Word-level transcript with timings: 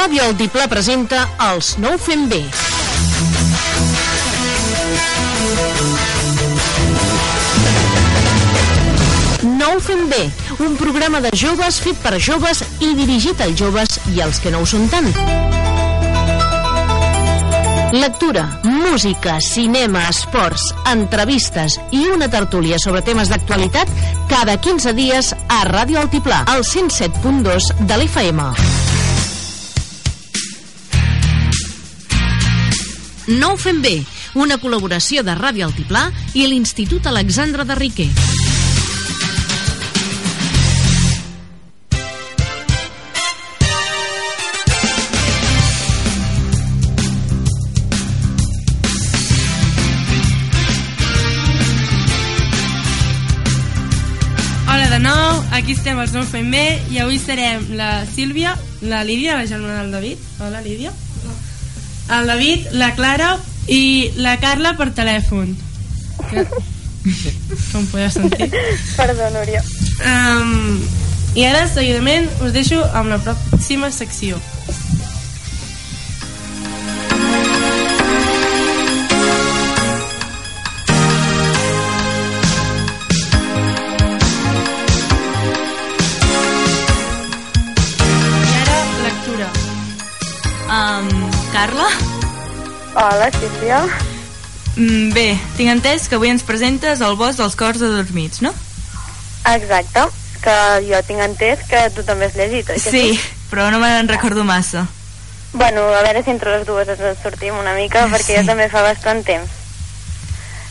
Ràdio 0.00 0.22
Altiplà 0.30 0.64
presenta 0.64 1.18
Els 1.44 1.74
no 1.76 1.90
ho 1.92 1.98
fem 2.00 2.22
bé. 2.30 2.38
No 9.58 9.66
ho 9.74 9.82
fem 9.84 10.06
bé, 10.08 10.22
un 10.64 10.78
programa 10.80 11.20
de 11.20 11.34
joves 11.36 11.82
fet 11.84 12.00
per 12.00 12.14
joves 12.16 12.62
i 12.80 12.94
dirigit 12.96 13.42
als 13.44 13.60
joves 13.60 13.98
i 14.14 14.22
als 14.24 14.40
que 14.40 14.48
no 14.54 14.62
ho 14.64 14.68
són 14.70 14.88
tant. 14.88 15.10
Lectura, 17.92 18.46
música, 18.64 19.36
cinema, 19.44 20.06
esports, 20.08 20.70
entrevistes 20.94 21.76
i 21.92 22.06
una 22.14 22.30
tertúlia 22.32 22.80
sobre 22.80 23.04
temes 23.04 23.28
d'actualitat 23.28 23.92
cada 24.32 24.56
15 24.56 24.96
dies 24.96 25.34
a 25.36 25.60
Ràdio 25.68 26.00
Altiplà, 26.00 26.46
al 26.48 26.64
107.2 26.64 27.74
de 27.84 28.00
l'FM. 28.00 28.89
No 33.30 33.52
ho 33.54 33.56
fem 33.60 33.78
bé, 33.84 33.94
una 34.34 34.58
col·laboració 34.58 35.22
de 35.22 35.38
Ràdio 35.38 35.68
Altiplà 35.68 36.08
i 36.34 36.48
l'Institut 36.50 37.06
Alexandre 37.06 37.68
de 37.68 37.78
Riquer. 37.78 38.10
Aquí 55.60 55.74
estem 55.76 55.98
als 56.00 56.14
Nou 56.16 56.24
Fem 56.24 56.48
Bé 56.50 56.80
i 56.88 56.96
avui 57.02 57.18
serem 57.20 57.66
la 57.76 58.06
Sílvia, 58.08 58.56
la 58.80 59.04
Lídia, 59.04 59.36
la 59.36 59.46
germana 59.46 59.82
del 59.82 59.92
David. 59.92 60.26
Hola, 60.40 60.64
Lídia. 60.64 60.90
El 62.10 62.26
David, 62.26 62.72
la 62.72 62.94
Clara 62.98 63.36
i 63.70 64.10
la 64.18 64.36
Carla 64.42 64.74
per 64.78 64.90
telèfon. 64.96 65.54
Que... 66.30 66.44
Com 67.72 67.86
podeu 67.88 68.10
sentir. 68.12 68.50
Perdó, 68.98 69.30
Núria. 69.32 69.62
Um, 70.04 70.80
I 71.38 71.46
ara, 71.48 71.64
seguidament, 71.70 72.26
us 72.44 72.52
deixo 72.52 72.82
amb 72.98 73.12
la 73.14 73.20
pròxima 73.22 73.92
secció. 73.94 74.40
Hola, 92.94 93.30
Sílvia. 93.32 93.80
Mm, 94.76 95.12
bé, 95.14 95.26
tinc 95.56 95.70
entès 95.72 96.08
que 96.08 96.16
avui 96.18 96.30
ens 96.30 96.44
presentes 96.46 97.00
el 97.04 97.16
bosc 97.18 97.38
dels 97.40 97.56
cors 97.58 97.82
adormits, 97.82 98.40
no? 98.44 98.52
Exacte, 99.50 100.06
que 100.44 100.56
jo 100.86 101.00
tinc 101.08 101.22
entès 101.24 101.62
que 101.68 101.84
tu 101.96 102.04
també 102.06 102.28
has 102.28 102.36
llegit, 102.38 102.68
oi 102.70 102.80
que 102.80 102.90
Sí, 102.92 103.20
però 103.50 103.70
no 103.72 103.80
me'n 103.82 104.08
recordo 104.08 104.44
massa. 104.44 104.86
Bueno, 105.52 105.82
a 105.90 106.02
veure 106.06 106.22
si 106.22 106.30
entre 106.30 106.52
les 106.58 106.66
dues 106.66 106.88
ens 106.88 107.00
en 107.00 107.16
sortim 107.22 107.56
una 107.58 107.74
mica, 107.74 108.06
perquè 108.06 108.36
Sí. 108.36 108.36
jo 108.38 108.46
també 108.46 108.68
fa 108.70 108.82
bastant 108.86 109.24
temps. 109.26 109.50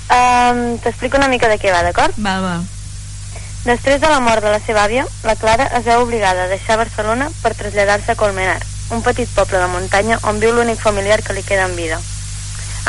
Um, 0.10 0.78
T'explico 0.80 1.18
una 1.18 1.28
mica 1.28 1.48
de 1.48 1.60
què 1.60 1.72
va, 1.72 1.84
d'acord? 1.84 2.16
Va, 2.18 2.40
va. 2.42 2.60
Després 3.66 4.00
de 4.02 4.08
la 4.10 4.22
mort 4.24 4.42
de 4.42 4.50
la 4.50 4.60
seva 4.64 4.86
àvia, 4.86 5.06
la 5.24 5.36
Clara 5.36 5.68
es 5.78 5.84
veu 5.84 6.02
obligada 6.02 6.46
a 6.46 6.48
deixar 6.48 6.78
Barcelona 6.78 7.28
per 7.44 7.54
traslladar-se 7.56 8.14
a 8.14 8.16
Colmenar, 8.16 8.62
un 8.90 9.02
petit 9.06 9.30
poble 9.36 9.60
de 9.60 9.68
muntanya 9.68 10.20
on 10.24 10.40
viu 10.40 10.54
l'únic 10.54 10.80
familiar 10.82 11.22
que 11.24 11.34
li 11.34 11.44
queda 11.44 11.66
en 11.70 11.76
vida. 11.76 12.00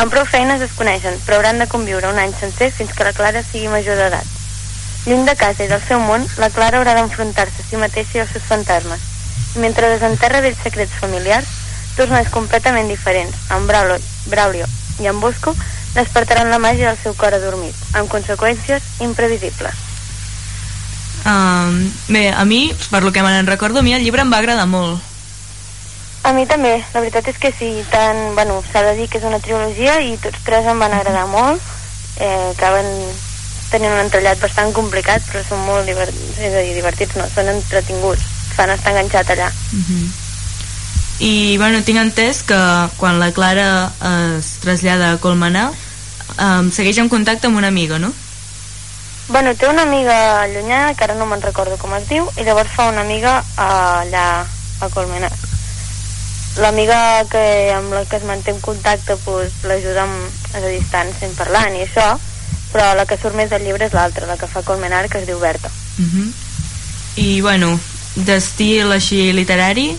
Amb 0.01 0.13
prou 0.13 0.25
feines 0.25 0.63
es 0.65 0.73
coneixen, 0.79 1.19
però 1.27 1.39
hauran 1.39 1.59
de 1.61 1.69
conviure 1.69 2.09
un 2.09 2.19
any 2.19 2.33
sencer 2.41 2.71
fins 2.73 2.93
que 2.97 3.05
la 3.05 3.13
Clara 3.13 3.43
sigui 3.45 3.69
major 3.69 3.99
d'edat. 3.99 4.27
Lluny 5.07 5.25
de 5.27 5.35
casa 5.37 5.65
i 5.65 5.69
del 5.69 5.83
seu 5.85 6.01
món, 6.01 6.25
la 6.39 6.51
Clara 6.55 6.79
haurà 6.79 6.95
d'enfrontar-se 6.97 7.63
a 7.63 7.67
si 7.69 7.81
mateixa 7.81 8.19
i 8.19 8.23
als 8.23 8.33
seus 8.37 8.47
fantasmes. 8.49 9.03
I 9.57 9.65
mentre 9.65 9.91
desenterra 9.93 10.41
vells 10.45 10.63
secrets 10.63 10.97
familiars, 11.01 11.49
dos 11.97 12.09
nois 12.13 12.29
completament 12.33 12.89
diferents, 12.89 13.37
en 13.51 13.67
Braulio, 13.67 13.99
Braulio 14.31 14.69
i 15.01 15.09
en 15.11 15.21
Bosco, 15.21 15.55
despertaran 15.95 16.51
la 16.53 16.63
màgia 16.63 16.89
del 16.89 17.01
seu 17.03 17.17
cor 17.19 17.35
adormit, 17.35 17.77
amb 17.93 18.09
conseqüències 18.13 19.01
imprevisibles. 19.05 19.87
Um, 21.27 21.91
bé, 22.09 22.31
a 22.33 22.45
mi, 22.45 22.71
per 22.89 23.03
lo 23.03 23.13
que 23.13 23.23
me'n 23.23 23.47
recordo, 23.47 23.81
a 23.81 23.83
mi 23.83 23.93
el 23.93 24.05
llibre 24.05 24.23
em 24.25 24.33
va 24.33 24.41
agradar 24.41 24.69
molt. 24.71 25.10
A 26.23 26.33
mi 26.37 26.45
també, 26.47 26.75
la 26.93 27.01
veritat 27.01 27.31
és 27.33 27.39
que 27.41 27.53
sí, 27.57 27.71
tant, 27.91 28.35
bueno, 28.37 28.61
s'ha 28.71 28.83
de 28.85 28.95
dir 28.99 29.09
que 29.09 29.19
és 29.19 29.25
una 29.25 29.41
trilogia 29.41 30.01
i 30.05 30.19
tots 30.21 30.43
tres 30.45 30.67
em 30.69 30.79
van 30.79 30.93
agradar 30.93 31.25
molt, 31.33 31.63
eh, 32.21 32.51
acaben 32.51 32.89
tenint 33.71 33.95
un 33.95 34.03
entrellat 34.03 34.41
bastant 34.43 34.75
complicat, 34.77 35.25
però 35.31 35.41
són 35.47 35.63
molt 35.65 35.89
divertits, 35.89 36.39
és 36.39 36.53
a 36.53 36.65
dir, 36.67 36.75
divertits 36.77 37.17
no, 37.17 37.25
són 37.33 37.49
entretinguts, 37.55 38.27
et 38.51 38.57
fan 38.59 38.75
estar 38.75 38.93
enganxat 38.93 39.33
allà. 39.33 39.49
Uh 39.73 39.85
-huh. 39.89 40.09
I, 41.21 41.57
bueno, 41.59 41.83
tinc 41.85 41.99
entès 41.99 42.43
que 42.43 42.61
quan 42.97 43.19
la 43.21 43.33
Clara 43.33 43.93
es 44.39 44.57
trasllada 44.61 45.13
a 45.13 45.19
Colmenar, 45.19 45.71
um, 46.39 46.71
segueix 46.73 46.99
en 46.99 47.09
contacte 47.09 47.47
amb 47.47 47.57
una 47.57 47.69
amiga, 47.69 47.99
no? 47.99 48.13
Bueno, 49.29 49.55
té 49.55 49.69
una 49.69 49.83
amiga 49.83 50.47
llunyana, 50.49 50.95
que 50.95 51.05
ara 51.05 51.15
no 51.15 51.27
me'n 51.27 51.43
recordo 51.43 51.77
com 51.79 51.95
es 51.95 52.09
diu, 52.09 52.29
i 52.37 52.43
llavors 52.43 52.73
fa 52.75 52.89
una 52.89 53.03
amiga 53.03 53.45
eh, 53.57 53.63
allà 53.63 54.47
a 54.81 54.89
Colmenar. 54.89 55.50
L'amiga 56.59 57.25
que, 57.31 57.71
amb 57.73 57.93
la 57.95 58.05
que 58.05 58.17
es 58.17 58.25
manté 58.27 58.51
en 58.51 58.61
contacte 58.61 59.17
pues, 59.25 59.53
l'ajuda 59.63 60.09
a 60.55 60.61
distància 60.67 61.29
en 61.29 61.35
parlant 61.39 61.77
i 61.79 61.85
això, 61.87 62.19
però 62.73 62.93
la 62.99 63.07
que 63.07 63.19
surt 63.19 63.39
més 63.39 63.51
del 63.51 63.63
llibre 63.67 63.87
és 63.87 63.95
l'altra, 63.95 64.27
la 64.27 64.37
que 64.37 64.51
fa 64.51 64.65
Colmenar, 64.67 65.09
que 65.09 65.23
es 65.23 65.27
diu 65.27 65.39
Berta. 65.39 65.71
Uh 65.99 66.05
-huh. 66.05 66.33
I, 67.17 67.41
bueno, 67.41 67.79
d'estil 68.15 68.93
així 68.93 69.33
literari, 69.33 69.97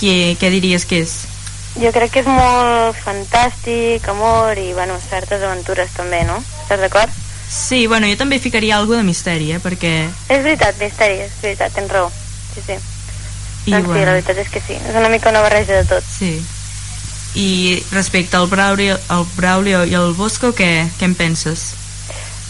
què, 0.00 0.36
què 0.38 0.50
diries 0.50 0.84
que 0.84 1.02
és? 1.02 1.14
Jo 1.78 1.92
crec 1.92 2.10
que 2.12 2.20
és 2.20 2.26
molt 2.26 2.96
fantàstic, 3.04 4.08
amor 4.08 4.58
i, 4.58 4.72
bueno, 4.72 4.98
certes 5.10 5.42
aventures 5.42 5.90
també, 5.96 6.24
no? 6.24 6.42
Estàs 6.62 6.80
d'acord? 6.80 7.10
Sí, 7.48 7.86
bueno, 7.86 8.06
jo 8.06 8.16
també 8.16 8.38
ficaria 8.38 8.76
alguna 8.76 8.98
de 8.98 9.04
misteri, 9.04 9.52
eh, 9.52 9.60
perquè... 9.62 10.08
És 10.28 10.42
veritat, 10.42 10.78
misteri, 10.80 11.20
és 11.20 11.32
veritat, 11.42 11.72
tens 11.72 11.90
raó. 11.90 12.10
Sí, 12.54 12.60
sí. 12.66 12.76
I, 13.68 13.74
doncs 13.74 13.90
sí, 13.92 14.04
la 14.04 14.14
veritat 14.16 14.38
és 14.42 14.52
que 14.52 14.62
sí. 14.64 14.78
És 14.78 14.96
una 14.96 15.10
mica 15.12 15.30
una 15.30 15.42
barreja 15.44 15.80
de 15.80 15.84
tot. 15.88 16.06
Sí. 16.06 16.38
I 17.38 17.48
respecte 17.92 18.38
al 18.38 18.48
Braulio, 18.48 18.96
al 19.12 19.26
Braulio 19.36 19.84
i 19.84 19.94
al 19.94 20.14
Bosco, 20.16 20.54
què, 20.56 20.88
què 20.98 21.06
en 21.06 21.14
penses? 21.18 21.74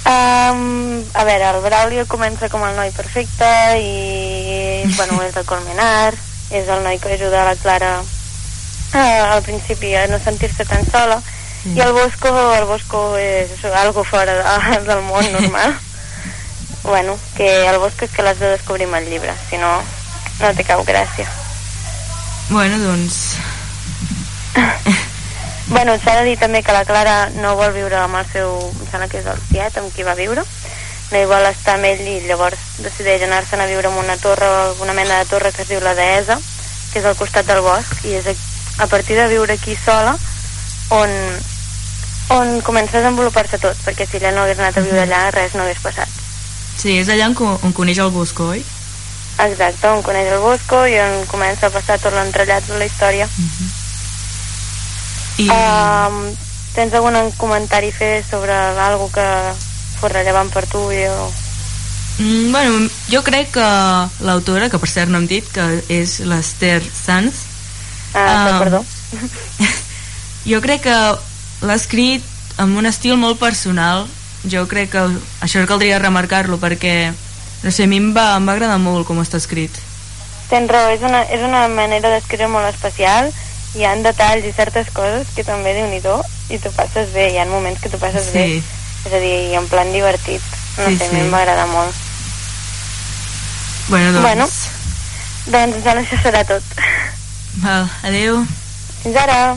Um, 0.09 1.03
a 1.13 1.25
veure, 1.27 1.51
el 1.51 1.65
Braulio 1.65 2.07
comença 2.09 2.49
com 2.49 2.63
el 2.65 2.77
noi 2.79 2.93
perfecte 2.97 3.49
i, 3.83 4.87
bueno, 4.97 5.19
és 5.27 5.35
de 5.35 5.45
Colmenar, 5.49 6.15
és 6.55 6.71
el 6.71 6.87
noi 6.87 7.03
que 7.03 7.13
ajuda 7.19 7.43
a 7.43 7.51
la 7.51 7.59
Clara 7.61 7.99
uh, 8.01 9.35
al 9.35 9.43
principi 9.45 9.93
a 9.99 10.07
no 10.09 10.23
sentir-se 10.23 10.65
tan 10.65 10.87
sola, 10.89 11.21
Sí. 11.59 11.73
i 11.75 11.81
el 11.83 11.91
Bosco, 11.93 12.31
el 12.55 12.65
Bosco 12.65 13.17
és 13.19 13.51
algo 13.65 14.05
fora 14.05 14.35
de, 14.39 14.81
del 14.89 15.03
món 15.03 15.27
normal. 15.33 15.75
bueno, 16.85 17.19
que 17.37 17.67
el 17.67 17.79
Bosco 17.79 18.07
és 18.07 18.13
que 18.15 18.23
l'has 18.23 18.39
de 18.39 18.53
descobrir 18.55 18.87
amb 18.87 19.01
el 19.01 19.09
llibre, 19.11 19.35
si 19.51 19.59
no, 19.59 19.73
no 20.41 20.55
té 20.55 20.65
cap 20.65 20.85
gràcia. 20.87 21.29
Bueno, 22.51 22.79
doncs... 22.85 23.37
Bueno, 25.69 25.99
s'ha 26.01 26.15
de 26.17 26.25
dir 26.25 26.39
també 26.41 26.63
que 26.65 26.73
la 26.73 26.87
Clara 26.89 27.29
no 27.43 27.51
vol 27.59 27.75
viure 27.75 27.99
amb 28.01 28.17
el 28.17 28.29
seu, 28.33 28.55
em 28.57 28.87
sembla 28.89 29.09
que 29.13 29.19
és 29.21 29.27
el 29.29 29.41
tiet 29.51 29.75
amb 29.77 29.93
qui 29.93 30.07
va 30.07 30.15
viure, 30.17 30.41
no 31.11 31.21
hi 31.21 31.27
vol 31.29 31.45
estar 31.45 31.75
amb 31.77 31.85
ell 31.91 32.01
i 32.09 32.15
llavors 32.25 32.63
decideix 32.81 33.27
anar-se'n 33.27 33.61
a 33.61 33.67
viure 33.69 33.91
en 33.93 33.99
una 34.01 34.17
torre, 34.23 34.49
una 34.81 34.97
mena 34.97 35.19
de 35.21 35.29
torre 35.29 35.53
que 35.53 35.67
es 35.67 35.69
diu 35.69 35.83
la 35.85 35.93
Deessa, 35.99 36.39
que 36.93 37.03
és 37.03 37.09
al 37.09 37.19
costat 37.21 37.45
del 37.49 37.61
bosc, 37.65 38.01
i 38.09 38.17
és 38.17 38.31
a, 38.33 38.35
a 38.85 38.89
partir 38.89 39.21
de 39.21 39.29
viure 39.29 39.59
aquí 39.59 39.77
sola 39.77 40.17
on, 40.97 41.13
on 42.33 42.57
comença 42.65 42.97
a 42.97 43.03
desenvolupar-se 43.03 43.61
tot, 43.61 43.77
perquè 43.85 44.09
si 44.09 44.17
ella 44.23 44.33
no 44.33 44.47
hagués 44.47 44.65
anat 44.65 44.81
a 44.81 44.87
viure 44.89 45.05
allà 45.05 45.27
res 45.37 45.53
no 45.53 45.67
hagués 45.67 45.85
passat. 45.85 46.09
Sí, 46.81 46.97
és 46.97 47.13
allà 47.13 47.29
on, 47.29 47.61
on 47.61 47.77
coneix 47.77 48.01
el 48.01 48.13
Bosco, 48.15 48.55
oi? 48.57 48.65
Exacte, 49.39 49.87
on 49.87 50.03
coneix 50.03 50.33
el 50.33 50.41
Bosco 50.43 50.81
i 50.91 50.97
on 50.99 51.21
comença 51.31 51.69
a 51.69 51.71
passar 51.75 51.99
tot 52.03 52.13
l'entrellat 52.17 52.67
de 52.67 52.79
la 52.81 52.87
història. 52.89 53.29
I... 55.39 55.47
Um, 55.49 56.23
tens 56.75 56.95
algun 56.95 57.15
comentari 57.39 57.91
fer 57.95 58.23
sobre 58.27 58.53
algo 58.55 59.09
que 59.15 59.25
fos 59.99 60.13
rellevant 60.13 60.51
per 60.55 60.65
tu 60.71 60.81
i 60.95 61.05
o... 61.11 61.29
Mm, 62.19 62.51
bueno, 62.51 62.89
jo 63.11 63.23
crec 63.23 63.53
que 63.55 63.67
l'autora, 64.27 64.69
que 64.71 64.79
per 64.83 64.91
cert 64.91 65.11
no 65.11 65.19
hem 65.23 65.29
dit, 65.31 65.47
que 65.55 65.65
és 65.89 66.19
l'Esther 66.27 66.83
Sanz, 66.83 67.45
Ah, 68.15 68.57
Ah. 68.57 68.59
perdó. 68.59 68.83
jo 70.51 70.61
crec 70.65 70.83
que 70.87 70.97
l'ha 71.61 71.75
escrit 71.77 72.25
amb 72.57 72.79
un 72.79 72.87
estil 72.87 73.17
molt 73.21 73.39
personal. 73.39 74.07
Jo 74.49 74.67
crec 74.71 74.91
que 74.95 75.03
això 75.45 75.65
caldria 75.67 75.99
remarcar-lo 75.99 76.59
perquè, 76.63 77.13
no 77.63 77.71
sé, 77.71 77.85
a 77.85 77.91
mi 77.91 77.97
em 77.99 78.13
va, 78.17 78.37
em 78.37 78.47
va 78.49 78.53
agradar 78.57 78.79
molt 78.79 79.07
com 79.07 79.21
està 79.23 79.37
escrit. 79.37 79.71
tens 80.49 80.71
raó, 80.71 80.89
és 80.95 81.03
una, 81.05 81.23
és 81.29 81.43
una 81.45 81.67
manera 81.69 82.09
d'escriure 82.09 82.49
molt 82.49 82.67
especial, 82.71 83.29
hi 83.77 83.85
ha 83.85 83.95
detalls 84.01 84.47
i 84.49 84.53
certes 84.57 84.89
coses 84.97 85.27
que 85.37 85.45
també 85.45 85.75
déu 85.77 85.89
nhi 85.91 86.01
i 86.49 86.59
tu 86.59 86.71
passes 86.73 87.11
bé, 87.13 87.29
hi 87.35 87.39
ha 87.39 87.45
moments 87.45 87.81
que 87.83 87.91
tu 87.93 87.99
passes 87.99 88.25
Sí. 88.33 88.33
bé, 88.33 88.63
és 89.05 89.13
a 89.13 89.19
dir, 89.21 89.35
i 89.53 89.55
en 89.55 89.69
plan 89.69 89.93
divertit, 89.93 90.41
no 90.79 90.87
Sí, 90.89 90.97
sé, 90.97 91.05
a 91.05 91.09
sí. 91.11 91.17
mi 91.17 91.29
m'agrada 91.29 91.67
molt. 91.67 91.95
Bueno, 93.89 94.13
doncs... 94.13 94.23
Bueno. 94.25 94.49
Doncs 95.49 95.77
em 95.77 95.83
que 95.83 95.91
això 96.03 96.17
serà 96.23 96.45
tot. 96.45 96.63
Val, 97.63 97.89
adeu. 98.05 98.43
Fins 99.03 99.17
ara! 99.17 99.57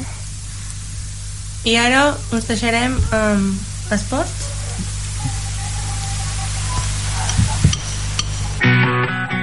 I 1.63 1.75
ara 1.77 2.05
us 2.31 2.47
deixarem 2.47 2.95
amb 3.11 3.91
esports. 3.93 4.50
Thank 8.61 9.31
you. 9.33 9.40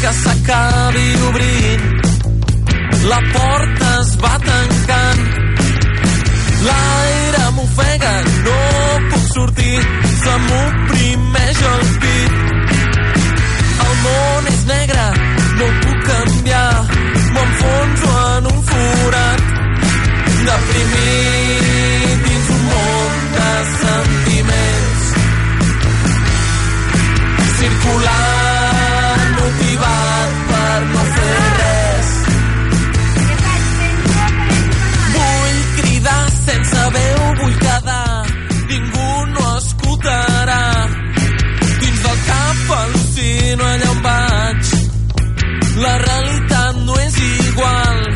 Que 0.00 0.12
s'acabi 0.12 1.08
obrint. 1.28 1.84
La 3.10 3.20
porta 3.32 3.88
es 4.00 4.10
va 4.22 4.34
tancant, 4.44 5.22
l'aire 6.66 7.44
m'ofega, 7.56 8.12
no 8.46 8.58
puc 9.10 9.24
sortir, 9.34 9.78
se 10.22 10.34
m'oprimeix 10.46 11.60
el 11.72 11.84
pit. 12.02 12.32
El 13.86 13.94
món 14.04 14.48
és 14.52 14.62
negre, 14.72 15.04
no 15.60 15.68
puc 15.82 15.98
canviar, 16.10 16.72
m'enfonso 17.34 18.14
en 18.36 18.50
un 18.54 18.64
forat. 18.72 19.44
Deprimit 20.46 22.24
dins 22.26 22.48
un 22.56 22.64
món 22.72 23.28
de 23.36 23.52
sentiments. 23.76 25.06
Circulant 27.60 28.35
al·lucino 43.16 43.64
allà 43.64 43.90
on 43.90 44.00
vaig 44.02 44.72
la 45.80 45.94
realitat 46.02 46.76
no 46.84 46.98
és 47.00 47.16
igual 47.48 48.15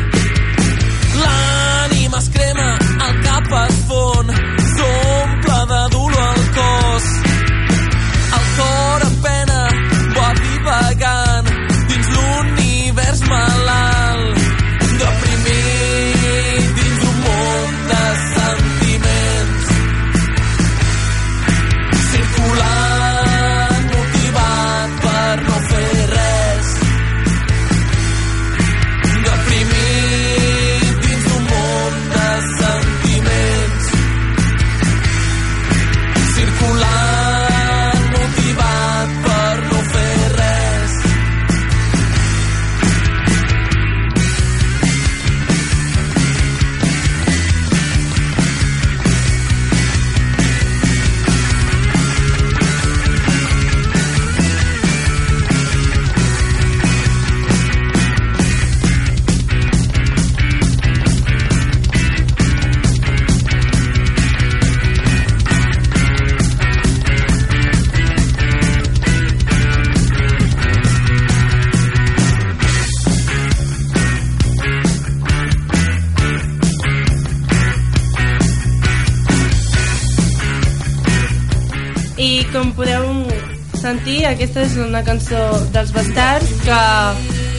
sentir, 83.81 84.19
aquesta 84.29 84.61
és 84.61 84.75
una 84.77 85.01
cançó 85.01 85.39
dels 85.73 85.89
Bastards 85.95 86.49
que 86.61 86.75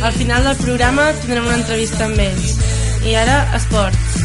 al 0.06 0.12
final 0.14 0.44
del 0.46 0.58
programa 0.60 1.08
tindrem 1.18 1.48
una 1.48 1.56
entrevista 1.58 2.06
amb 2.06 2.20
ells. 2.22 2.52
I 3.02 3.16
ara, 3.18 3.38
esports. 3.58 4.20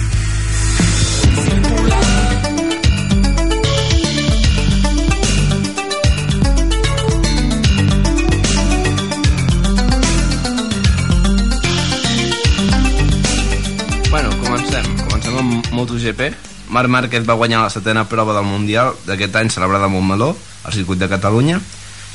Bueno, 14.11 14.29
comencem. 14.43 14.85
Comencem 15.07 15.39
amb 15.41 15.73
MotoGP. 15.73 16.29
Marc 16.69 16.93
Márquez 16.93 17.25
va 17.25 17.39
guanyar 17.39 17.63
la 17.65 17.73
setena 17.73 18.05
prova 18.05 18.37
del 18.37 18.45
Mundial 18.45 18.93
d'aquest 19.07 19.41
any 19.41 19.49
celebrada 19.49 19.89
a 19.89 19.91
Montmeló, 19.91 20.35
al 20.67 20.73
circuit 20.75 20.99
de 20.99 21.09
Catalunya, 21.09 21.61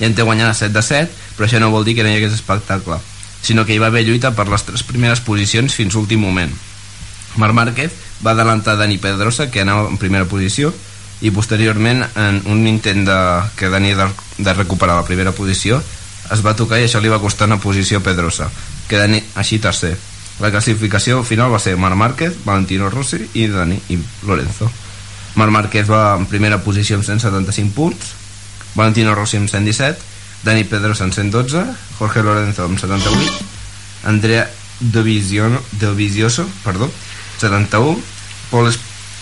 i 0.01 0.07
en 0.09 0.15
té 0.15 0.23
guanyada 0.23 0.55
7 0.55 0.73
de 0.75 0.83
7, 0.83 1.11
però 1.37 1.49
això 1.49 1.61
no 1.61 1.71
vol 1.71 1.85
dir 1.85 1.97
que 1.97 2.05
no 2.05 2.11
hi 2.11 2.19
hagués 2.19 2.37
espectacle, 2.37 2.99
sinó 3.43 3.67
que 3.67 3.75
hi 3.75 3.81
va 3.83 3.91
haver 3.93 4.05
lluita 4.07 4.33
per 4.37 4.49
les 4.49 4.65
tres 4.65 4.85
primeres 4.87 5.21
posicions 5.21 5.75
fins 5.75 5.95
l'últim 5.95 6.23
moment. 6.23 6.53
Marc 7.37 7.55
Márquez 7.57 7.93
va 8.25 8.33
adelantar 8.33 8.77
Dani 8.77 8.99
Pedrosa, 8.99 9.51
que 9.51 9.63
anava 9.63 9.89
en 9.89 9.99
primera 9.99 10.29
posició, 10.29 10.73
i 11.23 11.31
posteriorment, 11.31 12.03
en 12.19 12.41
un 12.51 12.67
intent 12.67 13.07
de, 13.07 13.19
que 13.57 13.71
Dani 13.71 13.95
de, 13.95 14.09
de 14.39 14.55
recuperar 14.55 14.97
la 14.99 15.07
primera 15.07 15.33
posició, 15.33 15.81
es 16.33 16.43
va 16.45 16.57
tocar 16.57 16.81
i 16.81 16.87
això 16.87 17.01
li 17.03 17.11
va 17.13 17.21
costar 17.23 17.49
una 17.51 17.61
posició 17.63 18.01
a 18.01 18.07
Pedrosa, 18.07 18.49
que 18.89 18.99
Dani 18.99 19.21
així 19.39 19.59
tercer. 19.63 19.95
La 20.41 20.51
classificació 20.51 21.23
final 21.27 21.53
va 21.53 21.61
ser 21.63 21.77
Marc 21.77 21.99
Márquez, 21.99 22.39
Valentino 22.45 22.91
Rossi 22.91 23.21
i 23.39 23.47
Dani 23.53 23.79
i 23.95 23.99
Lorenzo. 24.27 24.71
Marc 25.37 25.53
Márquez 25.55 25.89
va 25.89 26.17
en 26.19 26.27
primera 26.27 26.59
posició 26.65 26.99
amb 26.99 27.07
175 27.07 27.75
punts, 27.77 28.15
Valentino 28.75 29.15
Rossi 29.15 29.37
amb 29.37 29.49
117, 29.51 29.99
Dani 30.43 30.65
Pedrosa 30.65 31.05
amb 31.05 31.15
112, 31.15 31.65
Jorge 31.99 32.23
Lorenzo 32.23 32.65
amb 32.65 32.79
78, 32.79 33.45
Andrea 34.05 34.49
Dovizioso, 34.81 35.63
Dovizioso 35.79 36.49
perdó, 36.65 36.91
71, 37.39 38.01
Paul 38.51 38.69
Es- 38.69 38.79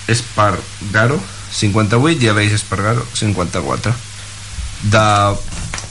Espargaro, 0.08 1.20
58 1.52 2.24
i 2.24 2.28
Aleix 2.28 2.52
Espargaro, 2.52 3.04
54. 3.14 3.92
De 4.82 4.98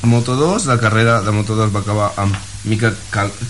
Moto2, 0.04 0.66
la 0.66 0.80
carrera 0.80 1.22
de 1.22 1.32
Moto2 1.32 1.70
va 1.76 1.80
acabar 1.84 2.14
amb 2.18 2.36
Mika 2.64 2.94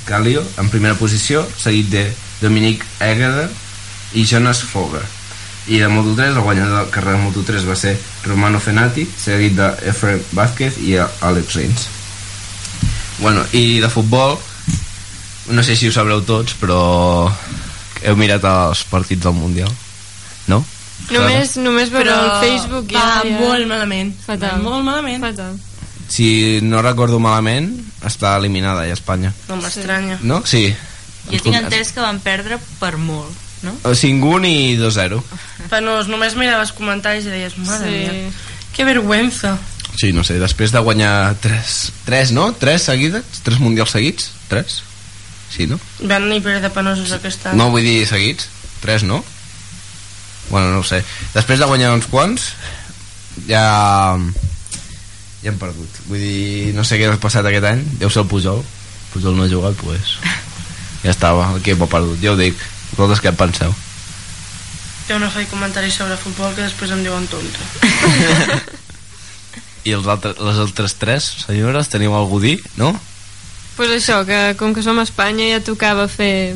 Kallio 0.05 0.43
en 0.57 0.69
primera 0.69 0.95
posició, 0.95 1.45
seguit 1.57 1.89
de 1.89 2.03
Dominic 2.41 2.83
Egger 2.99 3.47
i 4.13 4.25
Jonas 4.25 4.61
Foger. 4.63 5.01
I 5.69 5.77
de 5.77 5.87
Moto3, 5.87 6.33
el 6.33 6.39
guanyador 6.41 6.71
de 6.71 6.85
la 6.85 6.91
carrera 6.91 7.19
de 7.19 7.25
Moto3 7.27 7.67
va 7.69 7.75
ser 7.77 7.93
Romano 8.25 8.59
Fenati, 8.59 9.05
seguit 9.05 9.53
de 9.53 9.67
Efraim 9.91 10.23
Vázquez 10.33 10.79
i 10.81 10.95
Alex 10.97 11.55
Rins. 11.55 11.87
Bueno, 13.19 13.43
i 13.53 13.79
de 13.79 13.89
futbol, 13.89 14.39
no 15.53 15.63
sé 15.63 15.75
si 15.75 15.87
ho 15.87 15.93
sabreu 15.93 16.23
tots, 16.25 16.55
però 16.57 16.81
heu 18.01 18.17
mirat 18.17 18.45
els 18.49 18.81
partits 18.89 19.21
del 19.27 19.37
Mundial, 19.37 19.69
no? 20.49 20.63
Només, 21.09 21.55
només 21.57 21.89
veure 21.93 22.11
Però 22.11 22.17
el 22.25 22.31
Facebook 22.43 22.93
va 22.93 23.01
ja, 23.01 23.21
ja... 23.25 23.37
molt 23.39 23.69
malament. 23.69 24.11
Fatal. 24.25 24.57
Va 24.57 24.63
molt 24.63 24.85
malament. 24.85 25.21
Fatal. 25.23 25.57
Si 26.09 26.59
no 26.65 26.81
recordo 26.85 27.19
malament, 27.21 27.69
està 28.05 28.35
eliminada 28.41 28.87
ja 28.89 28.97
Espanya. 28.97 29.31
No 29.49 29.59
m'estranya. 29.61 30.19
No? 30.21 30.41
Sí. 30.45 30.67
Jo 31.29 31.41
tinc 31.45 31.59
entès 31.61 31.93
que 31.93 32.01
van 32.01 32.21
perdre 32.25 32.57
per 32.79 32.95
molt, 32.97 33.37
no? 33.63 33.73
5-1 33.83 34.45
i 34.47 34.77
2-0. 34.79 35.21
Però 35.69 35.81
només 36.07 36.35
miraves 36.39 36.71
comentaris 36.77 37.25
i 37.27 37.33
deies, 37.33 37.57
mare 37.57 37.85
Sí. 37.85 37.97
mía, 37.97 38.31
que 38.75 38.85
vergüenza. 38.85 39.57
Sí, 39.99 40.13
no 40.13 40.23
sé, 40.23 40.37
després 40.39 40.71
de 40.71 40.79
guanyar 40.79 41.35
3, 41.41 41.91
3 42.05 42.31
no? 42.31 42.53
3 42.53 42.81
seguides? 42.81 43.41
3 43.43 43.59
mundials 43.59 43.91
seguits? 43.91 44.31
3? 44.47 44.83
Sí, 45.49 45.65
no? 45.67 45.79
Van 46.05 46.29
ni 46.29 46.39
per 46.39 46.59
de 46.61 46.69
penosos 46.69 47.11
aquest 47.11 47.47
any. 47.49 47.57
No 47.57 47.71
vull 47.73 47.83
dir 47.83 48.05
seguits? 48.07 48.47
3, 48.81 49.03
no? 49.03 49.23
Bueno, 50.49 50.71
no 50.71 50.79
ho 50.79 50.83
sé. 50.87 51.03
Després 51.33 51.59
de 51.59 51.65
guanyar 51.65 51.91
uns 51.93 52.07
quants, 52.07 52.53
ja... 53.47 54.17
Ja 55.39 55.53
hem 55.53 55.59
perdut. 55.59 55.99
Vull 56.09 56.19
dir, 56.19 56.73
no 56.75 56.83
sé 56.83 56.97
què 56.99 57.07
ha 57.07 57.15
passat 57.21 57.45
aquest 57.47 57.63
any. 57.69 57.83
Deu 58.01 58.09
ser 58.11 58.25
el 58.25 58.27
Pujol. 58.31 58.63
Pujol 59.13 59.37
no 59.37 59.45
ha 59.45 59.51
jugat, 59.51 59.77
pues... 59.83 60.17
Ja 61.03 61.13
estava, 61.13 61.45
l'equip 61.55 61.79
ha 61.81 61.87
perdut. 61.87 62.19
Ja 62.19 62.33
ho 62.33 62.39
dic. 62.39 62.59
Vosaltres 62.99 63.21
què 63.23 63.31
en 63.31 63.37
penseu? 63.39 63.71
Jo 65.09 65.17
no 65.17 65.29
faig 65.31 65.47
comentaris 65.49 65.95
sobre 65.95 66.17
futbol 66.19 66.51
que 66.53 66.65
després 66.67 66.91
em 66.93 66.99
diuen 67.05 67.25
tonto. 67.31 67.59
I 69.87 69.93
els 69.95 70.07
altres, 70.11 70.35
les 70.43 70.59
altres 70.59 70.97
tres 70.99 71.29
senyores, 71.47 71.87
teniu 71.89 72.13
algú 72.17 72.41
a 72.43 72.45
dir, 72.49 72.57
no? 72.77 72.91
pues 73.79 73.93
això, 73.95 74.25
que 74.27 74.57
com 74.59 74.73
que 74.75 74.81
som 74.83 74.97
a 74.99 75.05
Espanya 75.07 75.45
ja 75.53 75.59
tocava 75.63 76.09
fer, 76.11 76.51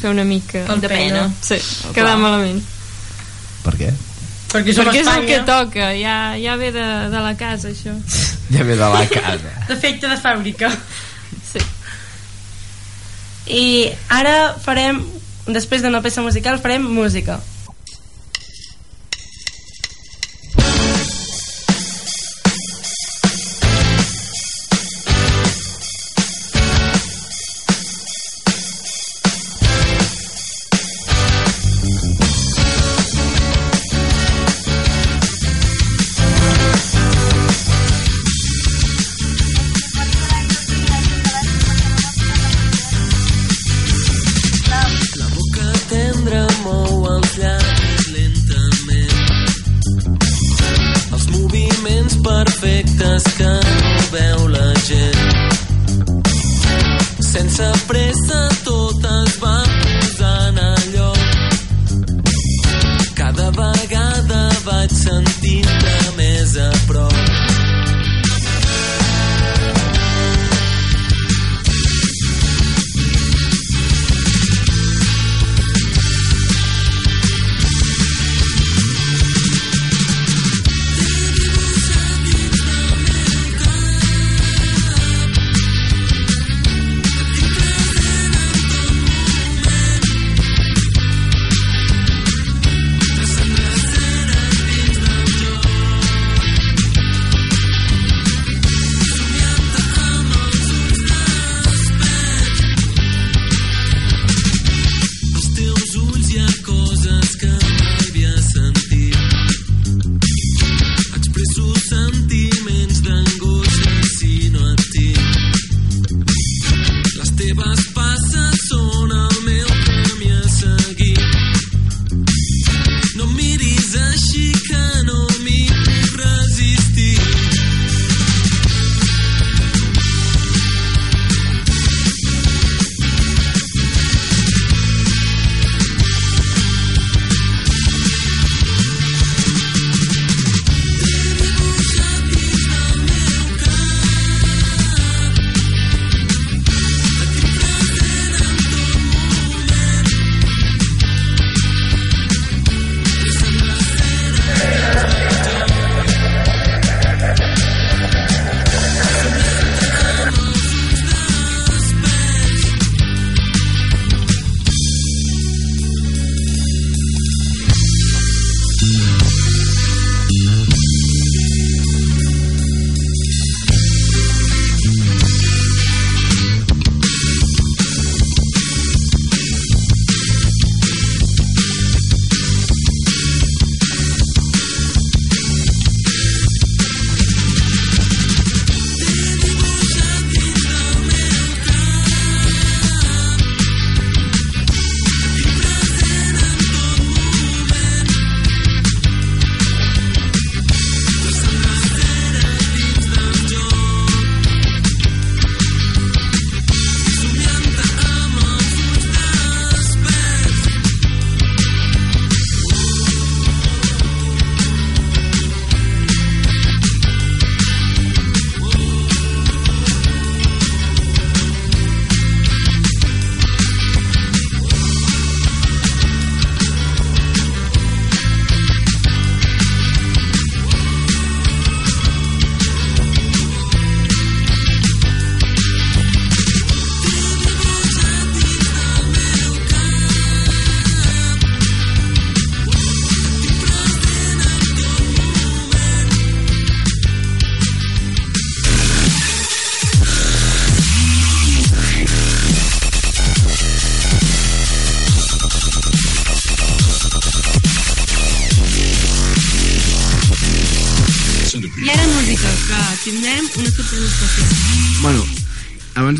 fer 0.00 0.10
una 0.10 0.24
mica 0.26 0.64
El 0.74 0.80
De 0.82 0.88
pena. 0.90 1.28
Sí, 1.38 1.54
quedar 1.94 2.16
malament. 2.18 2.58
Per 3.62 3.76
què? 3.78 3.92
Perquè 4.50 4.74
som 4.74 4.88
Perquè 4.88 5.04
és 5.04 5.06
el 5.06 5.12
Espanya. 5.12 5.28
que 5.28 5.38
toca, 5.46 5.92
ja, 5.94 6.16
ja 6.34 6.56
ve 6.58 6.72
de, 6.74 6.86
de 7.14 7.20
la 7.22 7.36
casa, 7.38 7.70
això. 7.70 7.94
Ja 8.54 8.66
ve 8.66 8.74
de 8.76 8.88
la 8.90 9.04
casa. 9.06 9.52
Defecte 9.70 10.10
de 10.10 10.18
fàbrica. 10.18 10.72
Sí. 11.52 11.62
I 13.54 13.64
ara 14.18 14.34
farem, 14.66 14.98
després 15.46 15.82
d'una 15.82 16.00
peça 16.02 16.22
musical, 16.22 16.60
farem 16.62 16.82
música. 16.82 17.40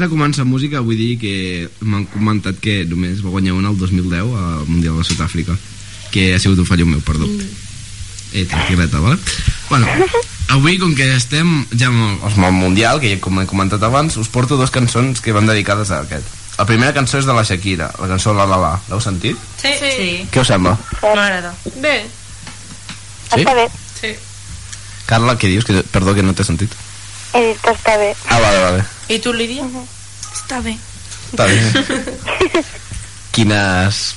De 0.05 0.13
començar 0.13 0.47
música 0.49 0.83
vull 0.85 1.01
dir 1.01 1.17
que 1.21 1.35
m'han 1.81 2.07
comentat 2.13 2.61
que 2.63 2.83
només 2.89 3.25
va 3.25 3.33
guanyar 3.35 3.57
una 3.57 3.73
el 3.73 3.81
2010 3.81 4.21
al 4.21 4.69
Mundial 4.69 5.01
de 5.01 5.09
Sud-àfrica 5.09 5.57
que 6.15 6.31
ha 6.35 6.39
sigut 6.39 6.63
un 6.63 6.69
fallo 6.69 6.87
meu, 6.87 7.03
perdó 7.03 7.27
mm. 7.27 7.51
eh, 8.35 8.47
tranquil·leta, 8.47 9.01
vale? 9.03 9.19
bueno, 9.69 9.89
avui 10.55 10.79
com 10.79 10.95
que 10.95 11.11
estem 11.17 11.65
ja 11.75 11.91
amb 11.91 12.39
el 12.39 12.57
Mundial, 12.57 13.03
que 13.03 13.17
ja 13.17 13.21
com 13.21 13.43
he 13.43 13.51
comentat 13.51 13.83
abans 13.83 14.17
us 14.21 14.31
porto 14.31 14.61
dues 14.61 14.75
cançons 14.75 15.21
que 15.25 15.35
van 15.35 15.51
dedicades 15.51 15.91
a 15.91 16.05
aquest 16.07 16.45
la 16.55 16.67
primera 16.69 16.95
cançó 16.95 17.19
és 17.19 17.27
de 17.27 17.35
la 17.35 17.43
Shakira, 17.43 17.89
la 17.99 18.09
cançó 18.13 18.35
La 18.35 18.47
La 18.47 18.59
La. 18.63 18.75
L'heu 18.87 19.01
sentit? 19.03 19.39
Sí. 19.59 19.73
sí. 19.81 20.11
Què 20.31 20.43
us 20.43 20.53
sembla? 20.53 20.77
M'agrada. 21.03 21.51
Bé. 21.83 21.97
Sí? 23.33 23.41
Està 23.41 23.55
bé. 23.59 23.65
Sí. 23.99 24.13
Carla, 25.09 25.35
què 25.41 25.51
dius? 25.51 25.67
Que, 25.67 25.83
perdó, 25.91 26.15
que 26.15 26.23
no 26.23 26.35
t'he 26.37 26.47
sentit. 26.47 26.77
He 27.35 27.41
dit 27.49 27.61
que 27.61 27.71
està 27.75 27.97
bé. 27.99 28.13
Ah, 28.31 28.39
vale, 28.41 28.61
vale. 28.63 28.85
I 29.11 29.19
tu, 29.19 29.33
Lídia? 29.35 29.65
Està 30.33 30.61
bé. 30.63 30.77
Està 31.33 31.47
bé. 31.51 32.63
Quines 33.35 34.15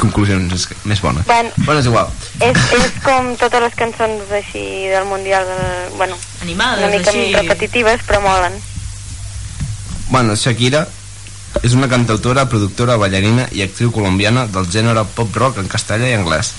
conclusions 0.00 0.68
més 0.88 1.00
bones? 1.02 1.24
Bueno, 1.26 1.50
Bueno, 1.64 1.80
és 1.80 1.86
igual. 1.86 2.08
és, 2.40 2.56
és 2.76 2.92
com 3.04 3.34
totes 3.40 3.60
les 3.64 3.74
cançons 3.76 4.30
així 4.32 4.62
del 4.88 5.04
Mundial, 5.08 5.44
de, 5.44 5.96
bueno, 5.96 6.16
Animades, 6.42 6.84
una 6.84 6.92
mica 6.96 7.10
així. 7.10 7.32
repetitives, 7.34 8.00
però 8.06 8.20
molen. 8.24 8.54
Bueno, 10.10 10.34
Shakira 10.36 10.86
és 11.62 11.74
una 11.74 11.88
cantautora, 11.88 12.46
productora, 12.48 12.96
ballarina 12.96 13.48
i 13.52 13.62
actriu 13.62 13.90
colombiana 13.92 14.46
del 14.46 14.68
gènere 14.70 15.04
pop-rock 15.16 15.58
en 15.58 15.68
castellà 15.68 16.08
i 16.08 16.14
anglès. 16.16 16.52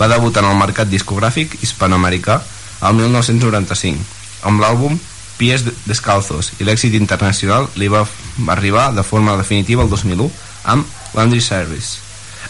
Va 0.00 0.08
debutar 0.08 0.42
en 0.44 0.50
el 0.50 0.56
mercat 0.56 0.88
discogràfic 0.88 1.58
hispanoamericà 1.62 2.40
el 2.88 2.94
1995 2.96 4.46
amb 4.48 4.62
l'àlbum 4.62 4.94
Pies 5.40 5.64
Descalzos 5.88 6.52
i 6.60 6.66
l'èxit 6.68 6.94
internacional 6.98 7.70
li 7.80 7.88
va 7.88 8.04
arribar 8.52 8.90
de 8.92 9.04
forma 9.06 9.38
definitiva 9.40 9.86
el 9.86 9.90
2001 9.90 10.28
amb 10.74 11.16
Laundry 11.16 11.40
Service. 11.40 11.98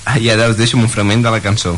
Ah, 0.04 0.18
I 0.18 0.30
ara 0.32 0.50
us 0.50 0.58
deixo 0.58 0.78
un 0.80 0.90
fragment 0.90 1.22
de 1.22 1.30
la 1.30 1.42
cançó. 1.44 1.76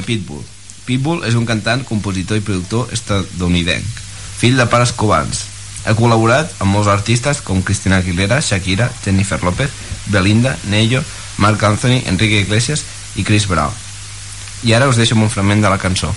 De 0.00 0.06
Pitbull. 0.06 0.42
Pitbull 0.88 1.22
és 1.28 1.36
un 1.38 1.46
cantant, 1.46 1.84
compositor 1.86 2.40
i 2.40 2.44
productor 2.44 2.90
estadounidenc, 2.96 3.84
fill 4.40 4.56
de 4.58 4.66
pares 4.72 4.96
cubans. 4.96 5.44
Ha 5.84 5.94
col·laborat 5.96 6.50
amb 6.60 6.74
molts 6.74 6.90
artistes 6.92 7.40
com 7.44 7.62
Cristina 7.64 8.00
Aguilera, 8.00 8.40
Shakira, 8.42 8.90
Jennifer 9.04 9.40
López, 9.44 9.70
Belinda, 10.12 10.56
Nello, 10.72 11.04
Marc 11.38 11.62
Anthony, 11.64 12.02
Enrique 12.06 12.42
Iglesias 12.44 12.84
i 13.16 13.24
Chris 13.24 13.46
Brown. 13.48 13.72
I 14.64 14.74
ara 14.76 14.88
us 14.90 14.98
deixo 15.00 15.16
un 15.16 15.30
fragment 15.32 15.62
de 15.64 15.70
la 15.72 15.78
cançó. 15.80 16.12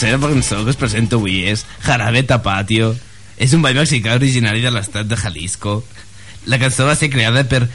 Tercera 0.00 0.18
cançó 0.18 0.64
que 0.64 0.70
es 0.72 0.78
presenta 0.80 1.16
avui 1.18 1.42
és 1.44 1.66
Jarabe 1.84 2.22
Tapatio. 2.24 2.94
És 3.36 3.52
un 3.52 3.60
ball 3.60 3.76
mexicà 3.76 4.14
originari 4.16 4.62
de 4.64 4.70
l'estat 4.72 5.04
de 5.04 5.16
Jalisco. 5.16 5.84
La 6.48 6.56
cançó 6.60 6.86
va 6.88 6.96
ser 6.96 7.10
creada 7.12 7.44
per 7.44 7.68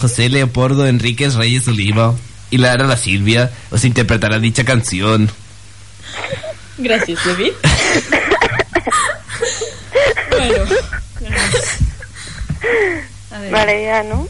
José 0.00 0.30
Leopoldo 0.32 0.86
Enríquez 0.88 1.34
Reyes 1.36 1.68
Oliva 1.68 2.14
y 2.50 2.56
la 2.58 2.72
era 2.72 2.86
la 2.86 2.96
Silvia 2.96 3.50
os 3.70 3.84
interpretará 3.84 4.38
dicha 4.38 4.64
canción. 4.64 5.28
Gràcies, 6.78 7.18
David. 7.24 7.52
bueno, 10.30 10.64
a 13.32 13.38
veure. 13.38 13.52
Vale, 13.52 13.84
ja, 13.84 14.02
no? 14.02 14.28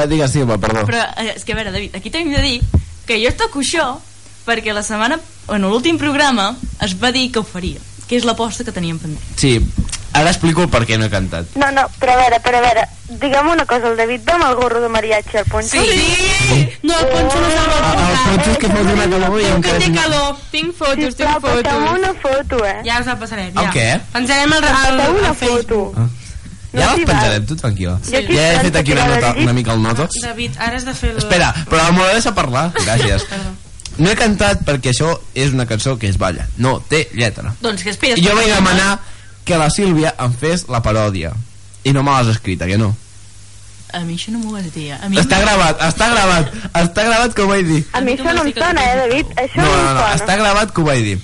Va, 0.00 0.06
digues, 0.08 0.32
Silva, 0.32 0.56
perdó. 0.62 0.86
Però 0.88 1.02
eh, 1.20 1.34
és 1.36 1.44
que 1.44 1.52
a 1.52 1.58
veure, 1.60 1.72
David, 1.74 1.96
aquí 2.00 2.10
t'hem 2.14 2.32
de 2.32 2.40
dir 2.44 2.56
que 3.06 3.18
jo 3.20 3.32
toco 3.36 3.60
això 3.60 3.86
perquè 4.46 4.72
la 4.74 4.82
setmana, 4.86 5.18
en 5.52 5.66
l'últim 5.68 5.98
programa, 6.00 6.54
es 6.82 6.94
va 6.98 7.12
dir 7.12 7.28
que 7.32 7.40
ho 7.42 7.44
faria, 7.44 7.78
que 8.08 8.16
és 8.16 8.24
l'aposta 8.24 8.64
que 8.64 8.72
teníem 8.72 8.98
pendent. 8.98 9.20
Sí, 9.38 9.58
ara 10.16 10.30
explico 10.32 10.64
el 10.64 10.70
per 10.72 10.80
què 10.88 10.96
no 10.98 11.04
he 11.06 11.12
cantat. 11.12 11.52
No, 11.60 11.68
no, 11.74 11.84
però 12.00 12.16
a 12.16 12.22
veure, 12.24 12.38
però 12.42 12.58
a 12.58 12.64
veure, 12.64 12.86
digue'm 13.20 13.50
una 13.52 13.66
cosa, 13.68 13.90
el 13.92 13.98
David 14.00 14.24
va 14.26 14.38
amb 14.38 14.46
el 14.48 14.56
gorro 14.58 14.80
de 14.82 14.88
mariachi 14.90 15.36
al 15.42 15.44
poncho? 15.52 15.82
Sí! 15.84 16.64
No, 16.82 16.96
el 16.98 17.06
Poncho 17.12 17.38
no 17.44 17.50
se'l 17.52 17.68
vol 17.68 17.84
El 17.84 18.00
posar. 18.00 18.24
Poncho 18.30 18.50
és 18.50 18.58
que 18.64 18.70
fot 18.72 18.88
una 18.94 19.06
calor 19.12 19.36
i 19.38 19.44
Que 19.44 19.52
encara... 19.58 19.78
té 19.78 19.90
és- 19.90 19.98
calor. 20.00 20.40
Tinc 20.50 20.74
fotos, 20.74 20.96
tinc 20.96 21.14
Sisplau, 21.14 21.40
passeu 21.44 21.62
fotos. 21.62 21.98
una 22.00 22.12
foto, 22.24 22.64
eh? 22.66 22.76
Ja 22.88 22.98
us 23.04 23.06
la 23.12 23.18
passarem, 23.20 23.52
El 23.54 23.68
ja. 23.68 23.70
què? 23.76 23.86
Pensarem 24.16 24.56
el, 24.56 24.64
el, 24.64 24.74
Passeu 24.80 25.14
una 25.20 25.28
el 25.28 25.38
Facebook. 25.44 26.00
Foto. 26.70 26.80
Ja 26.80 26.90
No 26.90 26.96
les 26.96 27.06
penjarem, 27.10 27.46
tu 27.46 27.56
tranquil·la. 27.60 27.96
Aquí 28.00 28.36
Ja 28.36 28.44
he 28.52 28.60
fet 28.66 28.76
aquí 28.76 28.92
una, 28.92 29.06
nota, 29.10 29.34
una 29.42 29.52
mica 29.52 29.72
el 29.74 29.82
notes. 29.82 30.20
David, 30.22 30.56
ara 30.58 30.76
has 30.76 30.84
de 30.86 30.94
fer 30.94 31.10
el... 31.10 31.18
Espera, 31.18 31.50
però 31.70 31.90
m'ho 31.92 32.04
ha 32.04 32.08
de 32.12 32.14
deixar 32.20 32.34
parlar. 32.34 32.70
Gràcies. 32.78 33.26
No 34.00 34.08
he 34.08 34.14
cantat 34.16 34.62
perquè 34.64 34.92
això 34.94 35.10
és 35.34 35.50
una 35.52 35.66
cançó 35.68 35.96
que 35.98 36.08
es 36.08 36.16
balla. 36.16 36.46
No, 36.56 36.78
té 36.88 37.08
lletra. 37.12 37.50
Doncs 37.60 37.82
que 37.84 37.90
esperes? 37.90 38.20
I 38.22 38.24
jo 38.24 38.32
vaig 38.38 38.46
demanar 38.48 38.94
que 39.44 39.58
la 39.60 39.66
Sílvia 39.68 40.14
em 40.24 40.32
fes 40.32 40.62
la 40.72 40.78
paròdia. 40.80 41.32
I 41.84 41.92
no 41.92 42.04
me 42.06 42.14
l'has 42.14 42.30
escrita, 42.32 42.66
que 42.70 42.78
no? 42.78 42.94
A 43.92 44.00
mi 44.06 44.14
això 44.14 44.30
no 44.32 44.38
m'ho 44.38 44.52
vas 44.54 44.70
dir. 44.72 44.92
A 44.94 45.08
mi 45.10 45.18
Està 45.20 45.40
gravat, 45.42 45.82
està 45.82 46.08
gravat, 46.14 46.54
està 46.80 47.04
gravat 47.10 47.34
que 47.34 47.42
ho 47.44 47.48
vaig 47.50 47.66
dir. 47.66 47.80
A 47.92 48.00
mi 48.06 48.14
això 48.14 48.32
no 48.32 48.44
em 48.46 48.52
sona, 48.54 48.84
eh, 48.86 48.96
David? 49.02 49.34
Això 49.42 49.58
No, 49.58 49.66
no, 49.66 49.76
no, 49.76 49.82
no, 49.82 50.00
sona. 50.00 50.14
està 50.22 50.36
gravat 50.38 50.72
que 50.72 50.80
ho 50.80 50.84
vaig 50.86 51.02
dir. 51.04 51.18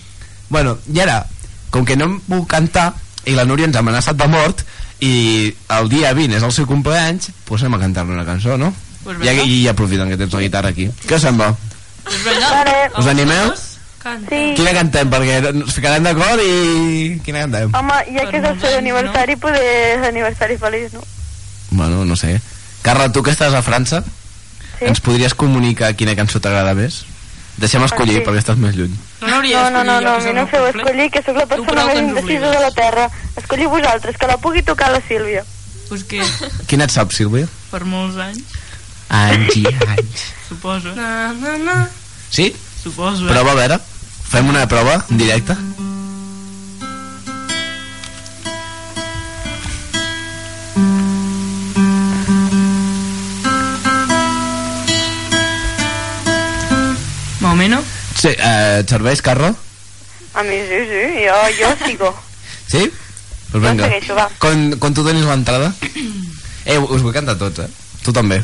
Bueno, 0.50 0.76
i 0.92 1.00
ara, 1.06 1.20
com 1.70 1.86
que 1.86 1.96
no 1.96 2.10
em 2.10 2.18
puc 2.26 2.48
cantar, 2.50 2.90
i 3.24 3.38
la 3.38 3.46
Núria 3.46 3.70
ens 3.70 3.76
ha 3.78 3.84
amenaçat 3.86 4.18
de 4.18 4.28
mort, 4.28 4.66
i 5.00 5.54
el 5.76 5.88
dia 5.92 6.12
20 6.16 6.36
és 6.38 6.42
el 6.42 6.52
seu 6.52 6.66
cumpleaños, 6.66 7.30
pues 7.44 7.62
anem 7.62 7.74
a 7.76 7.80
cantar-li 7.82 8.12
una 8.16 8.24
cançó, 8.24 8.56
no? 8.56 8.72
Pues 9.04 9.18
I, 9.18 9.20
vinga. 9.28 9.44
I 9.44 9.68
aprofiten 9.68 10.08
que 10.08 10.16
tens 10.16 10.32
la 10.32 10.40
guitarra 10.40 10.70
aquí. 10.70 10.88
Què 11.06 11.18
sembla? 11.20 11.52
És 12.06 12.22
vinga. 12.24 12.50
Vale. 12.50 12.76
Us 12.98 13.06
animeu? 13.12 13.52
Canta. 14.02 14.30
Sí. 14.30 14.54
Quina 14.56 14.72
cantem? 14.72 15.10
Perquè 15.10 15.38
ens 15.52 15.74
ficarem 15.74 16.04
d'acord 16.06 16.42
i... 16.42 17.20
Quina 17.26 17.44
cantem? 17.46 17.72
Home, 17.74 17.96
ja 18.14 18.26
que 18.30 18.38
és 18.40 18.44
el 18.50 18.60
seu 18.62 18.76
aniversari, 18.78 19.36
poder 19.42 19.64
és 19.96 20.06
aniversari 20.08 20.56
feliç, 20.62 20.92
no? 20.94 21.02
Bueno, 21.70 22.04
no 22.06 22.16
sé. 22.16 22.36
Carla, 22.86 23.10
tu 23.12 23.22
que 23.26 23.32
estàs 23.34 23.54
a 23.54 23.62
França, 23.66 24.04
Sí. 24.76 24.84
ens 24.90 25.00
podries 25.00 25.32
comunicar 25.34 25.94
quina 25.96 26.12
cançó 26.14 26.36
t'agrada 26.38 26.74
més? 26.76 27.06
Deixem 27.56 27.82
escollir, 27.86 28.18
sí. 28.18 28.24
perquè 28.26 28.42
estàs 28.42 28.58
més 28.60 28.74
lluny. 28.76 28.92
No 29.22 29.40
No, 29.40 29.70
no, 29.70 29.84
no, 29.84 30.00
no, 30.00 30.14
no 30.18 30.42
soc 30.42 30.50
feu 30.50 30.66
escollir, 30.68 31.10
que 31.10 31.22
sóc 31.24 31.36
la 31.40 31.46
persona 31.46 31.86
més 31.86 31.98
indecisa 32.02 32.50
de 32.52 32.60
la 32.60 32.70
Terra. 32.76 33.08
Escolliu 33.36 33.70
vosaltres, 33.70 34.16
que 34.20 34.26
la 34.28 34.36
pugui 34.36 34.62
tocar 34.62 34.90
la 34.92 35.00
Sílvia. 35.08 35.44
Pues 35.88 36.04
que 36.04 36.20
Quina 36.68 36.84
et 36.84 36.90
sap, 36.92 37.12
Sílvia? 37.12 37.48
per 37.70 37.84
molts 37.84 38.16
anys, 38.18 38.42
Anys 39.08 39.56
i 39.56 39.64
anys. 39.66 40.24
suposo. 40.48 40.92
Na, 40.96 41.32
na, 41.32 41.56
na. 41.58 41.76
Sí? 42.30 42.54
Suposo, 42.82 43.24
eh? 43.28 43.32
Prova, 43.32 43.52
a 43.52 43.54
veure. 43.54 43.78
Fem 44.26 44.48
una 44.50 44.66
prova 44.68 45.04
en 45.10 45.18
directe. 45.18 45.54
Más 45.54 45.75
Sí, 58.16 58.28
eh, 58.32 58.80
et 58.80 58.88
serveix, 58.90 59.20
Carla? 59.22 59.52
A 60.34 60.42
mi 60.44 60.58
sí, 60.68 60.78
sí, 60.90 61.02
jo, 61.26 61.36
jo 61.60 61.74
sigo. 61.86 62.14
Sí? 62.66 62.80
Pues 63.52 63.62
Jo 63.62 63.68
vinga. 63.70 63.84
segueixo, 63.86 64.14
va. 64.18 64.28
Quan, 64.42 64.72
quan 64.82 64.94
tu 64.94 65.04
donis 65.06 65.24
l'entrada... 65.28 65.72
Eh, 66.66 66.80
us 66.82 66.98
vull 66.98 67.12
cantar 67.14 67.36
tots, 67.38 67.60
eh? 67.62 67.68
Tu 68.02 68.10
també. 68.10 68.40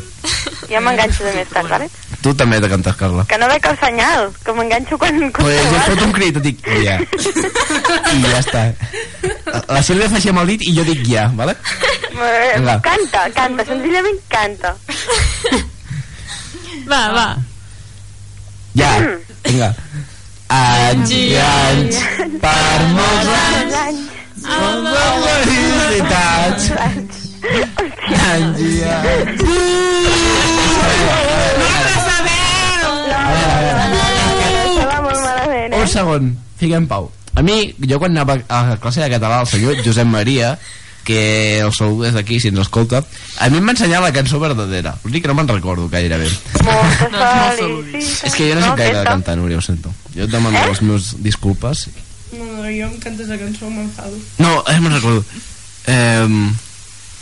Ja 0.69 0.79
m'enganxo 0.79 1.25
de 1.27 1.33
més 1.35 1.49
tard, 1.51 1.67
vale? 1.67 1.89
Tu 2.23 2.31
també 2.39 2.55
de 2.63 2.69
cantar, 2.71 2.93
Carla. 2.95 3.25
Que 3.27 3.35
no 3.35 3.49
veig 3.51 3.65
el 3.67 3.75
senyal, 3.81 4.29
que 4.45 4.53
m'enganxo 4.55 4.95
quan... 5.01 5.17
quan 5.35 5.43
Pues 5.43 5.59
jo 5.67 5.81
foto 5.89 6.05
un 6.07 6.13
crit, 6.15 6.39
et 6.39 6.45
dic 6.47 6.63
ja. 6.85 6.95
I 7.03 8.21
ja 8.23 8.39
està. 8.39 8.61
La 9.67 9.81
Sílvia 9.83 10.07
fa 10.07 10.21
així 10.21 10.31
amb 10.31 10.39
el 10.45 10.53
dit 10.53 10.63
i 10.69 10.71
jo 10.77 10.87
dic 10.87 11.03
ja, 11.09 11.25
vale? 11.35 11.57
Vinga. 12.15 12.77
Canta, 12.87 13.25
canta, 13.35 13.67
senzillament 13.67 14.23
canta. 14.31 14.71
Va, 16.87 17.03
va. 17.19 17.27
Ja, 18.79 18.93
vinga. 19.45 19.69
Anys 20.53 21.11
i 21.15 21.21
anys, 21.39 21.97
per 22.43 22.79
molts 22.93 23.29
anys, 23.81 24.01
moltes 24.43 25.41
felicitats. 25.47 26.63
Anys 28.33 28.59
i 28.61 28.71
anys. 28.93 29.41
Va 34.83 34.99
molt 35.01 35.19
malament, 35.23 35.75
Un 35.79 35.87
segon, 35.91 36.31
fiquem 36.61 36.87
pau. 36.87 37.09
A 37.33 37.41
mi, 37.41 37.73
jo 37.89 37.97
quan 37.97 38.13
anava 38.13 38.37
a 38.45 38.77
classe 38.77 39.01
de 39.01 39.09
català, 39.15 39.41
el 39.41 39.49
senyor 39.49 39.81
Josep 39.85 40.05
Maria, 40.05 40.53
que 41.03 41.59
el 41.59 41.71
salut 41.75 42.05
des 42.05 42.13
d'aquí, 42.15 42.39
si 42.39 42.47
ens 42.51 42.59
escolta, 42.63 43.03
a 43.37 43.49
mi 43.49 43.57
em 43.59 43.67
va 43.67 43.73
ensenyar 43.75 44.01
la 44.01 44.11
cançó 44.15 44.39
verdadera. 44.39 44.95
Dic 45.03 45.21
que 45.23 45.27
no 45.31 45.35
me'n 45.35 45.47
recordo 45.51 45.89
gairebé. 45.91 46.29
Moltes 46.63 47.11
molt 47.13 47.59
felicitats. 47.59 48.23
És 48.29 48.35
que 48.39 48.49
jo 48.49 48.59
no 48.59 48.65
sé 48.69 48.75
gaire 48.79 48.99
de 48.99 49.05
cantar, 49.05 49.37
Núria, 49.37 49.57
ho 49.59 49.61
sento. 49.65 49.91
Jo 50.15 50.23
et 50.25 50.31
demano 50.31 50.57
Eh? 50.57 50.67
les 50.69 50.81
meves 50.81 51.15
disculpes. 51.23 51.87
No, 52.33 52.45
no, 52.45 52.63
jo 52.63 52.87
em 52.87 52.97
cantes 52.99 53.27
la 53.27 53.37
cançó, 53.37 53.69
m'enfado. 53.69 54.17
No, 54.39 54.63
eh, 54.67 54.79
me'n 54.79 54.93
recordo. 54.95 55.25
Eh, 55.85 56.27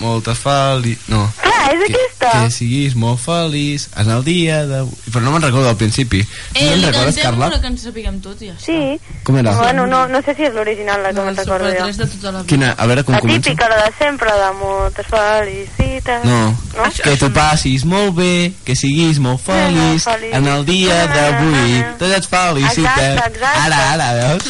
moltes 0.01 0.37
feli... 0.41 0.97
No. 1.13 1.21
Clar, 1.41 1.69
és 1.71 1.81
Que, 1.85 1.93
aquesta. 1.93 2.31
que 2.33 2.51
siguis 2.51 2.95
molt 2.97 3.19
feliç 3.21 3.87
en 4.01 4.09
el 4.11 4.23
dia 4.25 4.63
d'avui... 4.67 4.93
Però 5.11 5.21
no 5.23 5.31
me'n 5.35 5.43
recordo 5.45 5.69
al 5.69 5.77
principi. 5.77 6.19
Eh, 6.53 6.65
no 6.65 6.75
li 6.75 6.83
en 6.83 6.87
recordes, 6.91 7.17
Carla? 7.21 7.47
una 7.51 7.61
que 7.61 7.67
ens 7.71 7.85
sapiguem 7.85 8.17
tot 8.23 8.41
i 8.41 8.49
ja 8.49 8.55
està. 8.57 8.65
Sí. 8.65 9.19
Com 9.27 9.37
era? 9.41 9.53
Bueno, 9.59 9.85
no, 9.87 10.03
no 10.09 10.21
sé 10.25 10.33
si 10.35 10.43
és 10.49 10.53
l'original 10.57 11.01
la 11.03 11.09
que 11.13 11.19
No, 11.19 11.25
me'n 11.27 11.35
el 11.37 11.41
recordo 11.43 11.69
jo. 11.71 11.85
3 11.85 11.97
de 12.01 12.07
tota 12.15 12.31
la 12.31 12.39
vida. 12.41 12.47
Quina? 12.51 12.71
A 12.77 12.85
veure 12.91 13.03
com 13.07 13.15
La 13.15 13.21
comença. 13.21 13.49
típica, 13.49 13.69
la 13.69 13.79
de 13.85 13.91
sempre, 13.99 14.33
de 14.41 14.51
moltes 14.59 15.07
felicitats. 15.13 16.25
No. 16.25 16.41
No? 16.75 16.89
Que 17.03 17.15
tu 17.21 17.31
passis 17.35 17.85
molt 17.85 18.15
bé, 18.17 18.53
que 18.65 18.75
siguis 18.75 19.19
molt 19.19 19.41
feliç 19.45 20.05
Molt 20.07 20.17
feliç. 20.17 20.33
en 20.37 20.47
el 20.47 20.65
dia 20.65 21.01
d'avui. 21.07 21.81
Tots 21.99 22.15
et 22.17 22.29
felicitem. 22.31 22.85
Exacte, 22.85 23.27
exacte. 23.35 23.65
Ara, 23.65 23.81
ara, 23.93 24.13
veus? 24.13 24.43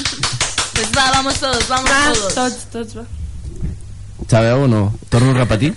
Pues 0.74 0.92
va, 0.98 1.12
vamos 1.12 1.36
todos, 1.40 1.68
vamos 1.68 1.90
Va, 1.92 2.14
todos. 2.14 2.34
tots, 2.36 2.70
tots, 2.72 2.96
va. 2.98 3.04
Sabeu 4.32 4.64
o 4.64 4.68
no? 4.68 4.94
Torno 5.10 5.32
a 5.32 5.34
repetir? 5.44 5.74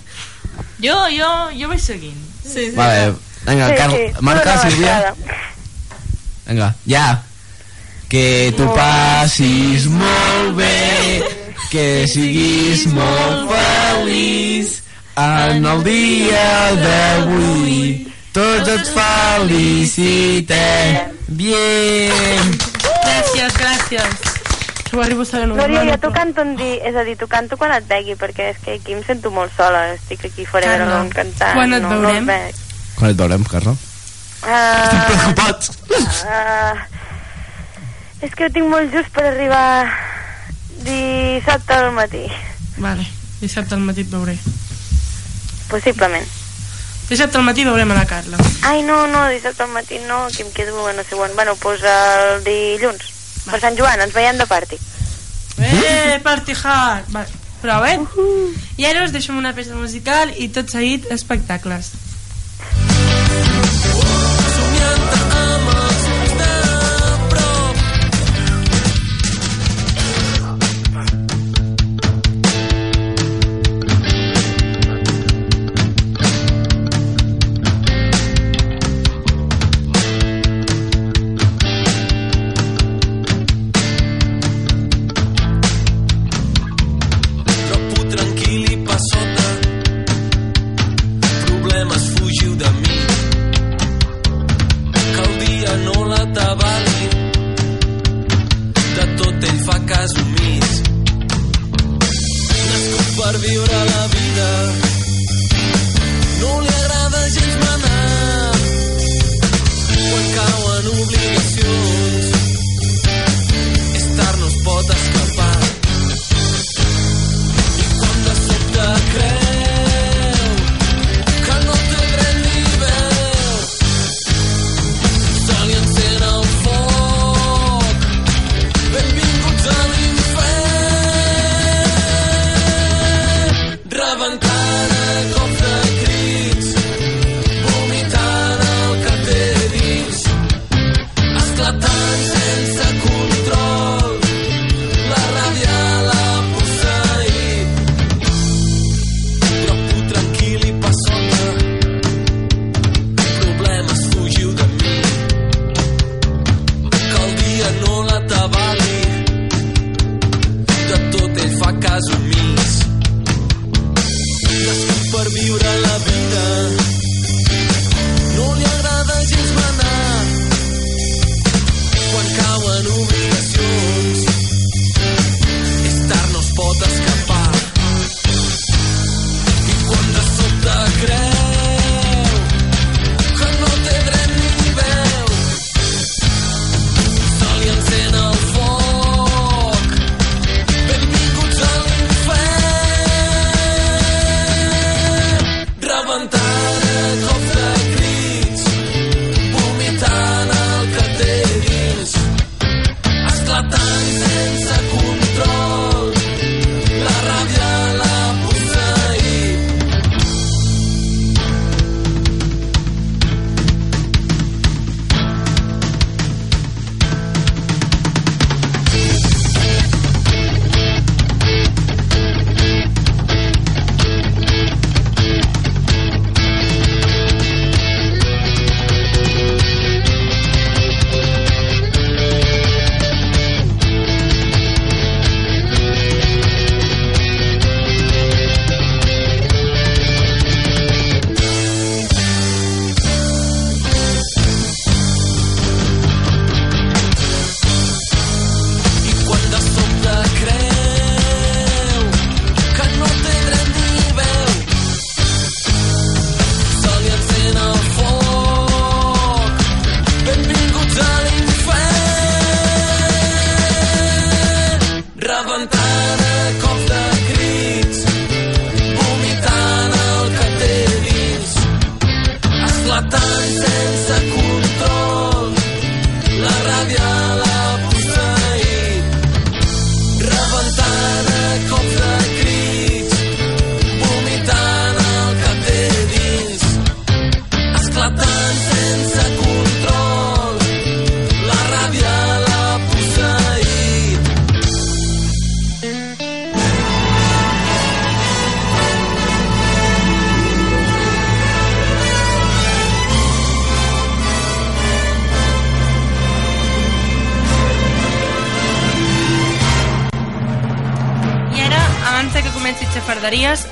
Jo, 0.79 0.95
jo, 1.11 1.29
jo 1.59 1.67
vaig 1.67 1.81
seguint. 1.83 2.15
Sí, 2.39 2.71
sí. 2.71 2.77
Vale, 2.77 3.11
vinga, 3.43 3.67
Sí, 3.67 3.75
Carla, 3.75 3.97
sí, 3.97 4.03
marca, 4.21 4.61
Sílvia. 4.61 5.13
Vinga, 6.47 6.75
ja. 6.87 7.23
Que 8.07 8.53
tu 8.55 8.63
passis 8.71 9.89
molt 9.91 10.55
bé, 10.55 11.19
que 11.67 12.07
siguis 12.07 12.87
molt 12.95 13.51
feliç 13.51 14.79
en 15.19 15.67
el 15.73 15.83
dia 15.83 16.71
d'avui. 16.79 18.07
Tots 18.31 18.71
et 18.77 18.87
felicitem. 18.95 21.11
Bien. 21.27 22.55
Gràcies, 23.03 23.51
gràcies. 23.59 24.34
Ho 24.95 25.01
arribo 25.01 25.21
a 25.23 25.25
saber 25.25 25.49
Glòria, 25.49 25.81
jo 25.89 25.97
t'ho 25.99 26.11
canto 26.15 26.41
un 26.41 26.55
dia, 26.55 26.77
és 26.87 26.95
a 26.95 27.03
dir, 27.03 27.17
t'ho 27.19 27.27
canto 27.27 27.57
quan 27.59 27.73
et 27.75 27.83
vegui, 27.89 28.15
perquè 28.15 28.51
és 28.53 28.59
que 28.63 28.77
aquí 28.79 28.93
em 28.95 29.01
sento 29.03 29.31
molt 29.31 29.51
sola, 29.57 29.89
estic 29.93 30.23
aquí 30.29 30.45
forever 30.47 30.77
Carla, 30.79 30.95
alone 31.01 31.09
cantant. 31.11 31.53
quan 31.57 31.73
et 31.75 31.81
no, 31.83 31.89
veurem? 31.89 32.25
No 32.29 32.31
et. 32.33 32.55
Quan 32.95 33.11
et 33.11 33.17
veurem, 33.19 33.43
Carla? 33.51 33.73
Uh, 34.45 35.05
Preocupats. 35.09 35.71
uh, 35.89 36.75
és 38.23 38.31
que 38.37 38.45
ho 38.47 38.51
tinc 38.55 38.69
molt 38.71 38.93
just 38.93 39.11
per 39.11 39.25
arribar 39.33 39.89
dissabte 40.85 41.73
al 41.73 41.91
matí, 41.91 42.23
Vale, 42.77 43.05
dissabte 43.41 43.75
al 43.75 43.81
matí 43.81 44.01
et 44.05 44.09
veuré. 44.11 44.37
possiblement. 45.69 46.27
Dissabte 47.09 47.37
al 47.37 47.43
matí 47.43 47.63
veurem 47.65 47.91
a 47.91 47.95
la 47.99 48.05
Carla. 48.05 48.37
Ai, 48.63 48.81
no, 48.83 49.05
no, 49.07 49.27
dissabte 49.29 49.63
al 49.63 49.69
matí 49.69 49.99
no, 50.07 50.27
que 50.35 50.41
em 50.43 50.51
quedo 50.51 50.87
a 50.87 50.93
no 50.93 51.03
sé 51.03 51.15
on. 51.15 51.31
Bueno, 51.35 51.53
doncs 51.61 51.83
el 51.83 52.43
dilluns, 52.43 53.11
per 53.49 53.61
Sant 53.61 53.77
Joan, 53.79 54.01
ens 54.05 54.13
veiem 54.15 54.37
de 54.41 54.47
party. 54.49 54.79
Eh, 55.57 56.19
party 56.23 56.55
hard! 56.63 57.11
Vale, 57.13 57.41
prou, 57.61 57.85
eh? 57.85 57.99
I 58.77 58.89
ara 58.89 59.05
us 59.05 59.13
deixo 59.15 59.31
amb 59.33 59.43
una 59.43 59.53
peça 59.55 59.77
musical 59.77 60.33
i 60.35 60.49
tot 60.49 60.73
seguit 60.73 61.07
espectacles. 61.15 61.93
Trobo 65.15 65.94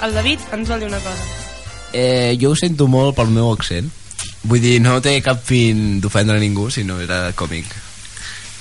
el 0.03 0.13
David 0.13 0.39
ens 0.55 0.69
vol 0.69 0.83
dir 0.83 0.89
una 0.91 0.99
cosa. 0.99 1.23
Eh, 1.93 2.35
jo 2.41 2.51
ho 2.51 2.57
sento 2.59 2.89
molt 2.91 3.15
pel 3.15 3.31
meu 3.31 3.51
accent. 3.53 3.89
Vull 4.43 4.59
dir, 4.59 4.79
no 4.83 4.97
té 5.03 5.15
cap 5.23 5.39
fin 5.45 6.01
d'ofendre 6.03 6.39
ningú, 6.41 6.67
sinó 6.73 6.99
era 6.99 7.29
còmic. 7.37 7.69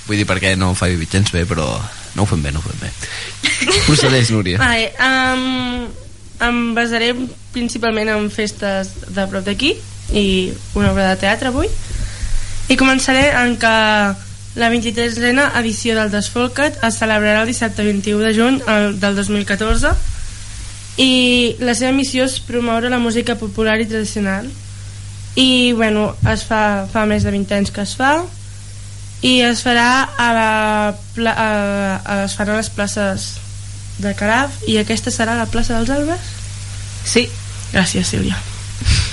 Vull 0.06 0.20
dir, 0.20 0.26
perquè 0.28 0.54
no 0.58 0.70
ho 0.70 0.78
fa 0.78 0.90
gens 0.92 1.32
bé, 1.34 1.44
però 1.48 1.66
no 2.14 2.22
ho 2.22 2.28
fem 2.28 2.42
bé, 2.42 2.52
no 2.52 2.60
ho 2.60 2.66
fem 2.66 2.78
bé. 2.82 2.92
Procedeix, 3.88 4.30
Núria. 4.30 4.60
Vale, 4.62 4.92
um, 5.02 5.88
em 6.46 6.60
basaré 6.76 7.12
principalment 7.54 8.12
en 8.12 8.28
festes 8.30 8.92
de 9.08 9.26
prop 9.30 9.46
d'aquí 9.46 9.74
i 10.12 10.26
una 10.78 10.92
obra 10.92 11.08
de 11.10 11.20
teatre 11.24 11.50
avui. 11.50 11.70
I 12.70 12.78
començaré 12.78 13.30
en 13.40 13.56
que 13.58 13.74
la 14.54 14.68
23a 14.68 15.48
edició 15.62 15.96
del 15.96 16.12
Desfolcat 16.12 16.82
es 16.84 16.98
celebrarà 17.00 17.42
el 17.42 17.50
dissabte 17.50 17.84
21 17.86 18.26
de 18.26 18.32
juny 18.36 18.58
el, 18.68 18.98
del 19.00 19.16
2014 19.16 19.94
i 21.00 21.56
la 21.60 21.74
seva 21.78 21.92
missió 21.96 22.26
és 22.28 22.40
promoure 22.44 22.90
la 22.92 23.00
música 23.00 23.36
popular 23.40 23.78
i 23.80 23.88
tradicional 23.88 24.48
i 25.40 25.72
bueno, 25.72 26.12
es 26.28 26.44
fa, 26.44 26.84
fa 26.92 27.06
més 27.08 27.24
de 27.24 27.32
20 27.32 27.56
anys 27.56 27.72
que 27.72 27.84
es 27.86 27.94
fa 27.96 28.18
i 29.24 29.38
es 29.46 29.62
farà 29.64 30.08
a 30.18 30.28
la 30.36 30.50
pla, 31.14 31.32
a, 31.32 31.48
a, 32.04 32.16
es 32.26 32.34
farà 32.36 32.52
a 32.52 32.60
les 32.60 32.68
places 32.74 33.28
de 34.02 34.12
Calaf 34.18 34.64
i 34.68 34.76
aquesta 34.80 35.12
serà 35.14 35.36
la 35.38 35.46
plaça 35.46 35.78
dels 35.78 35.92
Albes? 35.94 36.32
Sí. 37.06 37.28
Gràcies, 37.72 38.12
Sílvia. 38.12 38.36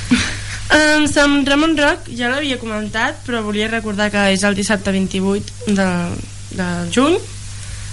En 0.69 1.07
Sant 1.09 1.47
Ramon 1.47 1.71
Roc 1.79 2.11
ja 2.13 2.27
l'havia 2.29 2.59
comentat, 2.61 3.23
però 3.25 3.39
volia 3.41 3.71
recordar 3.71 4.11
que 4.13 4.27
és 4.35 4.43
el 4.45 4.53
dissabte 4.53 4.91
28 4.93 5.73
de, 5.73 5.87
de 6.59 6.67
juny 6.93 7.15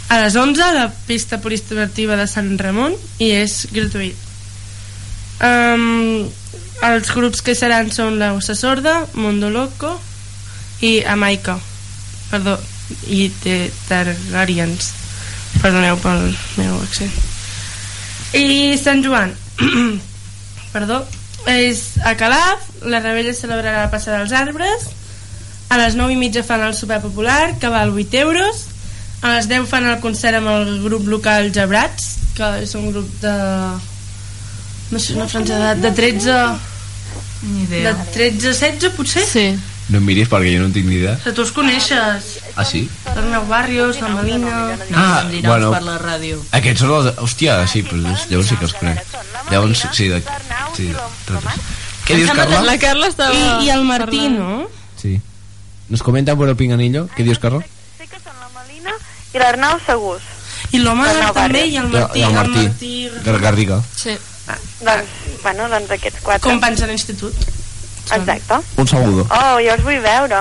a 0.09 0.21
les 0.23 0.37
11 0.37 0.63
a 0.63 0.73
la 0.73 0.87
pista 1.07 1.41
polisportiva 1.43 2.17
de 2.17 2.27
Sant 2.31 2.55
Ramon 2.61 2.95
i 3.19 3.33
és 3.35 3.65
gratuït. 3.75 4.17
Um, 5.43 6.29
els 6.87 7.11
grups 7.13 7.43
que 7.45 7.57
seran 7.59 7.91
són 7.93 8.21
la 8.21 8.33
Ossa 8.37 8.55
Sorda, 8.55 9.01
Mondo 9.15 9.51
Loco 9.51 9.97
i 10.87 11.01
Amaica. 11.03 11.57
Perdó, 12.31 12.57
i 13.11 13.29
The 13.43 13.71
Targaryens. 13.89 14.93
Perdoneu 15.61 15.99
pel 16.03 16.29
meu 16.59 16.77
accent. 16.83 17.13
I 18.37 18.77
Sant 18.79 19.03
Joan, 19.05 19.33
perdó, 20.75 21.01
és 21.49 21.97
a 22.05 22.17
Calaf, 22.19 22.67
la 22.85 23.01
rebella 23.01 23.35
celebrarà 23.35 23.87
la 23.87 23.91
Passa 23.91 24.13
dels 24.13 24.35
Arbres, 24.37 24.91
a 25.71 25.79
les 25.81 25.97
9 25.99 26.15
i 26.15 26.19
mitja 26.21 26.45
fan 26.47 26.63
el 26.67 26.75
sopar 26.79 27.01
popular, 27.03 27.57
que 27.59 27.71
val 27.73 27.95
8 27.95 28.21
euros, 28.21 28.67
a 29.27 29.35
les 29.37 29.49
10 29.51 29.67
fan 29.71 29.87
el 29.91 30.01
concert 30.01 30.39
amb 30.41 30.49
el 30.53 30.79
grup 30.85 31.07
local 31.11 31.51
Jabrats, 31.55 32.13
que 32.37 32.49
és 32.63 32.75
un 32.79 32.91
grup 32.93 33.09
de... 33.23 33.35
no 34.91 34.99
sé, 35.03 35.15
una 35.19 35.29
franja 35.29 35.55
d'edat 35.59 35.83
de 35.85 35.93
13... 35.93 36.41
Ni 37.47 37.67
De 37.69 37.81
idea. 37.83 37.93
13 38.15 38.49
a 38.49 38.53
16, 38.53 38.93
potser? 38.97 39.23
Sí. 39.29 39.47
No 39.93 40.01
em 40.01 40.07
miris 40.09 40.27
perquè 40.31 40.51
jo 40.55 40.63
no 40.63 40.67
en 40.67 40.73
tinc 40.75 40.89
ni 40.89 40.97
idea. 40.99 41.13
Que 41.23 41.31
tu 41.37 41.45
els 41.45 41.53
coneixes. 41.55 42.31
Ah, 42.59 42.65
sí? 42.67 42.81
Arnau 43.13 43.45
Barrios, 43.47 44.01
la 44.03 44.09
Melina... 44.17 44.55
No, 44.91 44.97
Ah, 44.99 45.21
bueno. 45.45 45.71
per 45.75 45.83
la 45.85 45.99
ràdio. 46.01 46.41
Aquests 46.59 46.83
són 46.83 46.95
els... 46.97 47.13
Hòstia, 47.23 47.59
sí, 47.71 47.85
però 47.87 48.01
llavors 48.03 48.49
sí 48.51 48.57
que 48.59 48.67
els 48.67 48.75
conec. 48.81 49.15
Llavors, 49.53 49.85
sí, 49.95 50.09
de... 50.11 50.23
sí, 50.75 50.89
de... 50.91 51.45
Què 52.07 52.17
dius, 52.19 52.33
Carla? 52.35 52.63
La 52.67 52.79
Carla 52.83 53.13
estava... 53.13 53.37
I, 53.37 53.67
I 53.69 53.71
el 53.77 53.85
Martí, 53.87 54.27
no? 54.33 54.65
Sí. 55.01 55.21
Nos 55.89 56.03
comenta 56.03 56.35
por 56.35 56.49
el 56.49 56.57
pinganillo. 56.57 57.09
¿Qué 57.15 57.23
dios, 57.23 57.39
Carlos? 57.39 57.63
Sé 57.99 58.09
que 58.11 58.19
són 58.19 58.35
la 58.43 58.51
Melina 58.57 58.95
i 59.37 59.43
l'Arnau 59.43 59.79
Segús. 59.87 60.25
I 60.73 60.81
l'home 60.83 61.07
també, 61.37 61.67
i 61.69 61.77
el 61.79 61.87
I 61.87 61.93
Martí. 61.93 62.23
el 62.25 62.33
Martí. 62.33 62.57
El 62.57 63.13
Martí 63.13 63.25
Gar 63.25 63.39
Garriga. 63.45 63.81
Sí. 63.97 64.17
Doncs, 64.81 65.15
bueno, 65.43 65.69
doncs 65.69 65.91
aquests 65.97 66.23
quatre. 66.23 66.45
companys 66.49 66.81
de 66.81 66.87
l'institut. 66.91 67.35
Exacte. 68.17 68.61
Un 68.77 68.87
saludo. 68.89 69.27
Oh, 69.31 69.57
jo 69.61 69.73
els 69.75 69.83
vull 69.85 70.01
veure. 70.05 70.39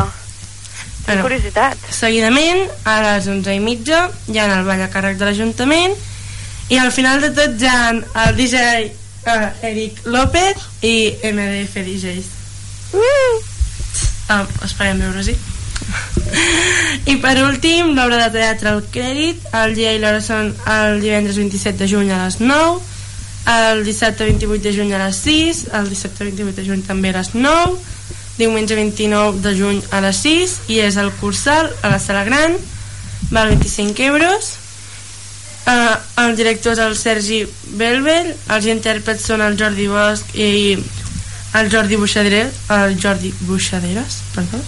Bueno, 1.06 1.22
Curiositat. 1.22 1.78
seguidament, 1.94 2.64
a 2.90 2.96
les 3.02 3.28
11 3.30 3.54
i 3.54 3.60
mitja, 3.62 4.08
hi 4.28 4.40
ha 4.42 4.46
el 4.58 4.66
ball 4.66 4.82
a 4.82 4.90
càrrec 4.90 5.18
de 5.20 5.26
l'Ajuntament 5.28 5.94
i 6.70 6.80
al 6.82 6.92
final 6.92 7.22
de 7.22 7.30
tot 7.30 7.62
hi 7.62 7.68
ha 7.70 7.90
el 8.24 8.36
DJ 8.40 8.64
uh, 9.28 9.50
Eric 9.70 10.00
López 10.06 10.58
i 10.82 10.96
MDF 11.30 11.78
DJs. 11.86 12.32
Ah, 14.30 14.46
esperem 14.66 15.00
veure, 15.04 15.22
sí. 15.24 15.36
I 17.06 17.16
per 17.22 17.36
últim, 17.44 17.94
l'obra 17.98 18.26
de 18.26 18.32
teatre 18.34 18.72
El 18.74 18.84
Crèdit, 18.92 19.44
el 19.54 19.76
dia 19.78 19.94
i 19.94 20.02
l'hora 20.02 20.22
són 20.24 20.52
el 20.72 21.02
divendres 21.04 21.38
27 21.38 21.78
de 21.84 21.90
juny 21.90 22.12
a 22.12 22.24
les 22.24 22.40
9, 22.42 22.80
el 23.56 23.84
dissabte 23.86 24.26
28 24.26 24.64
de 24.64 24.74
juny 24.74 24.94
a 24.98 25.04
les 25.06 25.20
6, 25.22 25.66
el 25.78 25.90
dissabte 25.92 26.26
28 26.26 26.56
de 26.58 26.66
juny 26.66 26.82
també 26.88 27.14
a 27.14 27.20
les 27.20 27.34
9, 27.36 27.78
diumenge 28.40 28.76
29 28.76 29.42
de 29.46 29.56
juny 29.56 29.82
a 29.92 30.02
les 30.02 30.22
6 30.26 30.56
i 30.74 30.82
és 30.84 30.98
el 30.98 31.12
Cursal 31.22 31.70
a 31.82 31.94
la 31.94 32.00
Sala 32.02 32.26
Gran, 32.28 32.58
val 33.32 33.54
25 33.54 34.04
euros. 34.04 34.56
Uh, 35.66 35.98
el 36.22 36.36
director 36.38 36.76
és 36.76 36.82
el 36.84 36.94
Sergi 36.98 37.40
Belbel, 37.78 38.36
els 38.54 38.68
intèrprets 38.70 39.26
són 39.32 39.42
el 39.42 39.58
Jordi 39.58 39.88
Bosch 39.90 40.36
i 40.38 40.76
el 41.58 41.72
Jordi 41.74 41.98
Buixaderes, 41.98 42.60
el 42.70 42.98
Jordi 43.02 43.34
Buixaderes, 43.48 44.22
perdó. 44.36 44.62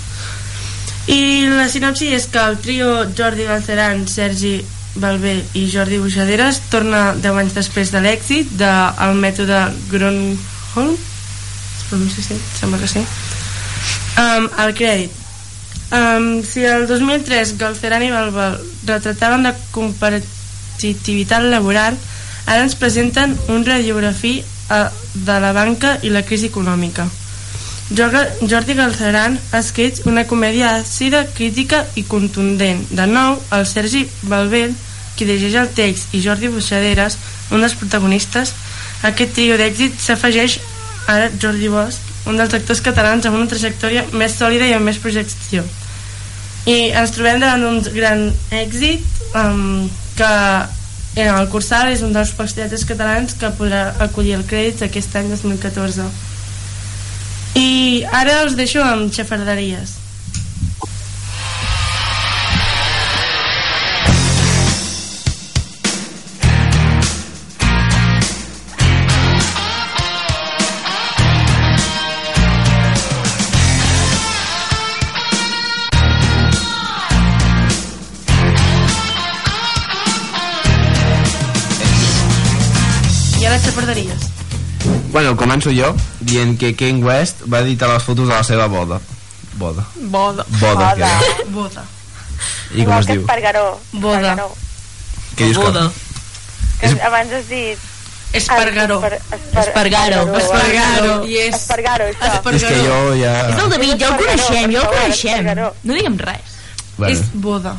I 1.07 1.47
la 1.47 1.69
sinopsi 1.71 2.09
és 2.11 2.25
que 2.27 2.41
el 2.43 2.57
trio 2.59 2.87
Jordi 3.15 3.45
Galceran, 3.47 4.03
Sergi 4.11 4.57
Balbé 4.99 5.37
i 5.55 5.67
Jordi 5.71 5.99
Buixaderes 6.01 6.59
torna 6.71 7.13
10 7.15 7.37
anys 7.43 7.53
després 7.55 7.93
de 7.93 8.01
l'èxit 8.03 8.49
del 8.59 9.21
mètode 9.21 9.61
Gronholm? 9.91 10.97
Es 10.97 11.85
pronuncia 11.87 12.23
així? 12.23 12.39
Sembla 12.59 12.81
que 12.81 12.89
sí. 12.91 13.03
Um, 14.19 14.49
el 14.65 14.73
crèdit. 14.75 15.13
Um, 15.95 16.27
si 16.43 16.65
el 16.67 16.87
2003 16.89 17.55
Galceran 17.61 18.03
i 18.03 18.11
Balbé 18.11 18.49
retrataven 18.89 19.47
la 19.47 19.53
competitivitat 19.71 21.47
laboral 21.47 21.95
ara 22.47 22.65
ens 22.65 22.75
presenten 22.75 23.37
un 23.47 23.63
radiografí 23.63 24.41
uh, 24.41 24.89
de 25.13 25.39
la 25.39 25.53
banca 25.55 25.95
i 26.03 26.11
la 26.11 26.25
crisi 26.27 26.51
econòmica 26.51 27.07
Jordi 27.89 28.73
Galceran 28.75 29.37
ha 29.53 29.59
escrit 29.63 30.01
una 30.05 30.25
comèdia 30.27 30.73
àcida, 30.75 31.23
crítica 31.37 31.85
i 31.95 32.03
contundent. 32.03 32.83
De 32.91 33.05
nou, 33.07 33.37
el 33.55 33.63
Sergi 33.65 34.03
Balbel, 34.27 34.73
qui 35.15 35.25
dirigeix 35.25 35.55
el 35.55 35.71
text, 35.71 36.11
i 36.11 36.21
Jordi 36.21 36.51
Buixaderes, 36.51 37.15
un 37.55 37.63
dels 37.63 37.77
protagonistes, 37.79 38.51
aquest 39.07 39.33
trio 39.37 39.55
d'èxit 39.55 39.95
s'afegeix 40.03 40.59
ara 41.07 41.31
Jordi 41.39 41.71
Bosch, 41.71 42.03
un 42.27 42.35
dels 42.35 42.53
actors 42.53 42.83
catalans 42.83 43.25
amb 43.25 43.39
una 43.39 43.47
trajectòria 43.47 44.03
més 44.11 44.35
sòlida 44.35 44.67
i 44.67 44.75
amb 44.75 44.89
més 44.89 44.99
projecció. 44.99 45.63
I 46.67 46.91
ens 46.91 47.15
trobem 47.15 47.39
davant 47.39 47.63
d'un 47.63 47.79
gran 47.95 48.27
èxit 48.51 49.05
um, 49.31 49.87
que 50.19 50.31
en 51.23 51.31
el 51.33 51.47
Cursal 51.49 51.93
és 51.95 52.03
un 52.03 52.11
dels 52.11 52.35
pocs 52.35 52.57
teatres 52.57 52.83
catalans 52.85 53.37
que 53.39 53.55
podrà 53.55 53.93
acollir 54.03 54.35
el 54.35 54.43
crèdit 54.49 54.83
aquest 54.83 55.15
any 55.15 55.31
2014. 55.31 56.26
I 57.57 58.05
ara 58.13 58.41
els 58.43 58.57
deixo 58.57 58.83
amb 58.85 59.09
xafarderies. 59.13 59.95
Bueno, 85.17 85.33
començo 85.33 85.71
jo 85.73 85.95
dient 86.21 86.57
que 86.61 86.75
Kanye 86.77 87.01
West 87.01 87.39
va 87.49 87.63
editar 87.65 87.87
les 87.89 88.03
fotos 88.05 88.27
de 88.29 88.35
la 88.35 88.43
seva 88.45 88.67
boda. 88.69 88.99
Boda. 89.57 89.83
Boda. 90.13 90.45
Boda, 90.61 90.91
era. 90.93 91.09
Boda. 91.49 91.83
I 92.69 92.83
com 92.83 92.83
Igual 92.83 92.99
es 92.99 93.05
que 93.07 93.13
diu? 93.13 93.21
Espargaró. 93.23 93.63
Boda. 93.93 94.19
Espargaró. 94.19 94.49
Què 95.39 95.45
dius, 95.47 95.57
Boda. 95.57 95.85
Que 96.79 96.85
És- 96.91 97.01
abans 97.07 97.33
has 97.33 97.47
dit... 97.49 97.79
Espargaró. 98.37 98.97
Espar- 98.99 99.17
espar- 99.39 99.63
Espargaro. 99.63 100.19
Espargaro. 100.37 101.13
I 101.25 101.37
és... 101.47 101.55
Espargaro, 101.55 102.09
això. 102.11 102.53
És 102.53 102.65
que 102.67 102.75
jo 102.83 102.99
ja... 103.17 103.31
És 103.47 103.63
el 103.63 103.69
David, 103.73 103.95
ja 104.03 104.11
el 104.11 104.19
coneixem, 104.21 104.75
ja 104.75 104.83
el 104.83 104.91
coneixem. 104.91 105.31
Espargaró. 105.39 105.71
No 105.83 105.97
diguem 105.97 106.17
res. 106.21 106.53
Bueno, 106.99 107.13
És 107.15 107.23
boda. 107.33 107.73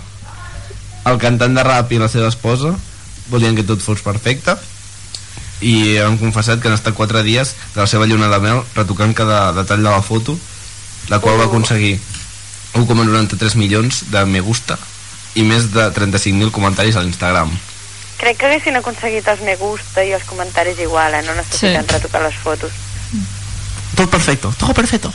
el 1.06 1.18
cantant 1.22 1.54
de 1.54 1.62
rap 1.68 1.92
i 1.94 1.98
la 2.02 2.08
seva 2.10 2.32
esposa 2.32 2.74
volien 3.30 3.54
que 3.54 3.62
tot 3.68 3.78
fos 3.84 4.02
perfecte 4.02 4.56
i 5.60 5.96
han 5.98 6.18
confessat 6.18 6.60
que 6.60 6.68
han 6.68 6.74
estat 6.78 6.94
4 6.94 7.22
dies 7.26 7.54
de 7.74 7.80
la 7.80 7.86
seva 7.90 8.06
lluna 8.06 8.28
de 8.28 8.38
mel 8.40 8.60
retocant 8.76 9.14
cada 9.14 9.52
detall 9.52 9.82
de 9.82 9.90
la 9.90 10.02
foto 10.02 10.38
la 11.08 11.18
qual 11.18 11.38
va 11.40 11.46
aconseguir 11.48 11.98
1,93 12.74 13.56
milions 13.56 14.04
de 14.12 14.24
me 14.26 14.40
gusta 14.40 14.78
i 15.34 15.42
més 15.42 15.72
de 15.72 15.88
35.000 15.94 16.50
comentaris 16.50 16.96
a 16.96 17.02
l'Instagram 17.02 17.50
Crec 18.18 18.36
que 18.38 18.46
haguessin 18.46 18.74
aconseguit 18.76 19.26
els 19.30 19.40
me 19.46 19.54
gusta 19.56 20.02
i 20.02 20.10
els 20.10 20.24
comentaris 20.26 20.78
igual, 20.82 21.14
eh? 21.14 21.22
No 21.22 21.34
necessiten 21.38 21.84
Sí. 21.86 21.92
retocar 21.94 22.22
les 22.22 22.34
fotos. 22.34 22.72
Tot 23.94 24.10
perfecto, 24.10 24.52
todo 24.58 24.74
perfecto. 24.74 25.12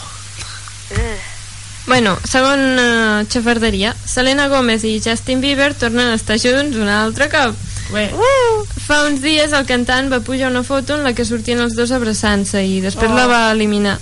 Bueno, 1.86 2.18
segona 2.24 3.26
xafarderia. 3.30 3.94
Selena 4.06 4.48
Gomez 4.48 4.86
i 4.86 5.02
Justin 5.04 5.42
Bieber 5.42 5.74
tornen 5.76 6.14
a 6.14 6.16
estar 6.16 6.38
junts 6.40 6.78
un 6.80 6.88
altre 6.88 7.28
cop. 7.30 7.58
Ué, 7.92 8.08
Fa 8.88 9.04
uns 9.08 9.22
dies 9.24 9.54
el 9.54 9.68
cantant 9.68 10.10
va 10.12 10.24
pujar 10.24 10.50
una 10.50 10.64
foto 10.64 10.96
en 10.96 11.04
la 11.04 11.14
que 11.14 11.26
sortien 11.26 11.62
els 11.64 11.76
dos 11.76 11.92
abraçant-se 11.92 12.64
i 12.64 12.82
després 12.84 13.12
la 13.12 13.28
va 13.28 13.44
eliminar. 13.52 14.00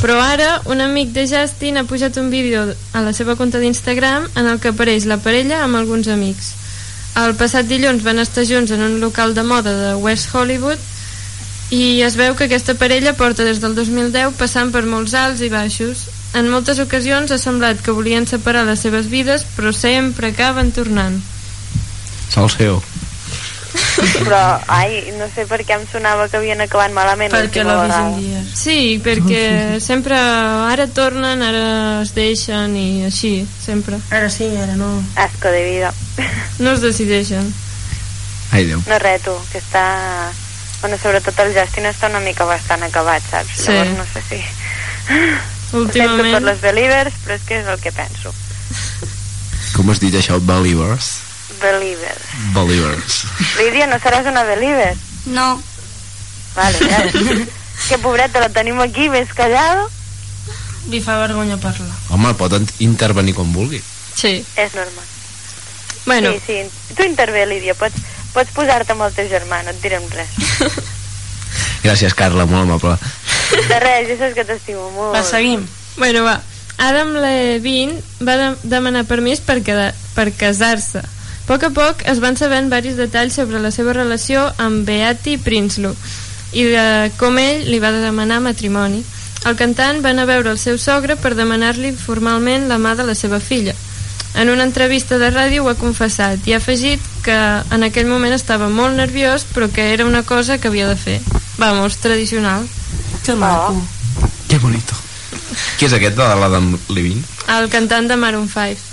Però 0.00 0.16
ara 0.20 0.60
un 0.70 0.80
amic 0.80 1.12
de 1.14 1.26
Justin 1.30 1.78
ha 1.78 1.84
pujat 1.84 2.16
un 2.18 2.30
vídeo 2.30 2.64
a 2.92 3.02
la 3.02 3.12
seva 3.12 3.36
compte 3.36 3.60
d'Instagram 3.60 4.28
en 4.34 4.48
el 4.50 4.60
que 4.60 4.72
apareix 4.72 5.06
la 5.06 5.18
parella 5.22 5.62
amb 5.64 5.78
alguns 5.78 6.08
amics. 6.08 6.54
El 7.20 7.36
passat 7.36 7.68
dilluns 7.68 8.04
van 8.06 8.22
estar 8.22 8.46
junts 8.48 8.72
en 8.72 8.80
un 8.82 9.00
local 9.00 9.34
de 9.34 9.44
moda 9.44 9.74
de 9.76 9.94
West 10.00 10.32
Hollywood 10.34 10.80
i 11.72 12.00
es 12.04 12.16
veu 12.16 12.34
que 12.36 12.48
aquesta 12.48 12.74
parella 12.76 13.14
porta 13.16 13.44
des 13.44 13.60
del 13.60 13.76
2010 13.76 14.36
passant 14.40 14.72
per 14.72 14.84
molts 14.84 15.14
alts 15.16 15.40
i 15.44 15.50
baixos. 15.52 16.06
En 16.36 16.48
moltes 16.48 16.80
ocasions 16.80 17.32
ha 17.32 17.38
semblat 17.40 17.80
que 17.84 17.94
volien 17.96 18.26
separar 18.26 18.64
les 18.68 18.80
seves 18.80 19.08
vides, 19.12 19.44
però 19.56 19.72
sempre 19.76 20.32
acaben 20.32 20.72
tornant. 20.72 21.20
Salseo. 22.32 22.80
Però, 24.22 24.38
ai, 24.68 25.12
no 25.18 25.26
sé 25.34 25.44
per 25.46 25.60
què 25.64 25.76
em 25.76 25.86
sonava 25.90 26.28
que 26.28 26.38
havien 26.40 26.60
acabat 26.64 26.92
malament 26.94 27.32
perquè 27.32 27.62
l'última 27.62 27.74
l'ho 27.74 27.82
vegada. 27.86 28.08
vist 28.16 28.28
dies. 28.28 28.52
Sí, 28.58 28.78
perquè 29.04 29.42
sempre 29.80 30.18
ara 30.18 30.86
tornen, 30.90 31.42
ara 31.42 31.64
es 32.02 32.14
deixen 32.16 32.76
i 32.76 33.04
així, 33.08 33.34
sempre. 33.64 34.00
Ara 34.10 34.30
sí, 34.30 34.48
ara 34.56 34.76
no. 34.76 34.90
Asco 35.16 35.48
de 35.54 35.64
vida. 35.70 35.92
No 36.58 36.72
es 36.76 36.82
decideixen. 36.84 37.52
Ai, 38.52 38.66
Déu. 38.68 38.82
No 38.86 38.98
res, 39.00 39.22
tu, 39.24 39.32
que 39.52 39.58
està... 39.62 39.86
Bueno, 40.82 40.98
sobretot 40.98 41.38
el 41.44 41.54
Justin 41.54 41.86
està 41.88 42.08
una 42.10 42.20
mica 42.20 42.44
bastant 42.44 42.82
acabat, 42.82 43.22
saps? 43.30 43.54
Sí. 43.64 43.70
Llavors 43.70 43.96
no 43.96 44.06
sé 44.12 44.22
si... 44.28 44.40
Ho 45.72 45.86
sento 45.86 45.94
per 45.94 46.04
Últimament... 46.04 46.44
les 46.44 46.60
Believers, 46.60 47.14
però 47.24 47.38
és 47.38 47.44
que 47.48 47.60
és 47.62 47.68
el 47.70 47.78
que 47.80 47.92
penso. 47.96 48.34
Com 49.72 49.88
has 49.88 50.02
dit 50.02 50.12
això? 50.18 50.36
Believers? 50.44 51.14
Believers. 51.62 52.28
Believers. 52.56 53.18
Lídia, 53.58 53.86
no 53.86 53.98
seràs 54.02 54.26
una 54.30 54.42
Believer? 54.48 54.94
No, 55.26 55.62
Vale, 56.54 56.78
ja. 56.84 57.00
que 57.88 57.96
pobreta, 57.98 58.40
la 58.42 58.50
tenim 58.52 58.80
aquí, 58.84 59.08
més 59.08 59.30
callada. 59.32 59.86
Li 60.92 61.00
fa 61.00 61.16
vergonya 61.22 61.56
parlar. 61.62 61.94
Home, 62.12 62.34
pot 62.36 62.52
intervenir 62.84 63.32
com 63.38 63.52
vulgui. 63.54 63.80
Sí. 64.18 64.34
És 64.60 64.74
normal. 64.76 65.06
Bueno, 66.04 66.32
Sí, 66.32 66.40
sí. 66.46 66.94
Tu 66.96 67.06
intervé, 67.06 67.46
Lídia. 67.46 67.74
Pots, 67.78 67.96
pots 68.34 68.50
posar-te 68.52 68.92
amb 68.92 69.06
el 69.06 69.14
teu 69.16 69.28
germà, 69.30 69.62
no 69.64 69.70
et 69.72 69.80
direm 69.80 70.04
res. 70.12 70.34
Gràcies, 71.86 72.14
Carla, 72.14 72.44
molt 72.46 72.66
amable. 72.66 72.96
De 73.68 73.78
res, 73.82 74.08
ja 74.10 74.18
saps 74.20 74.34
que 74.36 74.44
t'estimo 74.48 74.90
molt. 74.94 75.14
Va, 75.16 75.22
seguim. 75.26 75.64
bueno, 75.96 76.24
va. 76.26 76.40
Adam 76.82 77.14
Levine 77.22 78.00
va 78.26 78.36
de 78.40 78.46
demanar 78.68 79.04
permís 79.06 79.40
per, 79.44 79.60
quedar, 79.62 79.92
per 80.16 80.32
casar-se. 80.34 81.02
A 81.42 81.44
poc 81.44 81.64
a 81.66 81.70
poc 81.74 82.02
es 82.06 82.20
van 82.22 82.36
sabent 82.38 82.68
varis 82.70 82.94
detalls 82.96 83.34
sobre 83.34 83.58
la 83.58 83.72
seva 83.74 83.92
relació 83.96 84.44
amb 84.62 84.86
Beatty 84.86 85.40
Prinsloo 85.42 85.96
i 86.54 86.68
de 86.70 86.84
com 87.18 87.34
ell 87.40 87.64
li 87.66 87.80
va 87.82 87.90
demanar 87.90 88.38
matrimoni. 88.44 89.00
El 89.48 89.56
cantant 89.58 89.98
va 90.04 90.12
anar 90.12 90.22
a 90.22 90.30
veure 90.30 90.52
el 90.52 90.60
seu 90.62 90.78
sogre 90.78 91.16
per 91.18 91.32
demanar-li 91.34 91.90
formalment 91.98 92.68
la 92.70 92.78
mà 92.78 92.92
de 92.94 93.08
la 93.08 93.16
seva 93.18 93.40
filla. 93.40 93.74
En 94.38 94.52
una 94.54 94.62
entrevista 94.62 95.18
de 95.18 95.32
ràdio 95.32 95.64
ho 95.64 95.72
ha 95.72 95.80
confessat 95.80 96.46
i 96.46 96.54
ha 96.54 96.60
afegit 96.62 97.02
que 97.26 97.34
en 97.74 97.82
aquell 97.88 98.06
moment 98.06 98.38
estava 98.38 98.70
molt 98.70 98.94
nerviós 98.96 99.42
però 99.50 99.66
que 99.66 99.90
era 99.96 100.06
una 100.06 100.22
cosa 100.22 100.60
que 100.62 100.70
havia 100.70 100.86
de 100.86 100.96
fer. 100.96 101.18
Vamos, 101.58 101.98
tradicional. 101.98 102.70
Que 103.26 103.34
maco. 103.34 103.82
Que 104.46 104.62
bonito. 104.62 104.94
Qui 105.76 105.90
és 105.90 105.98
aquest 105.98 106.16
de 106.16 106.30
l'Adam 106.38 106.78
Levine? 106.88 107.26
El 107.58 107.68
cantant 107.68 108.06
de 108.06 108.16
Maroon 108.16 108.48
5 108.48 108.91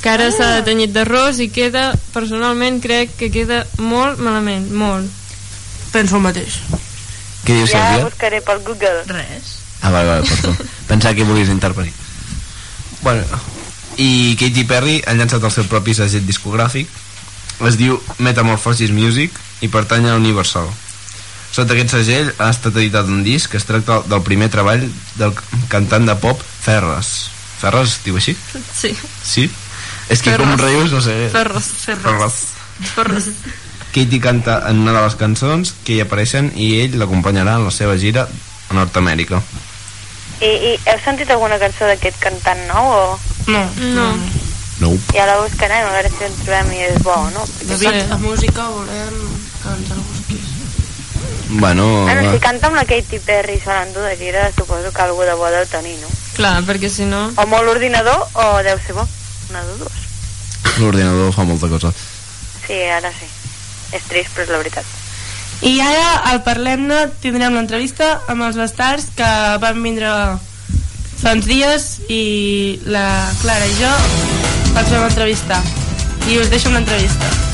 que 0.00 0.08
ara 0.08 0.30
s'ha 0.32 0.62
tenyit 0.64 0.92
d'arròs 0.94 1.38
i 1.44 1.48
queda, 1.52 1.90
personalment 2.14 2.80
crec 2.80 3.16
que 3.20 3.30
queda 3.30 3.64
molt 3.78 4.18
malament, 4.24 4.70
molt. 4.72 5.08
Penso 5.92 6.16
el 6.16 6.22
mateix. 6.24 6.60
Què 7.44 7.56
diu 7.56 7.66
Ja 7.66 7.80
Sílvia? 7.90 8.04
buscaré 8.08 8.40
pel 8.44 8.60
Google. 8.64 9.02
Res. 9.08 9.56
Ah, 9.82 9.90
vale, 9.90 10.08
vale, 10.08 10.26
perdó. 10.28 10.54
Pensava 10.90 11.14
que 11.14 11.24
volies 11.24 11.48
intervenir. 11.48 11.92
Bueno, 13.02 13.24
i 13.96 14.36
Katy 14.40 14.64
Perry 14.68 15.00
ha 15.06 15.14
llançat 15.16 15.42
el 15.44 15.52
seu 15.52 15.64
propi 15.68 15.94
segell 15.96 16.26
discogràfic. 16.28 16.88
Es 17.68 17.76
diu 17.76 17.98
Metamorphosis 18.18 18.92
Music 18.92 19.32
i 19.60 19.68
pertany 19.68 20.06
a 20.08 20.14
Universal. 20.16 20.68
Sota 21.50 21.74
aquest 21.74 21.90
segell 21.96 22.30
ha 22.38 22.48
estat 22.52 22.76
editat 22.78 23.08
un 23.10 23.24
disc 23.26 23.50
que 23.50 23.58
es 23.58 23.66
tracta 23.66 24.00
del 24.08 24.22
primer 24.22 24.48
treball 24.52 24.84
del 25.18 25.32
cantant 25.68 26.06
de 26.08 26.14
pop 26.22 26.40
Ferres. 26.40 27.10
Ferres 27.60 27.96
es 27.96 28.04
diu 28.04 28.16
així? 28.16 28.36
Sí, 28.72 28.94
Sí? 29.24 29.50
És 30.10 30.22
que 30.26 30.34
com 30.36 30.52
rius, 30.58 30.90
no 30.92 31.00
sé. 31.04 31.16
Ferres, 31.32 31.70
Ferres. 31.86 32.38
Ferres. 32.94 33.30
Katy 33.94 34.20
canta 34.22 34.60
en 34.70 34.82
una 34.84 34.92
de 34.94 35.02
les 35.02 35.16
cançons 35.18 35.72
que 35.86 35.96
hi 35.96 36.02
apareixen 36.04 36.52
i 36.54 36.72
ell 36.82 36.98
l'acompanyarà 36.98 37.56
en 37.58 37.66
la 37.66 37.72
seva 37.74 37.96
gira 37.98 38.26
a 38.26 38.76
Nord-Amèrica. 38.76 39.40
I, 40.40 40.50
I 40.50 40.76
heu 40.88 41.00
sentit 41.04 41.30
alguna 41.30 41.58
cançó 41.60 41.88
d'aquest 41.90 42.18
cantant 42.22 42.62
nou 42.70 42.94
o 42.94 43.02
No. 43.50 43.64
No. 43.96 44.06
No. 44.80 44.90
ja 45.12 45.26
la 45.28 45.36
buscarem 45.42 45.84
a 45.84 45.90
veure 45.92 46.08
si 46.08 46.24
en 46.24 46.36
trobem 46.40 46.70
i 46.72 46.78
és 46.86 47.02
bo, 47.04 47.16
no? 47.34 47.42
David, 47.68 48.12
a 48.14 48.16
música 48.22 48.64
volem 48.72 49.16
que 49.60 49.74
ens 49.74 49.90
el 49.92 50.00
busquis. 50.00 50.46
Bueno, 51.50 51.86
Bueno, 52.06 52.32
si 52.32 52.38
canta 52.38 52.68
amb 52.70 52.78
la 52.78 52.86
Katy 52.88 53.18
Perry 53.26 53.58
i 53.58 53.60
se 53.60 53.74
l'endú 53.74 54.00
de 54.06 54.14
gira, 54.16 54.46
suposo 54.56 54.92
que 54.94 55.02
algú 55.02 55.26
de 55.26 55.34
bo 55.34 55.50
deu 55.52 55.66
tenir, 55.68 55.96
no? 56.00 56.08
Clar, 56.36 56.62
perquè 56.64 56.88
si 56.88 57.04
no... 57.10 57.26
O 57.36 57.46
molt 57.50 57.66
l'ordinador 57.66 58.22
o 58.38 58.46
deu 58.64 58.78
ser 58.86 58.94
bo. 58.96 59.04
De 59.50 59.76
dues. 59.82 59.92
l'ordinador 60.78 61.32
fa 61.34 61.44
molta 61.44 61.68
cosa. 61.68 61.92
Sí, 62.66 62.78
ara 62.86 63.10
sí. 63.10 63.26
És 63.92 64.06
trist, 64.06 64.30
però 64.34 64.44
és 64.46 64.52
la 64.54 64.60
veritat. 64.62 64.84
I 65.66 65.80
ara, 65.82 66.06
al 66.30 66.40
Parlem-ne, 66.46 67.00
tindrem 67.20 67.52
l'entrevista 67.58 68.22
amb 68.30 68.46
els 68.46 68.56
bastards 68.56 69.10
que 69.18 69.30
van 69.60 69.82
vindre 69.82 70.08
fa 71.20 71.34
uns 71.36 71.44
dies 71.50 71.90
i 72.08 72.80
la 72.86 73.04
Clara 73.42 73.66
i 73.66 73.76
jo 73.76 73.92
els 74.78 74.94
vam 74.94 75.04
entrevistar. 75.10 75.60
I 76.30 76.38
us 76.38 76.48
deixo 76.48 76.70
amb 76.70 76.78
l'entrevista. 76.78 77.26
Em 77.26 77.49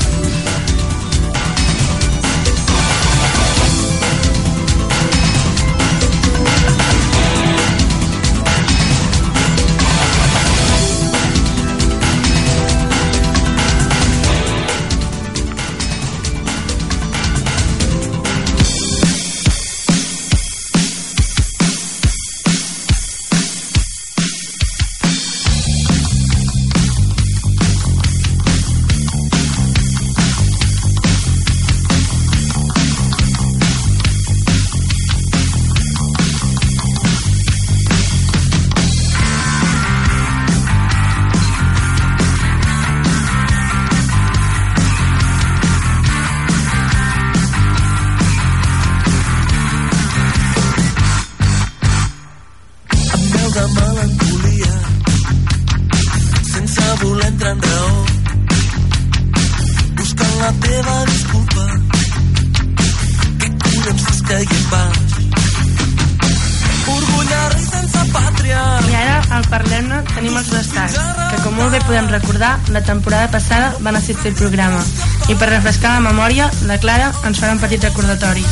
assistir 74.17 74.31
al 74.31 74.35
programa. 74.35 74.83
I 75.29 75.35
per 75.35 75.49
refrescar 75.49 75.93
la 75.93 76.09
memòria, 76.09 76.49
la 76.65 76.77
Clara 76.79 77.11
ens 77.25 77.39
farà 77.39 77.53
un 77.53 77.61
petit 77.61 77.83
recordatori. 77.83 78.43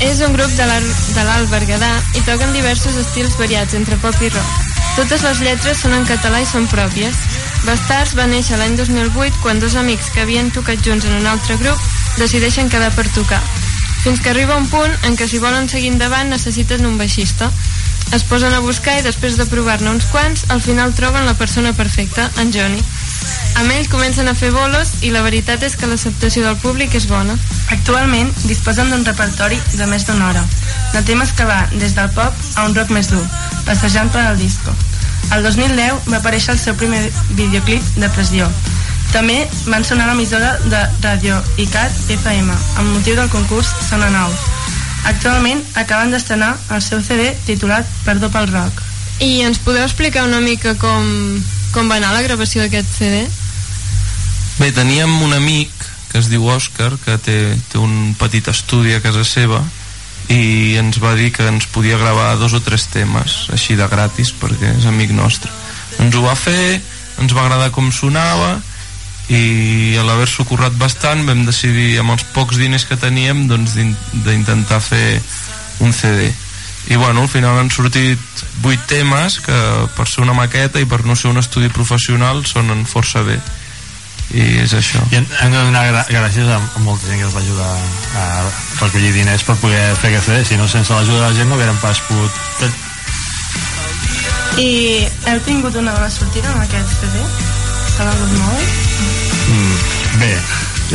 És 0.00 0.20
un 0.24 0.32
grup 0.32 0.50
de 0.56 0.66
l'Alt 0.66 1.50
Berguedà 1.50 1.90
i 2.16 2.22
toquen 2.26 2.52
diversos 2.52 2.96
estils 2.96 3.36
variats 3.38 3.74
entre 3.74 3.96
pop 4.02 4.16
i 4.22 4.30
rock. 4.32 4.70
Totes 4.96 5.22
les 5.24 5.40
lletres 5.40 5.80
són 5.80 5.94
en 5.96 6.06
català 6.08 6.42
i 6.42 6.48
són 6.48 6.66
pròpies. 6.68 7.16
Bastards 7.66 8.16
va 8.18 8.26
néixer 8.26 8.58
l'any 8.58 8.76
2008 8.76 9.42
quan 9.42 9.60
dos 9.60 9.76
amics 9.76 10.10
que 10.12 10.24
havien 10.24 10.50
tocat 10.50 10.82
junts 10.84 11.06
en 11.06 11.20
un 11.20 11.26
altre 11.26 11.56
grup 11.60 11.78
decideixen 12.18 12.68
quedar 12.68 12.90
per 12.96 13.06
tocar. 13.14 13.40
Fins 14.02 14.20
que 14.20 14.32
arriba 14.32 14.58
un 14.58 14.66
punt 14.68 14.92
en 15.06 15.16
què 15.16 15.28
si 15.28 15.38
volen 15.38 15.68
seguir 15.70 15.92
endavant 15.92 16.32
necessiten 16.32 16.86
un 16.88 16.98
baixista. 16.98 17.52
Es 18.12 18.24
posen 18.28 18.52
a 18.52 18.60
buscar 18.60 18.98
i 18.98 19.06
després 19.06 19.38
de 19.38 19.46
provar-ne 19.46 19.92
uns 19.92 20.08
quants, 20.10 20.44
al 20.50 20.60
final 20.60 20.92
troben 20.92 21.24
la 21.24 21.38
persona 21.38 21.72
perfecta, 21.72 22.28
en 22.42 22.52
Johnny. 22.52 22.82
Amb 23.60 23.70
ell 23.70 23.88
comencen 23.92 24.28
a 24.28 24.34
fer 24.34 24.50
bolos 24.54 24.94
i 25.06 25.12
la 25.14 25.22
veritat 25.22 25.62
és 25.62 25.76
que 25.76 25.86
l'acceptació 25.86 26.44
del 26.46 26.56
públic 26.62 26.94
és 26.98 27.06
bona. 27.10 27.36
Actualment 27.74 28.30
disposen 28.44 28.90
d'un 28.90 29.04
repertori 29.06 29.60
de 29.76 29.86
més 29.90 30.06
d'una 30.08 30.30
hora, 30.30 30.44
de 30.94 31.02
temes 31.08 31.34
que 31.36 31.46
va 31.48 31.60
des 31.74 31.94
del 31.98 32.10
pop 32.16 32.32
a 32.56 32.66
un 32.66 32.74
rock 32.74 32.90
més 32.96 33.12
dur, 33.12 33.22
passejant 33.68 34.10
per 34.12 34.24
al 34.26 34.40
disco. 34.40 34.74
El 35.32 35.44
2010 35.46 36.08
va 36.10 36.18
aparèixer 36.18 36.56
el 36.56 36.60
seu 36.60 36.74
primer 36.76 37.04
videoclip 37.38 37.94
de 37.96 38.10
Pressió. 38.16 38.48
També 39.12 39.38
van 39.68 39.84
sonar 39.84 40.06
a 40.08 40.12
l'emissora 40.12 40.56
de 40.72 40.82
Radio 41.04 41.38
ICAT 41.60 42.12
FM 42.16 42.52
amb 42.52 42.94
motiu 42.94 43.16
del 43.16 43.30
concurs 43.32 43.68
Sona 43.88 44.08
Nou. 44.12 44.32
Actualment 45.08 45.60
acaben 45.74 46.12
d'estrenar 46.14 46.54
el 46.70 46.82
seu 46.84 47.02
CD 47.04 47.32
titulat 47.46 47.88
Perdó 48.06 48.30
pel 48.32 48.48
rock. 48.52 48.80
I 49.20 49.42
ens 49.46 49.60
podeu 49.62 49.84
explicar 49.84 50.24
una 50.24 50.40
mica 50.40 50.74
com, 50.80 51.04
com 51.72 51.88
va 51.90 51.96
anar 52.00 52.12
la 52.12 52.22
gravació 52.24 52.62
d'aquest 52.64 52.88
CD? 52.98 53.22
Bé, 54.60 54.70
teníem 54.76 55.10
un 55.24 55.32
amic 55.34 55.70
que 56.12 56.18
es 56.20 56.28
diu 56.28 56.44
Òscar, 56.52 56.90
que 57.04 57.16
té, 57.24 57.36
té 57.72 57.78
un 57.80 58.12
petit 58.20 58.48
estudi 58.52 58.92
a 58.92 59.00
casa 59.04 59.24
seva 59.24 59.62
i 60.28 60.76
ens 60.78 60.98
va 61.02 61.14
dir 61.18 61.30
que 61.34 61.46
ens 61.48 61.64
podia 61.72 61.96
gravar 61.98 62.36
dos 62.38 62.52
o 62.54 62.60
tres 62.62 62.84
temes 62.92 63.48
així 63.52 63.74
de 63.80 63.88
gratis 63.90 64.30
perquè 64.38 64.74
és 64.78 64.84
amic 64.86 65.10
nostre 65.16 65.50
ens 65.98 66.14
ho 66.14 66.22
va 66.22 66.36
fer, 66.38 66.78
ens 67.20 67.32
va 67.34 67.42
agradar 67.46 67.72
com 67.74 67.88
sonava 67.92 68.52
i 69.32 69.96
a 69.98 70.04
l'haver-s'ho 70.04 70.44
currat 70.46 70.76
bastant 70.78 71.24
vam 71.26 71.42
decidir 71.48 71.96
amb 72.00 72.12
els 72.14 72.24
pocs 72.36 72.60
diners 72.60 72.84
que 72.86 72.96
teníem 73.00 73.46
doncs 73.50 73.74
d'in- 73.78 73.96
d'intentar 74.24 74.80
fer 74.84 75.20
un 75.80 75.92
CD 75.96 76.28
i 76.90 76.96
bueno, 76.96 77.22
al 77.22 77.28
final 77.30 77.58
han 77.58 77.70
sortit 77.70 78.18
vuit 78.62 78.80
temes 78.90 79.38
que 79.40 79.58
per 79.96 80.06
ser 80.10 80.24
una 80.24 80.34
maqueta 80.34 80.80
i 80.82 80.88
per 80.88 81.04
no 81.06 81.16
ser 81.16 81.30
un 81.30 81.38
estudi 81.38 81.70
professional 81.70 82.44
sonen 82.46 82.86
força 82.86 83.22
bé 83.26 83.38
i 84.32 84.44
és 84.62 84.72
això 84.76 85.02
I 85.10 85.18
hem 85.18 85.26
hem 85.44 85.52
de 85.52 85.62
donar 85.66 85.82
gra 85.90 86.04
gràcies 86.08 86.48
a, 86.48 86.56
a 86.56 86.80
molta 86.84 87.06
gent 87.08 87.20
que 87.20 87.26
ens 87.26 87.34
va 87.36 87.42
ajudar 87.42 87.72
a 88.16 88.24
recollir 88.80 89.12
diners 89.12 89.44
per 89.44 89.58
poder 89.60 89.82
fer 90.00 90.12
aquest 90.12 90.30
CD. 90.30 90.40
Si 90.48 90.56
no, 90.56 90.68
sense 90.68 90.94
l'ajuda 90.94 91.20
de 91.20 91.26
la 91.26 91.36
gent 91.36 91.50
no 91.50 91.58
haguérem 91.58 91.78
pas 91.82 92.00
pogut 92.08 92.40
fer. 92.60 92.70
I 94.62 94.70
heu 95.28 95.40
tingut 95.44 95.76
una 95.80 95.92
bona 95.96 96.10
sortida 96.12 96.48
amb 96.52 96.64
aquest 96.64 96.96
CD? 97.00 97.26
S'ha 97.92 98.08
vengut 98.08 98.32
molt? 98.40 98.76
Mm, 99.52 99.76
bé, 100.22 100.32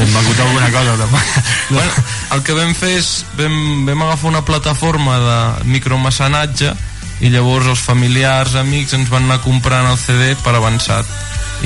hem 0.02 0.12
vengut 0.14 0.43
alguna 0.43 0.70
cosa 0.74 0.98
també. 1.00 1.24
bueno, 1.78 2.04
el 2.36 2.43
que 2.43 2.58
vam 2.58 2.76
fer 2.78 2.93
és 3.00 3.14
vam, 3.39 3.58
vam 3.88 4.06
agafar 4.08 4.32
una 4.34 4.43
plataforma 4.45 5.18
de 5.24 5.39
micromecenatge 5.74 6.74
i 7.26 7.32
llavors 7.34 7.72
els 7.72 7.82
familiars, 7.82 8.54
amics 8.60 8.93
ens 8.93 9.10
van 9.10 9.26
anar 9.26 9.41
comprant 9.45 9.89
el 9.89 9.98
CD 9.98 10.36
per 10.43 10.54
avançat 10.58 11.10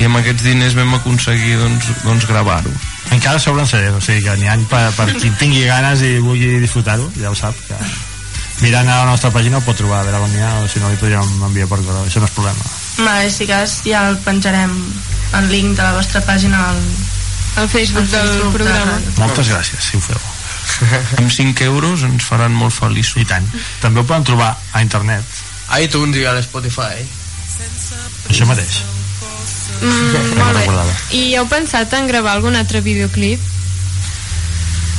i 0.00 0.08
amb 0.08 0.16
aquests 0.22 0.46
diners 0.46 0.78
vam 0.78 0.96
aconseguir 0.96 1.58
doncs, 1.60 1.90
doncs 2.06 2.24
gravar-ho 2.30 2.72
Encara 3.12 3.40
s'obren 3.42 3.68
CDs, 3.68 3.92
o 3.98 4.00
sigui 4.00 4.22
que 4.24 4.36
n'hi 4.40 4.48
ha 4.48 4.56
per, 4.70 4.86
per 4.96 5.10
qui 5.18 5.28
tingui 5.40 5.66
ganes 5.68 6.00
i 6.06 6.14
vulgui 6.22 6.62
disfrutar-ho, 6.62 7.10
ja 7.20 7.28
ho 7.28 7.36
sap, 7.36 7.58
que 7.68 7.76
mirant 8.62 8.88
a 8.88 9.02
la 9.02 9.10
nostra 9.10 9.32
pàgina 9.34 9.58
ho 9.58 9.64
pot 9.66 9.76
trobar, 9.76 10.00
a 10.00 10.06
veure 10.06 10.22
on 10.22 10.32
hi 10.32 10.40
ha, 10.40 10.52
o 10.62 10.68
si 10.70 10.80
no 10.80 10.88
li 10.88 11.00
podríem 11.00 11.44
enviar 11.48 11.68
per 11.68 11.82
correu, 11.82 12.06
això 12.06 12.22
no 12.22 12.30
és 12.30 12.36
problema. 12.36 12.70
Vale, 13.02 13.30
si 13.34 13.48
cas 13.50 13.80
ja 13.84 14.06
el 14.08 14.16
penjarem 14.24 14.72
el 15.40 15.50
link 15.50 15.76
de 15.76 15.82
la 15.82 15.96
vostra 15.98 16.22
pàgina 16.24 16.62
al, 16.70 16.80
al 17.56 17.68
Facebook 17.68 18.08
del 18.08 18.28
Facebook 18.28 18.54
programa. 18.56 18.92
Ràdio. 18.96 19.14
Moltes 19.18 19.50
gràcies, 19.52 19.90
si 19.90 19.96
ho 19.96 20.00
feu. 20.00 20.20
amb 21.20 21.30
5 21.30 21.64
euros 21.68 22.02
ens 22.06 22.24
faran 22.24 22.54
molt 22.54 22.72
feliços 22.74 23.20
I 23.20 23.26
tant. 23.28 23.46
També 23.82 24.00
ho 24.00 24.06
poden 24.08 24.24
trobar 24.24 24.54
a 24.72 24.82
internet, 24.82 25.24
A 25.72 25.80
iTunes 25.80 26.16
i 26.16 26.24
a 26.28 26.34
l'Spotify. 26.36 27.00
això 28.28 28.46
mateix. 28.46 28.82
Mm, 29.80 30.34
molt 30.40 30.58
bé. 30.58 30.66
I 31.16 31.22
heu 31.36 31.46
pensat 31.48 31.92
en 31.96 32.06
gravar 32.10 32.36
algun 32.36 32.56
altre 32.56 32.80
videoclip? 32.80 33.40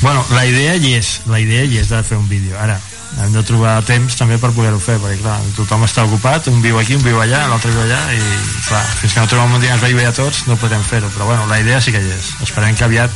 Bueno, 0.02 0.26
la 0.36 0.46
idea 0.46 0.76
hi 0.76 0.96
és, 0.98 1.22
la 1.32 1.40
idea 1.40 1.64
hi 1.64 1.78
és 1.80 1.88
de 1.90 2.02
fer 2.04 2.18
un 2.18 2.28
vídeo. 2.28 2.58
Ara, 2.60 2.80
hem 3.22 3.34
de 3.36 3.44
trobar 3.46 3.76
temps 3.86 4.16
també 4.18 4.40
per 4.42 4.52
poder-ho 4.56 4.80
fer, 4.82 4.98
perquè 5.02 5.20
clar, 5.22 5.38
tothom 5.58 5.86
està 5.86 6.06
ocupat, 6.08 6.50
un 6.52 6.62
viu 6.64 6.80
aquí, 6.82 6.98
un 6.98 7.06
viu 7.06 7.20
allà, 7.22 7.46
l'altre 7.52 7.72
viu 7.72 7.84
allà, 7.84 8.02
i 8.16 8.22
clar, 8.68 8.82
fins 9.02 9.14
que 9.14 9.22
no 9.22 9.30
trobem 9.32 9.56
un 9.58 9.62
dia 9.62 9.70
que 9.72 9.78
ens 9.78 9.86
vegi 9.86 10.00
bé 10.00 10.08
a 10.10 10.16
tots, 10.18 10.44
no 10.50 10.58
podem 10.62 10.84
fer-ho, 10.88 11.12
però 11.14 11.30
bueno, 11.30 11.48
la 11.52 11.60
idea 11.62 11.82
sí 11.82 11.94
que 11.94 12.02
hi 12.02 12.12
és. 12.18 12.34
Esperem 12.46 12.76
que 12.76 12.88
aviat 12.88 13.14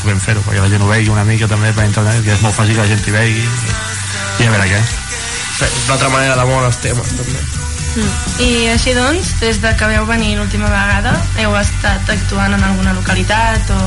puguem 0.00 0.20
fer-ho, 0.22 0.44
perquè 0.46 0.62
la 0.62 0.70
gent 0.72 0.84
ho 0.84 0.90
vegi 0.90 1.10
una 1.12 1.26
mica 1.28 1.48
també 1.50 1.72
per 1.76 1.88
internet, 1.88 2.22
que 2.24 2.36
és 2.36 2.44
molt 2.44 2.56
fàcil 2.56 2.78
que 2.78 2.84
la 2.84 2.92
gent 2.92 3.02
hi 3.06 3.16
vegi, 3.16 3.48
i, 4.40 4.46
a 4.46 4.52
veure 4.54 4.68
què. 4.70 4.84
És 5.60 5.82
una 5.84 5.96
altra 5.98 6.12
manera 6.14 6.38
de 6.38 6.46
moure 6.48 6.70
els 6.70 6.80
temes, 6.80 7.16
també. 7.18 7.42
I 8.40 8.70
així 8.70 8.94
doncs, 8.94 9.34
des 9.42 9.58
de 9.60 9.74
que 9.76 9.88
veu 9.90 10.06
venir 10.06 10.36
l'última 10.38 10.70
vegada, 10.70 11.16
heu 11.42 11.56
estat 11.58 12.14
actuant 12.14 12.54
en 12.54 12.62
alguna 12.64 12.94
localitat 12.94 13.72
o, 13.74 13.80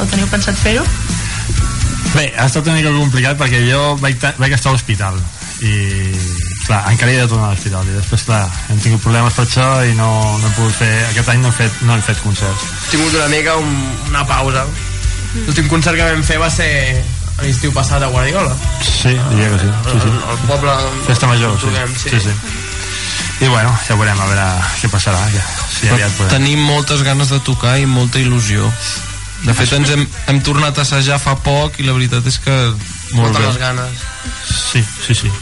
o 0.00 0.08
teniu 0.08 0.30
pensat 0.32 0.56
fer-ho? 0.58 0.86
Bé, 2.12 2.28
ha 2.38 2.44
estat 2.46 2.66
una 2.68 2.76
mica 2.76 2.92
complicat 2.94 3.38
perquè 3.40 3.64
jo 3.66 3.96
vaig, 4.02 4.20
vaig 4.38 4.52
estar 4.54 4.70
a 4.70 4.76
l'hospital 4.76 5.16
i 5.64 5.72
clar, 6.66 6.80
encara 6.90 7.12
he 7.12 7.18
de 7.20 7.26
tornar 7.30 7.48
a 7.48 7.54
l'hospital 7.54 7.88
i 7.88 7.96
després 7.96 8.24
clar, 8.28 8.44
hem 8.70 8.80
tingut 8.82 9.02
problemes 9.02 9.34
per 9.36 9.44
això 9.46 9.66
i 9.88 9.94
no, 9.98 10.08
no 10.38 10.48
he 10.48 10.54
pogut 10.58 10.76
fer, 10.78 10.92
aquest 11.10 11.32
any 11.32 11.42
no 11.42 11.50
hem 11.50 11.56
fet, 11.58 11.82
no 11.88 11.96
hem 11.96 12.04
fet 12.06 12.20
concerts 12.22 12.66
Hem 12.68 12.90
tingut 12.94 13.18
una 13.18 13.28
mica 13.32 13.56
un, 13.58 13.74
una 14.10 14.24
pausa. 14.28 14.66
L'últim 15.46 15.66
concert 15.70 15.98
que 15.98 16.06
vam 16.06 16.22
fer 16.26 16.38
va 16.38 16.50
ser 16.52 16.70
l'estiu 17.42 17.72
passat 17.74 18.02
a 18.02 18.10
Guardiola. 18.12 18.54
sí, 18.82 19.10
diria 19.32 19.48
que 19.50 19.58
sí, 19.64 19.70
sí, 19.90 19.98
sí. 20.04 20.12
Al, 20.14 20.30
al 20.30 20.44
poble... 20.46 20.76
Festa 21.08 21.26
major, 21.26 21.56
sí. 21.58 21.66
toquem, 21.66 21.96
sí, 22.04 22.20
sí. 22.28 22.36
I 23.42 23.48
bueno, 23.50 23.72
ja 23.88 23.96
veurem 23.98 24.20
a 24.22 24.28
veure 24.30 24.46
què 24.78 24.88
passarà, 24.92 25.18
ja, 25.34 25.42
si 25.74 25.88
aviat 25.90 26.14
podem. 26.14 26.30
tenim 26.36 26.62
moltes 26.62 27.02
ganes 27.02 27.32
de 27.34 27.40
tocar 27.42 27.74
i 27.82 27.88
molta 27.90 28.22
il·lusió 28.22 28.70
de 29.44 29.54
fet 29.54 29.72
ens 29.76 29.90
hem, 29.90 30.06
hem 30.30 30.38
tornat 30.46 30.78
a 30.78 30.82
assajar 30.86 31.18
fa 31.20 31.34
poc 31.44 31.78
i 31.80 31.84
la 31.86 31.92
veritat 31.96 32.26
és 32.26 32.38
que 32.40 32.54
molt 33.14 33.34
Moltes 33.34 33.44
les 33.44 33.58
bé 33.58 33.60
ganes. 33.60 34.04
Sí, 34.48 34.84
sí, 35.06 35.14
sí. 35.14 35.32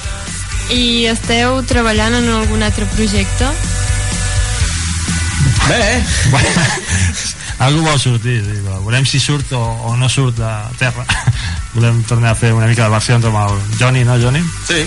I 0.74 1.06
esteu 1.12 1.60
treballant 1.68 2.14
en 2.18 2.28
algun 2.32 2.62
altre 2.62 2.86
projecte? 2.96 3.48
Bé, 5.68 6.04
Bueno, 6.30 6.48
algú 7.66 7.82
vol 7.86 7.98
sortir, 8.00 8.40
sí, 8.42 8.56
però 8.64 8.80
veurem 8.82 9.06
si 9.06 9.20
surt 9.22 9.52
o, 9.54 9.60
o 9.60 9.94
no 9.96 10.08
surt 10.10 10.36
de 10.40 10.52
terra. 10.80 11.04
Volem 11.76 12.02
tornar 12.04 12.32
a 12.34 12.38
fer 12.38 12.52
una 12.52 12.66
mica 12.68 12.84
de 12.84 12.92
versions 12.92 13.24
amb 13.24 13.38
el 13.44 13.60
Johnny, 13.80 14.02
no, 14.04 14.18
Johnny? 14.20 14.42
sí. 14.68 14.82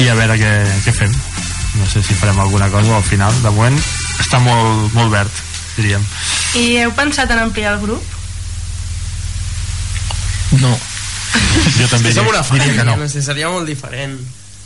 I 0.00 0.06
a 0.08 0.14
veure 0.16 0.34
què, 0.40 0.50
què 0.86 0.92
fem. 0.96 1.10
No 1.76 1.84
sé 1.90 2.00
si 2.02 2.14
farem 2.16 2.38
alguna 2.40 2.70
cosa 2.72 2.94
al 2.96 3.04
final. 3.04 3.34
De 3.44 3.50
moment 3.52 3.76
està 4.22 4.38
molt, 4.40 4.86
molt 4.96 5.12
verd, 5.12 5.42
diríem. 5.76 6.04
I 6.60 6.66
heu 6.82 6.92
pensat 6.96 7.30
en 7.30 7.38
ampliar 7.46 7.74
el 7.76 7.80
grup? 7.84 8.02
no, 10.60 10.72
Jo 11.78 11.86
també 11.88 12.12
som 12.12 12.26
diria, 12.26 12.28
una 12.28 12.42
diria 12.42 12.42
que 12.42 12.48
família, 12.48 12.84
no. 12.84 12.96
no 13.00 13.08
sé, 13.08 13.22
seria 13.24 13.48
molt 13.48 13.66
diferent. 13.68 14.18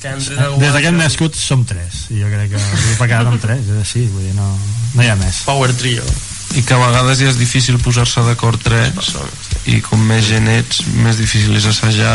Que 0.03 0.11
Des 0.13 0.75
que 0.77 0.87
hem 0.91 0.99
nascut 0.99 1.35
som 1.39 1.63
tres 1.65 2.03
i 2.13 2.19
jo 2.21 2.29
crec 2.29 2.51
que 2.53 2.59
el 2.61 2.81
grup 2.83 3.01
ha 3.01 3.07
quedat 3.09 3.31
amb 3.31 3.41
tres 3.41 3.63
és 3.65 3.79
així, 3.81 4.03
vull 4.13 4.27
dir, 4.27 4.35
no, 4.37 4.49
no 4.93 5.03
hi 5.03 5.09
ha 5.09 5.15
més 5.17 5.39
Power 5.47 5.71
Trio. 5.79 6.05
i 6.53 6.63
que 6.63 6.75
a 6.77 6.81
vegades 6.83 7.23
ja 7.23 7.31
és 7.31 7.39
difícil 7.41 7.79
posar-se 7.81 8.21
d'acord 8.27 8.61
tres 8.63 9.15
i 9.73 9.81
com 9.81 10.03
més 10.05 10.27
gent 10.29 10.51
ets 10.53 10.83
més 11.01 11.17
difícil 11.17 11.57
és 11.57 11.65
assajar 11.71 12.13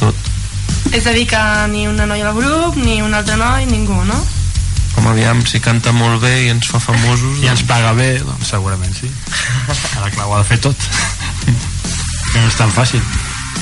tot 0.00 0.16
És 0.92 1.06
a 1.06 1.12
dir, 1.14 1.28
que 1.30 1.40
ni 1.70 1.86
una 1.88 2.08
noia 2.10 2.26
al 2.32 2.34
grup, 2.36 2.74
ni 2.76 2.98
un 3.06 3.14
altre 3.14 3.36
noi, 3.38 3.64
ningú, 3.70 3.94
no? 4.04 4.18
Com 4.94 5.06
aviam, 5.08 5.40
si 5.48 5.60
canta 5.64 5.92
molt 5.96 6.20
bé 6.22 6.32
i 6.44 6.48
ens 6.52 6.68
fa 6.70 6.78
famosos 6.82 7.40
i 7.42 7.48
ens 7.50 7.62
paga 7.68 7.92
bé, 7.98 8.10
doncs 8.24 8.48
segurament 8.52 8.94
sí 8.96 9.08
ara 9.98 10.10
clar, 10.12 10.26
ho 10.26 10.34
ha 10.36 10.42
de 10.42 10.48
fer 10.50 10.60
tot 10.68 10.78
que 12.32 12.40
no 12.40 12.46
és 12.48 12.58
tan 12.58 12.70
fàcil 12.74 13.02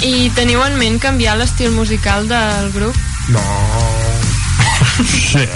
I 0.07 0.31
teniu 0.33 0.63
en 0.65 0.79
ment 0.81 0.97
canviar 1.03 1.35
l'estil 1.37 1.71
musical 1.75 2.25
del 2.31 2.71
grup? 2.73 2.97
No. 3.29 3.43
sí. 5.05 5.45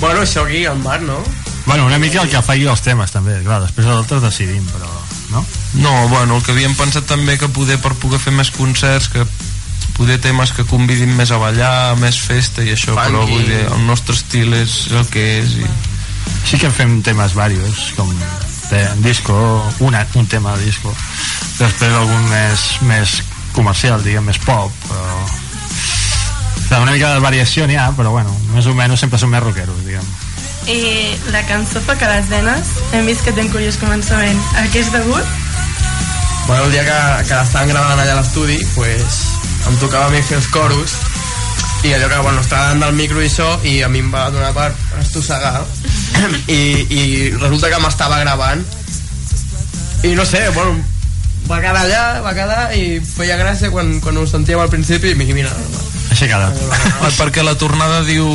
Bueno, 0.00 0.24
això 0.24 0.42
aquí 0.44 0.64
al 0.66 0.78
mar, 0.82 1.00
no? 1.00 1.22
bueno, 1.66 1.86
una 1.86 1.98
mica 1.98 2.20
el 2.20 2.28
que 2.28 2.42
faci 2.42 2.66
els 2.68 2.82
temes 2.84 3.12
també, 3.14 3.38
clar, 3.44 3.62
després 3.62 3.86
els 3.86 4.02
altres 4.02 4.22
decidim 4.24 4.64
però, 4.68 4.90
no? 5.30 5.44
No, 5.80 5.92
bueno, 6.08 6.36
el 6.36 6.42
que 6.44 6.52
havíem 6.52 6.74
pensat 6.76 7.06
també 7.08 7.38
que 7.40 7.48
poder 7.48 7.78
per 7.80 7.94
poder 8.02 8.20
fer 8.20 8.34
més 8.36 8.50
concerts 8.52 9.08
que 9.12 9.24
poder 9.94 10.18
temes 10.22 10.52
que 10.54 10.66
convidin 10.68 11.12
més 11.16 11.30
a 11.30 11.38
ballar, 11.38 11.94
més 12.00 12.18
festa 12.20 12.64
i 12.64 12.72
això, 12.74 12.94
Funky. 12.94 13.06
però 13.06 13.26
vull 13.28 13.46
dir, 13.46 13.62
el 13.68 13.86
nostre 13.86 14.16
estil 14.16 14.54
és 14.58 14.88
el 14.92 15.06
que 15.12 15.24
és 15.40 15.58
i 15.62 15.68
sí 16.48 16.58
que 16.60 16.70
fem 16.74 17.00
temes 17.04 17.34
varios 17.34 17.92
com 17.96 18.10
de 18.70 18.82
disco, 19.04 19.34
una, 19.84 20.06
un 20.18 20.26
tema 20.26 20.56
de 20.56 20.64
disco 20.66 20.90
després 21.60 21.92
algun 21.94 22.28
més, 22.30 22.66
més 22.88 23.16
comercial, 23.54 24.02
diguem, 24.02 24.30
més 24.32 24.40
pop 24.44 24.72
però... 24.88 25.24
Una 26.74 26.90
mica 26.90 27.12
de 27.14 27.20
variació 27.22 27.68
n'hi 27.68 27.76
ha, 27.78 27.90
però 27.94 28.10
bueno, 28.10 28.32
més 28.50 28.66
o 28.66 28.72
menys 28.74 29.04
sempre 29.04 29.18
som 29.20 29.30
més 29.30 29.42
rockeros, 29.44 29.76
diguem. 29.86 30.06
I 30.66 31.12
la 31.30 31.44
cançó 31.46 31.78
fa 31.84 31.94
que 32.00 32.08
les 32.08 32.30
nenes 32.32 32.72
hem 32.96 33.06
vist 33.06 33.22
que 33.22 33.34
té 33.36 33.44
un 33.44 33.50
curiós 33.52 33.76
començament. 33.78 34.40
A 34.58 34.64
què 34.72 34.80
és 34.82 34.90
degut? 34.90 35.28
Bueno, 36.48 36.64
el 36.64 36.72
dia 36.72 36.82
que, 36.88 36.98
que 37.28 37.36
l'estaven 37.36 37.70
gravant 37.70 38.00
allà 38.00 38.16
a 38.16 38.18
l'estudi, 38.18 38.58
pues, 38.74 39.20
em 39.68 39.76
tocava 39.80 40.06
a 40.06 40.10
mi 40.12 40.22
fer 40.22 40.38
els 40.38 40.48
coros 40.52 40.94
i 41.84 41.92
allò 41.92 42.08
que, 42.08 42.18
bueno, 42.24 42.40
estava 42.40 42.62
davant 42.70 42.80
del 42.86 42.94
micro 42.96 43.20
i 43.22 43.28
això 43.28 43.48
i 43.68 43.74
a 43.84 43.88
mi 43.92 44.00
em 44.00 44.10
va 44.12 44.28
donar 44.32 44.52
per 44.56 44.70
estossegar 45.02 45.64
i, 46.48 46.60
i 46.88 47.02
resulta 47.40 47.68
que 47.72 47.80
m'estava 47.82 48.20
gravant 48.22 48.64
i 50.04 50.12
no 50.16 50.24
sé, 50.28 50.42
bueno, 50.56 50.76
va 51.48 51.60
quedar 51.60 51.80
allà, 51.84 52.04
va 52.24 52.32
quedar 52.36 52.62
i 52.76 53.00
feia 53.04 53.36
gràcia 53.40 53.70
quan, 53.72 53.98
quan 54.04 54.16
ho 54.20 54.26
sentíem 54.28 54.60
al 54.60 54.70
principi 54.72 55.12
i 55.12 55.32
mira, 55.36 55.52
Així 56.12 56.26
ha 56.28 56.34
quedat. 56.36 56.60
Ah, 57.02 57.10
perquè 57.18 57.42
la 57.44 57.56
tornada 57.60 58.02
diu 58.06 58.28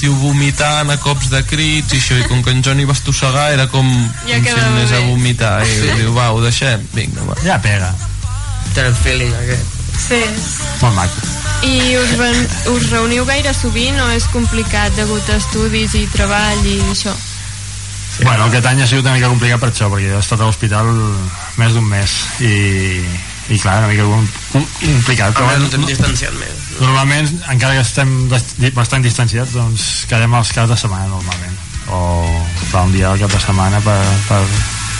diu 0.00 0.14
vomitant 0.20 0.90
a 0.90 0.96
cops 1.00 1.30
de 1.32 1.40
crits 1.46 1.94
i 1.94 2.00
això, 2.00 2.16
i 2.18 2.26
com 2.28 2.42
que 2.44 2.50
en 2.54 2.62
Johnny 2.66 2.84
va 2.84 2.92
estossegar 2.96 3.52
era 3.54 3.66
com, 3.72 3.86
Ja 4.28 4.38
com 4.42 4.50
si 4.50 4.64
anés 4.66 4.92
a 4.92 5.00
vomitar 5.06 5.54
i 5.64 5.70
Sí. 5.70 5.90
diu, 6.00 6.12
va, 6.16 6.30
ho 6.34 6.42
deixem, 6.42 6.82
vinga, 6.94 7.22
va 7.28 7.36
Ja 7.46 7.60
pega. 7.62 7.92
té 8.74 8.82
el 8.86 8.94
feeling 9.04 9.32
aquest. 9.42 9.73
Sí. 9.98 10.20
Molt 10.82 10.94
maco. 10.96 11.28
I 11.64 11.94
us, 11.96 12.10
ven, 12.20 12.40
us 12.74 12.90
reuniu 12.92 13.24
gaire 13.24 13.54
sovint 13.56 13.96
o 14.04 14.08
és 14.12 14.26
complicat 14.32 14.92
degut 14.98 15.28
a 15.32 15.38
estudis 15.40 15.94
i 15.96 16.04
treball 16.12 16.66
i 16.68 16.80
això? 16.90 17.14
Sí, 18.14 18.22
bueno, 18.22 18.44
aquest 18.46 18.66
any 18.70 18.82
ha 18.82 18.86
sigut 18.86 19.06
una 19.08 19.14
mica 19.16 19.30
complicat 19.32 19.58
per 19.62 19.70
això, 19.72 19.88
perquè 19.90 20.10
jo 20.10 20.18
he 20.18 20.22
estat 20.22 20.42
a 20.42 20.46
l'hospital 20.46 20.90
més 21.58 21.72
d'un 21.74 21.86
mes 21.88 22.12
i, 22.46 22.52
i 23.50 23.58
clar, 23.58 23.78
una 23.80 23.88
mica 23.90 24.04
com- 24.06 24.28
com- 24.52 24.68
complicat. 24.84 25.34
Però 25.34 25.48
no 25.48 25.66
t'hem 25.72 25.80
bueno, 25.82 25.88
distanciat 25.90 26.36
més. 26.38 26.60
normalment, 26.84 27.32
encara 27.50 27.74
que 27.80 27.82
estem 27.86 28.14
bastant 28.76 29.02
distanciats, 29.02 29.56
doncs 29.56 29.88
quedem 30.10 30.34
els 30.38 30.52
caps 30.54 30.70
de 30.74 30.78
setmana 30.84 31.08
normalment. 31.10 31.56
O 31.88 31.98
clar, 32.70 32.84
un 32.86 32.92
dia 32.94 33.10
al 33.10 33.18
cap 33.20 33.32
de 33.34 33.40
setmana 33.40 33.80
per, 33.84 33.98
per 34.28 34.42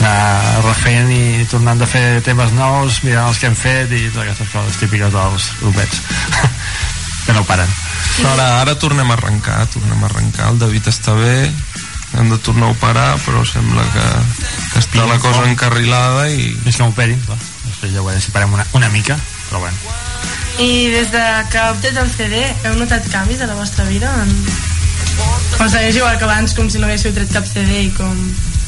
anar 0.01 0.63
refent 0.65 1.11
i 1.15 1.47
tornant 1.51 1.83
a 1.83 1.89
fer 1.89 2.21
temes 2.27 2.53
nous, 2.57 3.01
mirant 3.07 3.31
els 3.31 3.41
que 3.41 3.49
hem 3.51 3.57
fet 3.59 3.93
i 3.93 4.09
totes 4.11 4.25
aquestes 4.25 4.53
coses 4.53 4.79
típiques 4.81 5.13
dels 5.15 5.49
grupets 5.61 6.03
que 7.27 7.37
no 7.37 7.45
paren. 7.49 7.71
Però 8.19 8.35
ara, 8.35 8.49
ara 8.63 8.77
tornem 8.79 9.11
a 9.11 9.17
arrencar, 9.17 9.65
tornem 9.73 10.03
a 10.03 10.09
arrencar, 10.11 10.53
el 10.53 10.61
David 10.61 10.91
està 10.93 11.15
bé, 11.19 11.37
hem 12.19 12.31
de 12.31 12.39
tornar 12.39 12.69
a 12.69 12.75
operar, 12.75 13.09
però 13.25 13.43
sembla 13.49 13.85
que, 13.95 14.07
que 14.73 14.83
està 14.83 15.07
la 15.09 15.19
cosa 15.23 15.47
encarrilada 15.49 16.29
i... 16.31 16.53
Fins 16.67 16.79
que 16.79 16.87
m'operin, 16.87 17.21
clar. 17.27 17.39
Després 17.67 17.95
ja 17.95 18.03
ho 18.03 18.07
veurem 18.07 18.23
si 18.23 18.35
parem 18.35 18.55
una, 18.55 18.67
una 18.79 18.91
mica, 18.95 19.19
però 19.49 19.65
bueno. 19.65 19.97
I 20.63 20.91
des 20.93 21.11
de 21.11 21.25
que 21.51 21.59
heu 21.59 21.81
tret 21.83 21.99
el 21.99 22.11
CD, 22.13 22.45
heu 22.69 22.77
notat 22.79 23.09
canvis 23.11 23.43
a 23.43 23.51
la 23.51 23.59
vostra 23.59 23.87
vida? 23.91 24.13
En... 24.23 24.31
O 25.59 25.67
segueix 25.71 25.97
igual 25.99 26.19
que 26.19 26.27
abans, 26.29 26.55
com 26.55 26.71
si 26.71 26.79
no 26.79 26.87
haguéssiu 26.87 27.15
tret 27.15 27.33
cap 27.35 27.47
CD 27.51 27.89
i 27.89 27.91
com... 27.99 28.15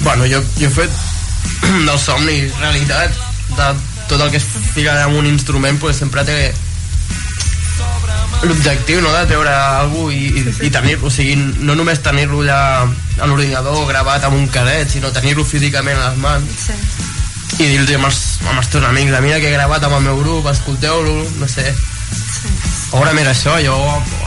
Bueno, 0.02 0.26
jo, 0.30 0.42
jo 0.58 0.66
he 0.66 0.74
fet 0.74 1.04
del 1.88 1.98
somni 1.98 2.38
realitat 2.60 3.12
de 3.56 3.68
tot 4.08 4.20
el 4.20 4.30
que 4.30 4.38
es 4.38 4.46
fica 4.74 5.02
en 5.04 5.16
un 5.16 5.26
instrument 5.26 5.78
pues, 5.82 5.96
sempre 5.96 6.24
té 6.24 6.54
l'objectiu 8.46 9.00
no, 9.00 9.10
de 9.14 9.24
treure 9.26 9.50
alguna 9.50 10.12
i, 10.14 10.26
i, 10.28 10.42
i 10.68 10.70
tenir-lo, 10.70 11.08
o 11.08 11.10
sigui, 11.10 11.34
no 11.66 11.74
només 11.78 12.02
tenir-lo 12.04 12.42
allà 12.44 12.58
a 12.84 13.28
l'ordinador 13.28 13.86
gravat 13.88 14.26
amb 14.28 14.36
un 14.38 14.46
cadet, 14.52 14.90
sinó 14.92 15.10
tenir-lo 15.14 15.44
físicament 15.44 15.98
a 15.98 16.10
les 16.10 16.20
mans. 16.22 16.66
Sí. 16.68 16.76
i 17.56 17.70
dir-los 17.70 17.90
amb, 17.96 18.04
els, 18.10 18.20
amb 18.44 18.58
els 18.60 18.68
teus 18.68 18.84
amics, 18.84 19.14
"Ah, 19.16 19.22
mira 19.24 19.40
que 19.40 19.48
he 19.48 19.56
gravat 19.56 19.84
amb 19.84 19.96
el 19.96 20.02
meu 20.02 20.18
grup, 20.20 20.46
escolteu-lo, 20.50 21.14
no 21.40 21.48
sé. 21.48 21.74
Ara 22.92 23.12
més 23.12 23.26
això, 23.26 23.56
jo 23.64 23.74
home, 23.74 24.26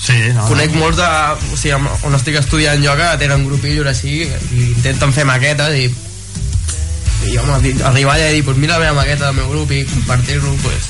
Sí, 0.00 0.16
no, 0.32 0.46
conec 0.48 0.72
molts 0.72 0.96
de... 0.96 1.08
O 1.52 1.56
sigui, 1.58 1.74
on 2.08 2.14
estic 2.16 2.38
estudiant 2.40 2.80
jo 2.80 2.94
que 2.96 3.08
tenen 3.20 3.44
grupillos 3.44 3.86
així 3.90 4.22
i 4.24 4.62
intenten 4.70 5.12
fer 5.12 5.26
maquetes 5.28 5.74
i 5.76 5.88
i 7.26 7.36
home, 7.38 7.58
arribar 7.88 8.14
allà 8.14 8.28
i 8.30 8.38
dir, 8.38 8.44
pues 8.46 8.56
mira 8.60 8.78
la 8.78 8.84
meva 8.86 9.00
maqueta 9.00 9.26
del 9.26 9.34
meu 9.40 9.48
grup 9.50 9.72
i 9.74 9.84
compartir-lo, 9.88 10.54
pues... 10.62 10.88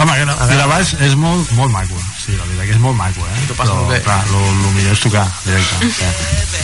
Home, 0.00 0.14
que 0.16 0.24
no, 0.24 0.32
A 0.32 0.46
veure. 0.48 0.56
la 0.56 0.66
baix 0.70 0.94
és 1.04 1.14
molt, 1.20 1.50
molt 1.52 1.70
maco. 1.72 1.98
Sí, 2.22 2.32
la 2.32 2.44
veritat 2.48 2.66
que 2.70 2.74
és 2.76 2.80
molt 2.80 2.96
maco, 2.96 3.20
eh? 3.28 3.42
T'ho 3.48 3.54
passes 3.58 3.74
Però, 3.74 3.88
bé. 3.90 3.98
clar, 4.06 4.22
lo, 4.32 4.40
lo 4.62 4.70
millor 4.76 4.92
és 4.96 5.00
tocar, 5.04 5.26
directe. 5.44 5.90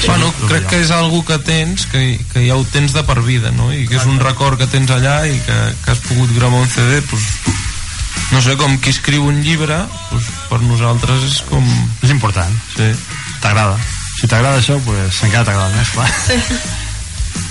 Sí. 0.00 0.06
Bueno, 0.06 0.30
lo 0.40 0.46
crec 0.48 0.62
millor. 0.62 0.70
que 0.70 0.78
és 0.80 0.90
algo 0.96 1.18
que 1.28 1.36
tens, 1.44 1.82
que, 1.92 2.00
que 2.32 2.46
ja 2.46 2.54
ho 2.56 2.62
tens 2.72 2.94
de 2.96 3.02
per 3.04 3.18
vida, 3.26 3.50
no? 3.52 3.66
I 3.74 3.84
que 3.86 3.98
és 3.98 4.06
un 4.08 4.16
record 4.22 4.56
que 4.58 4.66
tens 4.72 4.88
allà 4.94 5.18
i 5.28 5.34
que, 5.44 5.58
que 5.84 5.92
has 5.92 6.00
pogut 6.06 6.32
gravar 6.38 6.62
un 6.64 6.70
CD, 6.72 7.02
doncs, 7.04 7.26
no 8.32 8.40
sé, 8.40 8.56
com 8.56 8.78
qui 8.80 8.94
escriu 8.94 9.26
un 9.28 9.42
llibre, 9.44 9.76
doncs, 10.08 10.30
per 10.48 10.62
nosaltres 10.64 11.26
és 11.28 11.36
com... 11.50 11.66
És 12.00 12.14
important. 12.14 12.54
Sí. 12.78 12.88
T'agrada. 13.44 13.76
Si 14.22 14.26
t'agrada 14.30 14.62
això, 14.62 14.78
pues, 14.86 15.20
encara 15.28 15.44
t'agrada 15.50 15.76
més, 15.76 15.92
clar. 15.92 16.08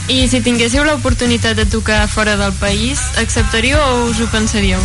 I 0.10 0.26
si 0.28 0.42
tinguéssiu 0.42 0.84
l'oportunitat 0.84 1.56
de 1.56 1.66
tocar 1.70 2.08
fora 2.10 2.36
del 2.38 2.54
país, 2.58 3.00
acceptaríeu 3.22 3.78
o 3.78 4.06
us 4.10 4.20
ho 4.20 4.28
pensaríeu? 4.34 4.82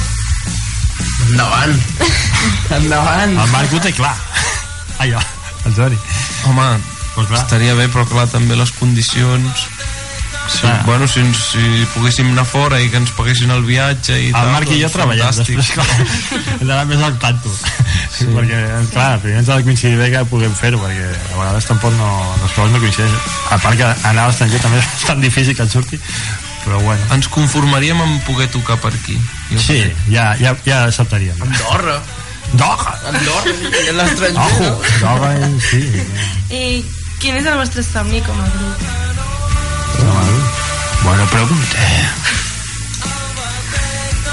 Endavant! 1.31 1.73
Endavant! 2.79 3.33
El 3.33 3.49
Marc 3.55 3.73
ho 3.73 3.81
té 3.81 3.93
clar. 3.97 4.13
Oh, 5.01 5.23
el 5.65 5.75
Joni. 5.75 5.97
Home, 6.45 6.69
Pues 7.15 7.29
clar. 7.29 7.41
estaria 7.41 7.75
bé, 7.79 7.89
però 7.89 8.05
clar, 8.11 8.27
també 8.29 8.57
les 8.59 8.73
condicions... 8.77 9.69
Sí, 10.45 10.61
Clar. 10.61 10.85
bueno, 10.85 11.07
si, 11.09 11.23
si 11.35 11.87
poguéssim 11.95 12.29
anar 12.35 12.45
fora 12.45 12.77
i 12.83 12.91
que 12.93 12.99
ens 13.01 13.11
paguessin 13.17 13.51
el 13.55 13.63
viatge 13.65 14.13
i 14.21 14.27
El 14.29 14.35
tal, 14.37 14.51
Marc 14.53 14.69
i 14.69 14.77
jo 14.77 14.89
doncs, 14.89 14.93
treballem, 14.93 15.27
fantàstic. 15.31 15.57
després, 15.57 15.71
clar, 15.73 16.49
hem 16.61 16.67
d'anar 16.69 16.85
més 16.91 17.05
al 17.07 17.15
tanto. 17.23 17.53
Sí. 18.15 18.27
perquè, 18.31 18.59
clar, 18.93 19.09
primer 19.23 19.39
ens 19.41 19.49
ha 19.49 19.57
de 19.59 19.65
coincidir 19.67 19.97
bé 19.99 20.11
que 20.13 20.25
puguem 20.31 20.53
fer-ho, 20.55 20.79
perquè 20.83 21.07
a 21.11 21.39
vegades 21.39 21.69
tampoc 21.71 21.97
no, 21.97 22.09
les 22.43 22.53
coses 22.59 22.75
no 22.75 22.81
coincideixen. 22.83 23.21
A 23.51 23.59
part 23.65 23.79
que 23.81 23.89
anar 24.11 24.27
a 24.27 24.29
l'estranger 24.29 24.61
també 24.63 24.83
és 24.85 25.07
tan 25.09 25.25
difícil 25.25 25.57
que 25.57 25.65
et 25.65 25.73
surti, 25.73 26.01
però 26.67 26.81
bueno. 26.85 27.09
Ens 27.17 27.29
conformaríem 27.33 28.03
amb 28.05 28.21
poder 28.29 28.51
tocar 28.53 28.77
per 28.85 28.93
aquí. 28.93 29.17
Jo 29.51 29.59
Sí, 29.65 29.81
ja, 30.13 30.35
ja, 30.41 30.53
ja 30.69 30.85
acceptaríem. 30.91 31.41
Andorra! 31.49 31.97
Doga! 32.53 32.93
Andorra! 33.11 33.57
I 33.81 33.97
l'estranger! 33.97 34.45
Ojo! 34.45 34.77
Doga, 35.01 35.33
sí. 35.71 35.83
I 36.53 36.85
quin 37.19 37.41
és 37.41 37.49
el 37.49 37.57
vostre 37.59 37.83
somni 37.83 38.21
com 38.29 38.39
a 38.39 38.47
grup? 38.53 38.87
Bueno, 41.05 41.27
pregunta. 41.27 42.44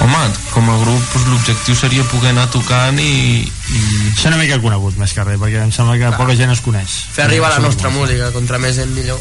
Home, 0.01 0.21
com 0.49 0.65
a 0.65 0.75
grup 0.81 1.01
doncs, 1.13 1.27
l'objectiu 1.29 1.75
seria 1.77 2.01
poder 2.09 2.31
anar 2.31 2.47
tocant 2.49 2.97
i, 2.97 3.43
i 3.45 3.81
Ser 4.17 4.31
una 4.31 4.39
mica 4.39 4.57
conegut 4.61 4.95
més 4.97 5.11
que 5.13 5.23
res, 5.27 5.37
perquè 5.39 5.59
em 5.61 5.69
sembla 5.73 5.93
que 6.01 6.09
poca 6.17 6.33
gent 6.39 6.49
es 6.53 6.61
coneix. 6.65 6.95
Fer 7.13 7.27
arribar 7.27 7.51
la 7.53 7.59
nostra 7.61 7.91
música, 7.93 8.31
contra 8.33 8.57
més 8.61 8.75
gent 8.79 8.89
millor. 8.95 9.19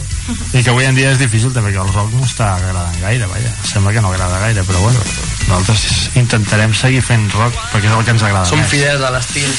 I 0.57 0.63
que 0.65 0.73
avui 0.73 0.89
en 0.89 0.97
dia 0.97 1.13
és 1.13 1.21
difícil 1.21 1.53
també, 1.53 1.75
que 1.75 1.83
el 1.85 1.93
rock 1.93 2.15
no 2.17 2.25
està 2.25 2.55
agradant 2.57 2.97
gaire, 3.03 3.29
vaja. 3.29 3.53
Sembla 3.69 3.93
que 3.93 4.01
no 4.05 4.09
agrada 4.15 4.41
gaire, 4.47 4.65
però 4.65 4.81
bueno, 4.87 5.05
nosaltres 5.51 5.85
intentarem 6.21 6.73
seguir 6.75 7.05
fent 7.05 7.29
rock 7.37 7.61
perquè 7.75 7.91
és 7.93 7.97
el 7.99 8.05
que 8.09 8.17
ens 8.17 8.25
agrada 8.27 8.49
Som 8.49 8.61
més. 8.65 8.73
fidels 8.73 9.05
a 9.05 9.13
l'estil. 9.15 9.53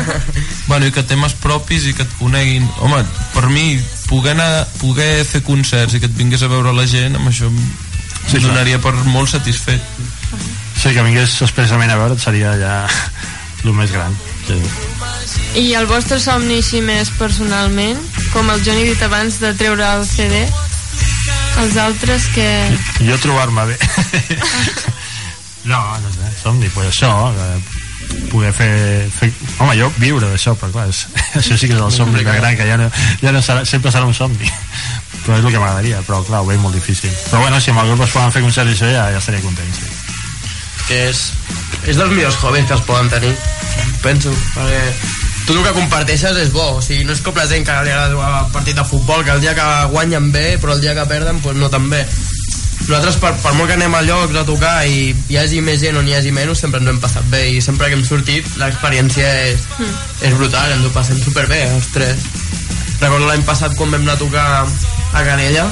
bueno, 0.70 0.86
i 0.86 0.92
que 0.92 1.02
temes 1.08 1.34
propis 1.40 1.88
i 1.88 1.94
que 1.96 2.04
et 2.04 2.16
coneguin 2.20 2.68
home, 2.84 3.00
per 3.34 3.48
mi 3.48 3.78
poder, 4.10 4.36
anar, 4.36 4.66
poder 4.80 5.24
fer 5.24 5.40
concerts 5.46 5.96
i 5.96 6.00
que 6.04 6.08
et 6.12 6.16
vingués 6.20 6.44
a 6.44 6.52
veure 6.52 6.76
la 6.76 6.86
gent 6.90 7.16
amb 7.16 7.32
això 7.32 7.48
em 7.48 7.60
Sí, 8.20 8.36
clar. 8.36 8.50
donaria 8.50 8.78
per 8.78 8.92
molt 9.08 9.30
satisfet 9.32 9.80
Sí, 10.80 10.94
que 10.94 11.04
vingués 11.04 11.34
expressament 11.44 11.92
a 11.92 11.98
veure't 12.00 12.20
seria 12.22 12.54
ja 12.60 12.74
el 13.64 13.74
més 13.76 13.92
gran. 13.92 14.16
Sí. 14.46 14.58
I 15.60 15.66
el 15.78 15.86
vostre 15.90 16.20
somni 16.22 16.60
així 16.60 16.80
més 16.84 17.10
personalment, 17.18 17.98
com 18.32 18.48
el 18.52 18.62
Johnny 18.64 18.86
dit 18.88 19.02
abans 19.04 19.40
de 19.42 19.52
treure 19.58 19.86
el 19.98 20.06
CD, 20.08 20.46
els 21.60 21.76
altres 21.76 22.30
que... 22.34 22.48
Jo 23.04 23.18
trobar-me 23.20 23.66
bé. 23.72 23.76
no, 25.70 25.82
no 26.00 26.14
sé, 26.14 26.32
somni, 26.42 26.70
pues 26.72 26.92
això, 26.94 27.12
que 27.36 27.78
poder 28.30 28.52
fer, 28.54 28.72
fer... 29.12 29.30
Home, 29.58 29.76
jo 29.78 29.90
viure 29.98 30.30
d'això, 30.30 30.54
però 30.58 30.72
clar, 30.74 30.88
és, 30.90 31.04
això 31.40 31.58
sí 31.58 31.68
que 31.68 31.76
és 31.76 31.82
el 31.82 31.94
somni 31.94 32.22
de 32.22 32.26
gran, 32.26 32.56
que 32.56 32.68
ja 32.68 32.78
no, 32.80 32.88
ja 33.22 33.34
no 33.34 33.42
serà, 33.44 33.66
sempre 33.68 33.92
serà 33.92 34.08
un 34.08 34.16
somni. 34.16 34.48
Però 35.20 35.36
és 35.36 35.44
el 35.44 35.52
que 35.52 35.60
m'agradaria, 35.60 36.00
però 36.06 36.22
clar, 36.24 36.40
ho 36.44 36.48
veig 36.48 36.62
molt 36.62 36.78
difícil. 36.78 37.12
Però 37.28 37.42
bueno, 37.44 37.60
si 37.60 37.74
amb 37.74 37.84
el 37.84 37.92
grup 37.92 38.06
es 38.06 38.14
poden 38.14 38.32
fer 38.32 38.44
concerts 38.46 38.72
i 38.72 38.78
això, 38.78 38.92
ja, 38.94 39.10
ja 39.12 39.20
estaria 39.20 39.44
content, 39.44 39.74
sí. 39.76 39.89
Que 40.90 41.06
és, 41.08 41.24
és 41.86 41.96
dels 41.96 42.10
millors 42.10 42.42
hobbies 42.42 42.66
que 42.66 42.76
es 42.76 42.86
poden 42.88 43.10
tenir 43.12 43.34
penso, 44.02 44.32
perquè 44.54 44.80
tot 45.46 45.56
el 45.56 45.62
que 45.64 45.76
comparteixes 45.76 46.36
és 46.40 46.50
bo, 46.54 46.66
o 46.78 46.82
sigui, 46.84 47.04
no 47.06 47.14
és 47.14 47.22
com 47.24 47.36
la 47.36 47.46
gent 47.50 47.64
que 47.66 47.76
li 47.84 47.92
agrada 47.92 48.12
jugar 48.12 48.30
a 48.38 48.44
partit 48.54 48.76
de 48.76 48.84
futbol 48.86 49.24
que 49.24 49.32
el 49.34 49.40
dia 49.42 49.54
que 49.56 49.66
guanyen 49.92 50.30
bé, 50.34 50.58
però 50.60 50.76
el 50.76 50.82
dia 50.84 50.94
que 50.94 51.06
perden 51.10 51.40
pues 51.44 51.56
no 51.58 51.70
tan 51.72 51.88
bé. 51.90 52.04
Nosaltres 52.86 53.18
per, 53.22 53.32
per 53.42 53.52
molt 53.54 53.70
que 53.70 53.76
anem 53.76 53.94
a 53.94 54.02
llocs 54.02 54.38
a 54.40 54.44
tocar 54.48 54.74
i 54.88 55.10
hi 55.12 55.36
hagi 55.38 55.60
més 55.62 55.82
gent 55.82 55.98
o 56.00 56.02
n'hi 56.02 56.16
hagi 56.16 56.32
menys 56.34 56.62
sempre 56.64 56.80
ens 56.80 56.90
hem 56.90 57.00
passat 57.02 57.26
bé 57.30 57.44
i 57.52 57.60
sempre 57.62 57.90
que 57.90 57.98
hem 57.98 58.06
sortit 58.06 58.48
l'experiència 58.58 59.28
és, 59.50 59.66
és 60.26 60.34
brutal, 60.38 60.72
ens 60.74 60.88
ho 60.88 60.94
passem 60.94 61.20
superbé 61.22 61.60
els 61.68 61.90
tres. 61.94 62.24
Recordo 63.00 63.28
l'any 63.28 63.44
passat 63.46 63.76
quan 63.78 63.92
vam 63.94 64.02
anar 64.06 64.16
a 64.18 64.22
tocar 64.22 64.48
a 64.64 65.22
Canella 65.26 65.68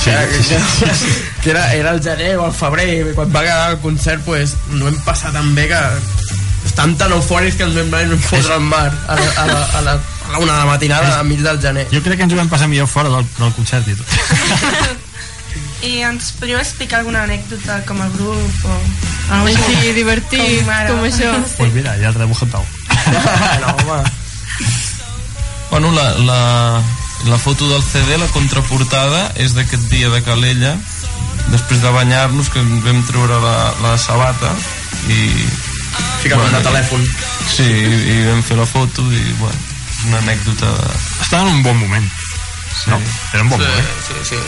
Sí, 0.00 0.10
que, 0.10 0.42
sí, 0.42 0.54
sí. 0.96 1.10
que 1.42 1.50
era, 1.50 1.74
era 1.74 1.90
el 1.90 2.02
gener 2.02 2.38
o 2.38 2.46
el 2.46 2.54
febrer 2.56 2.86
i 2.88 3.14
quan 3.14 3.28
va 3.34 3.42
quedar 3.44 3.72
el 3.74 3.78
concert 3.82 4.22
pues, 4.24 4.54
no 4.72 4.88
hem 4.88 4.96
passat 5.04 5.34
tan 5.36 5.50
bé 5.54 5.66
que 5.68 5.80
estan 6.64 6.94
tan 6.96 7.12
eufòrics 7.12 7.58
que 7.58 7.66
ens 7.68 7.76
vam 7.76 7.92
anar 7.98 8.16
a 8.16 8.22
fotre 8.24 8.54
al 8.56 8.64
mar 8.64 8.88
a 8.88 9.18
la, 9.18 9.28
a 9.42 9.46
la, 9.50 9.60
a 9.60 9.82
la, 9.84 9.92
a 9.92 10.32
la 10.32 10.38
una 10.38 10.54
de 10.54 10.58
la 10.58 10.64
matinada 10.66 11.18
a 11.18 11.22
mig 11.24 11.40
del 11.44 11.60
gener. 11.60 11.86
Jo 11.92 12.00
crec 12.04 12.16
que 12.16 12.24
ens 12.28 12.32
ho 12.32 12.40
vam 12.40 12.48
passar 12.48 12.68
millor 12.68 12.88
fora 12.88 13.12
del, 13.12 13.28
del 13.36 13.52
concert 13.58 13.88
i 13.88 13.96
tot. 13.98 14.06
I 15.90 15.92
ens 16.04 16.32
podríeu 16.36 16.60
explicar 16.60 17.00
alguna 17.00 17.22
anècdota 17.24 17.80
com 17.88 18.00
a 18.04 18.08
grup 18.12 18.64
o... 18.68 18.78
alguna 19.32 19.52
Així, 19.52 19.92
divertit, 19.96 20.68
ara. 20.68 20.90
com 20.92 21.04
això. 21.08 21.32
Pues 21.56 21.72
mira, 21.76 21.96
ja 22.00 22.12
t'he 22.12 22.28
bujatau. 22.28 22.64
no, 23.64 23.74
home. 23.76 24.00
Bueno, 25.70 25.92
la, 25.96 26.06
la, 26.26 26.38
la 27.28 27.38
foto 27.38 27.68
del 27.68 27.82
CD, 27.84 28.16
la 28.18 28.28
contraportada, 28.32 29.32
és 29.36 29.52
d'aquest 29.56 29.88
dia 29.92 30.08
de 30.12 30.22
Calella, 30.24 30.76
després 31.50 31.82
de 31.82 31.90
banyar-nos, 31.92 32.48
que 32.52 32.62
vam 32.84 33.02
treure 33.08 33.40
la, 33.42 33.56
la 33.82 33.96
sabata 33.98 34.54
i... 35.08 35.20
Ficar 36.22 36.38
bueno, 36.38 36.58
de 36.58 36.64
telèfon. 36.64 37.04
Sí, 37.50 37.64
i, 37.64 38.00
i 38.12 38.16
vam 38.28 38.42
fer 38.44 38.56
la 38.60 38.66
foto 38.68 39.04
i, 39.12 39.20
bueno, 39.40 39.60
una 40.08 40.18
anècdota 40.22 40.68
de... 40.78 40.88
Estava 41.24 41.48
en 41.48 41.56
un 41.58 41.62
bon 41.64 41.78
moment. 41.80 42.08
Sí. 42.80 42.90
No, 42.92 43.00
era 43.34 43.42
un 43.44 43.50
bon 43.50 43.60
Sí, 43.60 43.66
moment. 43.66 43.88
sí, 44.06 44.14
sí. 44.30 44.40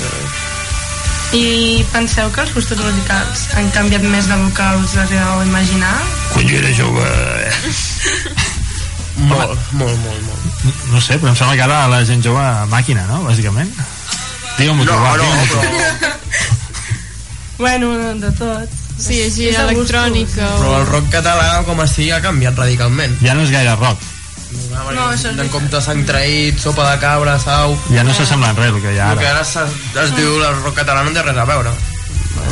I 1.33 1.85
penseu 1.93 2.29
que 2.33 2.43
els 2.45 2.53
gustos 2.53 2.81
musicals 2.85 3.47
han 3.57 3.71
canviat 3.73 4.03
més 4.05 4.27
del 4.29 4.43
que 4.57 4.67
us 4.83 4.97
arribeu 5.01 5.41
a 5.41 5.47
imaginar? 5.49 5.95
Quan 6.35 6.49
jo 6.49 6.59
era 6.61 6.73
jove... 6.77 7.07
Molt, 9.23 9.59
molt, 9.77 9.99
molt, 10.03 10.23
molt. 10.25 10.52
No, 10.63 10.73
no 10.93 11.01
sé, 11.03 11.17
però 11.19 11.33
em 11.33 11.37
sembla 11.39 11.57
que 11.59 11.65
ara 11.67 11.89
la 11.91 12.05
gent 12.07 12.23
jove 12.25 12.39
a 12.43 12.67
màquina, 12.71 13.03
no? 13.11 13.23
Bàsicament. 13.27 13.71
Digue'm-ho 14.59 14.85
tu, 14.85 14.93
No, 14.93 15.01
va, 15.03 15.17
no, 15.17 15.25
tu. 15.51 15.59
però, 15.59 16.13
Bueno, 17.59 17.91
de 18.19 18.31
tot. 18.33 18.69
Sí, 18.99 19.21
així, 19.23 19.49
És 19.49 19.57
de 19.57 19.63
electrònica. 19.73 20.47
però 20.61 20.77
el 20.79 20.83
O... 20.87 20.91
rock 20.93 21.09
català, 21.11 21.63
com 21.67 21.81
a 21.81 21.87
sigui, 21.91 22.11
ha 22.15 22.21
canviat 22.23 22.59
radicalment. 22.59 23.17
Ja 23.23 23.35
no 23.35 23.43
és 23.47 23.51
gaire 23.55 23.75
rock. 23.77 23.99
No, 24.73 25.07
això 25.09 25.31
és 25.33 25.39
en 25.41 25.49
compte 25.49 25.81
sang 25.81 26.03
traït, 26.07 26.59
sopa 26.61 26.85
de 26.91 26.99
cabra, 27.01 27.39
sau... 27.41 27.73
Ja 27.91 28.03
no 28.05 28.13
s'assembla 28.15 28.51
en 28.53 28.57
res 28.61 28.75
el 28.75 28.83
que 28.85 28.93
hi 28.93 28.99
ha 29.01 29.13
El 29.15 29.19
que 29.19 29.27
ara. 29.31 29.41
ara 29.41 29.47
es, 29.47 29.57
es 30.05 30.15
diu 30.17 30.35
el 30.45 30.59
rock 30.63 30.77
català 30.83 31.03
no 31.07 31.15
té 31.17 31.23
res 31.25 31.39
a 31.41 31.47
veure. 31.49 31.73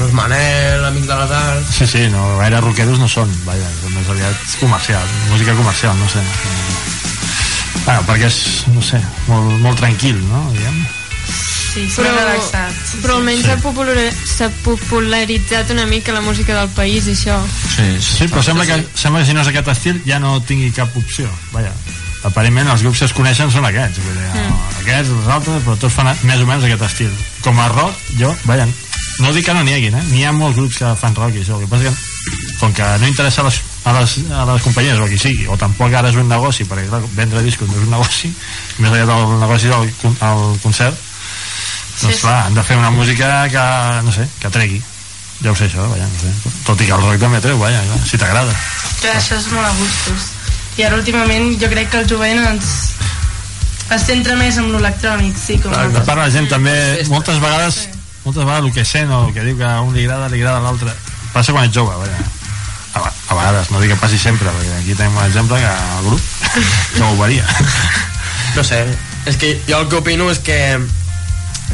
Els 0.00 0.12
Manel, 0.16 0.84
Amic 0.88 1.04
de 1.10 1.16
les 1.20 1.30
Arts... 1.36 1.74
Sí, 1.76 1.86
sí, 1.86 2.06
no, 2.12 2.38
gaire 2.38 2.60
rockeros 2.64 2.98
no 3.02 3.08
són, 3.08 3.28
vaja, 3.44 3.68
és 3.68 3.92
més 3.94 4.08
aviat 4.08 4.46
comercial, 4.60 5.04
música 5.28 5.54
comercial, 5.58 5.98
no 6.00 6.08
sé. 6.08 6.22
Bueno, 7.90 8.06
perquè 8.06 8.28
és, 8.30 8.36
no 8.70 8.78
sé, 8.86 9.00
molt, 9.26 9.56
molt 9.64 9.80
tranquil, 9.80 10.14
no? 10.30 10.44
Diguem. 10.54 10.76
Sí, 11.70 11.82
Però, 11.96 12.04
però, 12.06 12.20
relaxats. 12.28 12.92
però 13.02 13.16
almenys 13.18 13.44
s'ha 13.46 13.56
populari- 13.62 14.12
s'ha 14.26 14.48
popularitzat 14.62 15.70
una 15.74 15.86
mica 15.86 16.12
la 16.12 16.20
música 16.20 16.54
del 16.54 16.68
país, 16.70 17.08
això. 17.10 17.34
Sí, 17.74 17.88
Sí, 18.00 18.28
però 18.28 18.42
sembla 18.42 18.66
que, 18.66 18.86
sembla 18.94 19.20
que 19.20 19.26
si 19.26 19.34
no 19.34 19.40
és 19.42 19.48
aquest 19.50 19.68
estil 19.74 20.02
ja 20.06 20.20
no 20.22 20.40
tingui 20.42 20.70
cap 20.70 20.94
opció. 20.96 21.26
Vaja, 21.50 21.72
aparentment 22.22 22.68
els 22.70 22.82
grups 22.82 22.98
que 23.00 23.04
es 23.10 23.12
coneixen 23.12 23.50
són 23.50 23.66
aquests, 23.66 23.98
vull 24.04 24.14
dir, 24.18 24.30
mm. 24.38 24.54
aquests, 24.84 25.10
els 25.10 25.26
altres, 25.26 25.62
però 25.66 25.76
tots 25.76 25.94
fan 25.94 26.14
més 26.22 26.40
o 26.42 26.46
menys 26.46 26.64
aquest 26.70 26.82
estil. 26.82 27.10
Com 27.42 27.58
a 27.58 27.68
rock, 27.74 27.94
jo, 28.18 28.30
vaja, 28.44 28.68
no 29.18 29.32
dic 29.32 29.46
que 29.46 29.54
no 29.54 29.64
n'hi 29.66 29.74
hagi, 29.74 29.90
eh? 29.90 30.04
N'hi 30.12 30.24
ha 30.26 30.32
molts 30.32 30.56
grups 30.58 30.78
que 30.78 30.94
fan 30.94 31.14
rock 31.18 31.34
i 31.34 31.42
això, 31.42 31.58
el 31.58 31.66
que 31.66 31.70
passa 31.74 31.90
que 31.90 32.58
com 32.60 32.72
que 32.72 32.86
no 33.00 33.06
interessa 33.08 33.42
les, 33.42 33.62
a 33.84 33.92
les, 33.96 34.16
a 34.36 34.44
les 34.52 34.62
companyies 34.62 34.98
o 35.00 35.04
a 35.06 35.08
qui 35.08 35.18
sigui, 35.18 35.46
o 35.48 35.56
tampoc 35.60 35.94
ara 35.96 36.10
és 36.12 36.18
un 36.20 36.28
negoci, 36.28 36.66
perquè 36.68 36.88
clar, 36.90 37.00
vendre 37.16 37.42
discos 37.46 37.68
no 37.70 37.78
és 37.78 37.86
un 37.86 37.94
negoci, 37.94 38.32
més 38.82 38.92
allà 38.92 39.06
del 39.08 39.38
negoci 39.40 39.72
del 39.72 39.92
con- 40.02 40.16
el 40.28 40.42
concert, 40.64 40.96
doncs 42.00 42.16
sí. 42.16 42.20
clar, 42.22 42.38
han 42.46 42.56
de 42.56 42.64
fer 42.64 42.76
una 42.80 42.90
música 42.90 43.48
que, 43.52 43.66
no 44.04 44.12
sé, 44.12 44.28
que 44.40 44.50
tregui. 44.52 44.82
Ja 45.40 45.54
ho 45.54 45.56
sé 45.56 45.70
això, 45.70 45.86
vaja, 45.88 46.04
no 46.04 46.18
sé. 46.20 46.52
Tot 46.66 46.80
i 46.82 46.86
que 46.88 46.92
el 46.92 47.00
rock 47.00 47.20
també 47.22 47.38
treu, 47.40 47.56
vaja, 47.60 47.80
clar, 47.88 48.00
si 48.04 48.18
t'agrada. 48.20 48.52
Que 49.00 49.14
això 49.14 49.38
és 49.40 49.46
molt 49.54 49.64
a 49.64 49.72
gustos. 49.78 50.26
I 50.76 50.84
ara 50.84 50.98
últimament 51.00 51.54
jo 51.60 51.70
crec 51.72 51.88
que 51.92 52.02
el 52.02 52.08
jovent 52.08 52.42
ens 52.50 52.68
es 53.90 54.04
centra 54.06 54.36
més 54.36 54.58
en 54.60 54.68
l'electrònic, 54.70 55.38
sí, 55.40 55.56
com 55.62 55.72
A 55.74 55.88
part 56.04 56.20
la 56.20 56.28
gent 56.30 56.46
també, 56.52 56.74
moltes 57.08 57.40
vegades 57.42 57.86
moltes 58.24 58.44
vegades 58.44 58.68
el 58.68 58.74
que 58.76 58.84
sent 58.84 59.10
o 59.10 59.22
el 59.26 59.32
que 59.34 59.44
diu 59.46 59.56
que 59.56 59.64
a 59.64 59.80
un 59.80 59.94
li 59.96 60.04
agrada, 60.04 60.28
li 60.28 60.42
agrada 60.42 60.60
a 60.60 60.66
l'altre 60.66 60.92
passa 61.32 61.54
quan 61.56 61.66
ets 61.66 61.74
jove, 61.74 61.96
vaja. 61.96 62.39
A, 62.94 63.02
a 63.06 63.34
vegades, 63.36 63.70
no 63.70 63.80
dic 63.80 63.92
que 63.92 64.00
passi 64.02 64.18
sempre 64.18 64.50
perquè 64.50 64.78
aquí 64.80 64.96
tenim 64.98 65.16
un 65.16 65.24
exemple 65.24 65.60
que 65.62 65.74
el 65.98 66.08
grup 66.08 66.22
que 66.96 67.02
ho 67.06 67.16
varia 67.20 67.46
No 68.56 68.64
sé, 68.66 68.80
és 69.30 69.36
que 69.38 69.52
jo 69.68 69.78
el 69.78 69.86
que 69.90 70.00
opino 70.00 70.26
és 70.32 70.40
que 70.42 70.58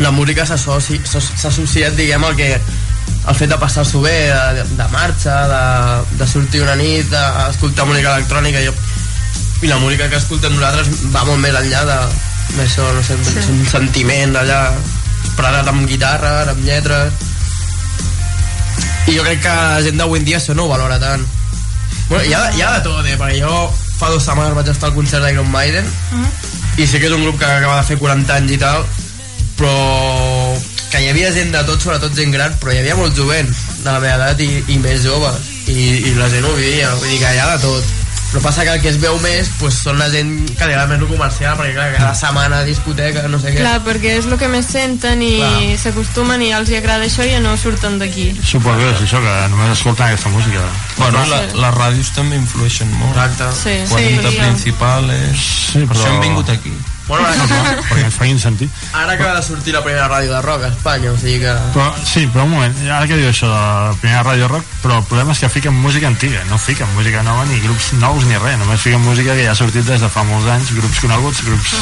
la 0.05 0.11
música 0.13 0.45
s'ha 0.45 0.59
associat, 0.61 1.95
diguem, 1.97 2.25
al 2.25 2.37
que 2.37 2.51
el 2.57 3.35
fet 3.39 3.49
de 3.49 3.57
passar-s'ho 3.59 4.03
bé, 4.05 4.29
de, 4.59 4.67
de 4.77 4.89
marxa, 4.93 5.39
de, 5.49 5.63
de 6.21 6.29
sortir 6.29 6.61
una 6.63 6.77
nit, 6.77 7.09
d'escoltar 7.09 7.87
música 7.89 8.13
electrònica, 8.19 8.61
jo, 8.67 8.75
i 9.65 9.71
la 9.71 9.81
música 9.81 10.11
que 10.13 10.21
escoltem 10.21 10.53
nosaltres 10.53 10.91
va 11.15 11.25
molt 11.25 11.41
més 11.41 11.57
enllà 11.57 11.87
de 11.89 11.99
d'això, 12.57 12.85
no 12.95 13.03
sé, 13.03 13.17
sí. 13.25 13.41
un 13.51 13.65
sentiment 13.67 14.37
allà 14.39 14.61
expressat 15.25 15.73
amb 15.73 15.89
guitarra, 15.89 16.35
amb 16.53 16.63
lletres 16.65 17.25
i 19.07 19.17
jo 19.17 19.25
crec 19.27 19.43
que 19.45 19.55
la 19.55 19.83
gent 19.85 19.99
d'avui 20.01 20.21
en 20.21 20.29
dia 20.29 20.39
això 20.41 20.55
no 20.55 20.67
ho 20.67 20.73
valora 20.73 20.99
tant 21.03 21.25
bueno, 22.09 22.25
hi, 22.25 22.33
ha, 22.35 22.43
hi 22.55 22.63
ha 22.63 22.71
de 22.77 22.85
tot, 22.87 23.07
eh? 23.07 23.17
perquè 23.19 23.41
jo 23.41 23.53
fa 23.99 24.11
dues 24.13 24.25
setmanes 24.27 24.55
vaig 24.59 24.71
estar 24.71 24.91
al 24.91 24.97
concert 24.97 25.25
d'Iron 25.25 25.51
Maiden 25.51 25.87
i 26.77 26.87
sé 26.87 27.01
que 27.01 27.09
és 27.09 27.17
un 27.17 27.25
grup 27.25 27.39
que 27.41 27.49
acaba 27.49 27.81
de 27.81 27.87
fer 27.89 27.99
40 28.03 28.41
anys 28.41 28.57
i 28.57 28.59
tal 28.63 28.87
però 29.57 29.77
que 30.91 31.03
hi 31.03 31.11
havia 31.11 31.33
gent 31.35 31.53
de 31.55 31.63
tot, 31.69 31.81
sobretot 31.83 32.15
gent 32.17 32.35
gran 32.35 32.55
però 32.63 32.75
hi 32.75 32.81
havia 32.83 32.99
molt 32.99 33.17
jovent 33.17 33.49
de 33.51 33.91
la 33.91 34.01
meva 34.01 34.17
edat 34.17 34.43
i, 34.45 34.51
i 34.75 34.81
més 34.83 35.03
joves 35.07 35.55
i, 35.71 36.11
i 36.11 36.17
la 36.19 36.29
gent 36.33 36.45
ho 36.47 36.55
vivia 36.59 36.93
vull 36.99 37.09
dir 37.11 37.23
que 37.23 37.33
hi 37.35 37.41
ha 37.43 37.55
de 37.55 37.63
tot 37.65 38.06
però 38.37 38.51
passa 38.51 38.65
que 38.69 38.73
el 38.75 38.83
que 38.83 38.91
es 38.93 38.99
veu 39.01 39.17
més 39.25 39.49
pues, 39.57 39.79
són 39.81 39.97
la 39.97 40.11
gent 40.13 40.33
que 40.59 40.67
li 40.69 40.75
agrada 40.75 40.91
més 40.91 41.01
el 41.01 41.09
comercial 41.09 41.55
perquè 41.57 41.73
clar, 41.73 41.87
cada 41.95 42.15
setmana 42.19 42.59
discoteca, 42.69 43.23
no 43.33 43.39
sé 43.41 43.55
què 43.55 43.63
Clar, 43.63 43.79
perquè 43.87 44.17
és 44.19 44.27
el 44.29 44.37
que 44.37 44.51
més 44.53 44.69
senten 44.69 45.23
i 45.25 45.77
s'acostumen 45.81 46.45
i 46.45 46.51
els 46.53 46.69
hi 46.69 46.77
agrada 46.77 47.09
això 47.09 47.25
i 47.25 47.33
ja 47.33 47.41
no 47.41 47.55
surten 47.57 47.97
d'aquí. 48.03 48.27
suposo 48.45 48.77
que 48.83 48.91
és 48.93 49.01
això, 49.07 49.23
que 49.25 49.37
només 49.55 49.73
escolten 49.79 50.11
aquesta 50.11 50.29
música 50.35 50.67
Bueno, 50.99 51.25
la, 51.31 51.41
les 51.49 51.75
ràdios 51.79 52.13
també 52.17 52.37
influeixen 52.37 52.93
molt. 52.99 53.17
Exacte. 53.17 53.49
Sí, 53.63 53.75
40 53.89 54.31
sí. 54.31 54.37
principals... 54.37 55.17
Sí, 55.73 55.87
Per 55.87 55.97
això 55.97 56.05
però- 56.05 56.13
hem 56.13 56.21
vingut 56.29 56.53
aquí. 56.53 56.73
Bueno, 57.07 57.27
ara, 57.61 57.77
perquè 57.87 58.05
ens 58.05 58.19
facin 58.19 58.41
sentir. 58.43 58.69
Ara 58.93 59.15
acaba 59.15 59.37
de 59.39 59.43
sortir 59.47 59.75
la 59.75 59.83
primera 59.85 60.09
ràdio 60.11 60.33
de 60.35 60.43
rock 60.43 60.67
a 60.67 60.71
Espanya 60.73 61.13
o 61.13 61.19
sigui 61.21 61.41
que 61.45 61.55
però, 61.75 61.89
sí, 62.05 62.27
però 62.33 62.47
un 62.47 62.55
moment, 62.57 62.77
ara 62.89 63.07
que 63.07 63.19
diu 63.21 63.31
això 63.31 63.51
de 63.51 63.61
la 63.61 63.95
primera 64.03 64.25
ràdio 64.27 64.51
rock, 64.53 64.73
però 64.83 65.01
el 65.01 65.07
problema 65.11 65.37
és 65.37 65.43
que 65.43 65.53
fiquen 65.53 65.75
música 65.75 66.11
antiga, 66.11 66.43
no 66.51 66.59
fiquen 66.59 66.91
música 66.97 67.23
nova 67.27 67.47
ni 67.51 67.61
grups 67.65 67.93
nous 68.01 68.27
ni 68.27 68.39
res, 68.43 68.59
només 68.63 68.83
fiquen 68.83 69.05
música 69.05 69.37
que 69.37 69.47
ja 69.47 69.55
ha 69.55 69.59
sortit 69.59 69.87
des 69.87 70.03
de 70.03 70.11
fa 70.13 70.27
molts 70.27 70.49
anys, 70.51 70.73
grups 70.77 71.03
coneguts 71.05 71.45
grups, 71.47 71.77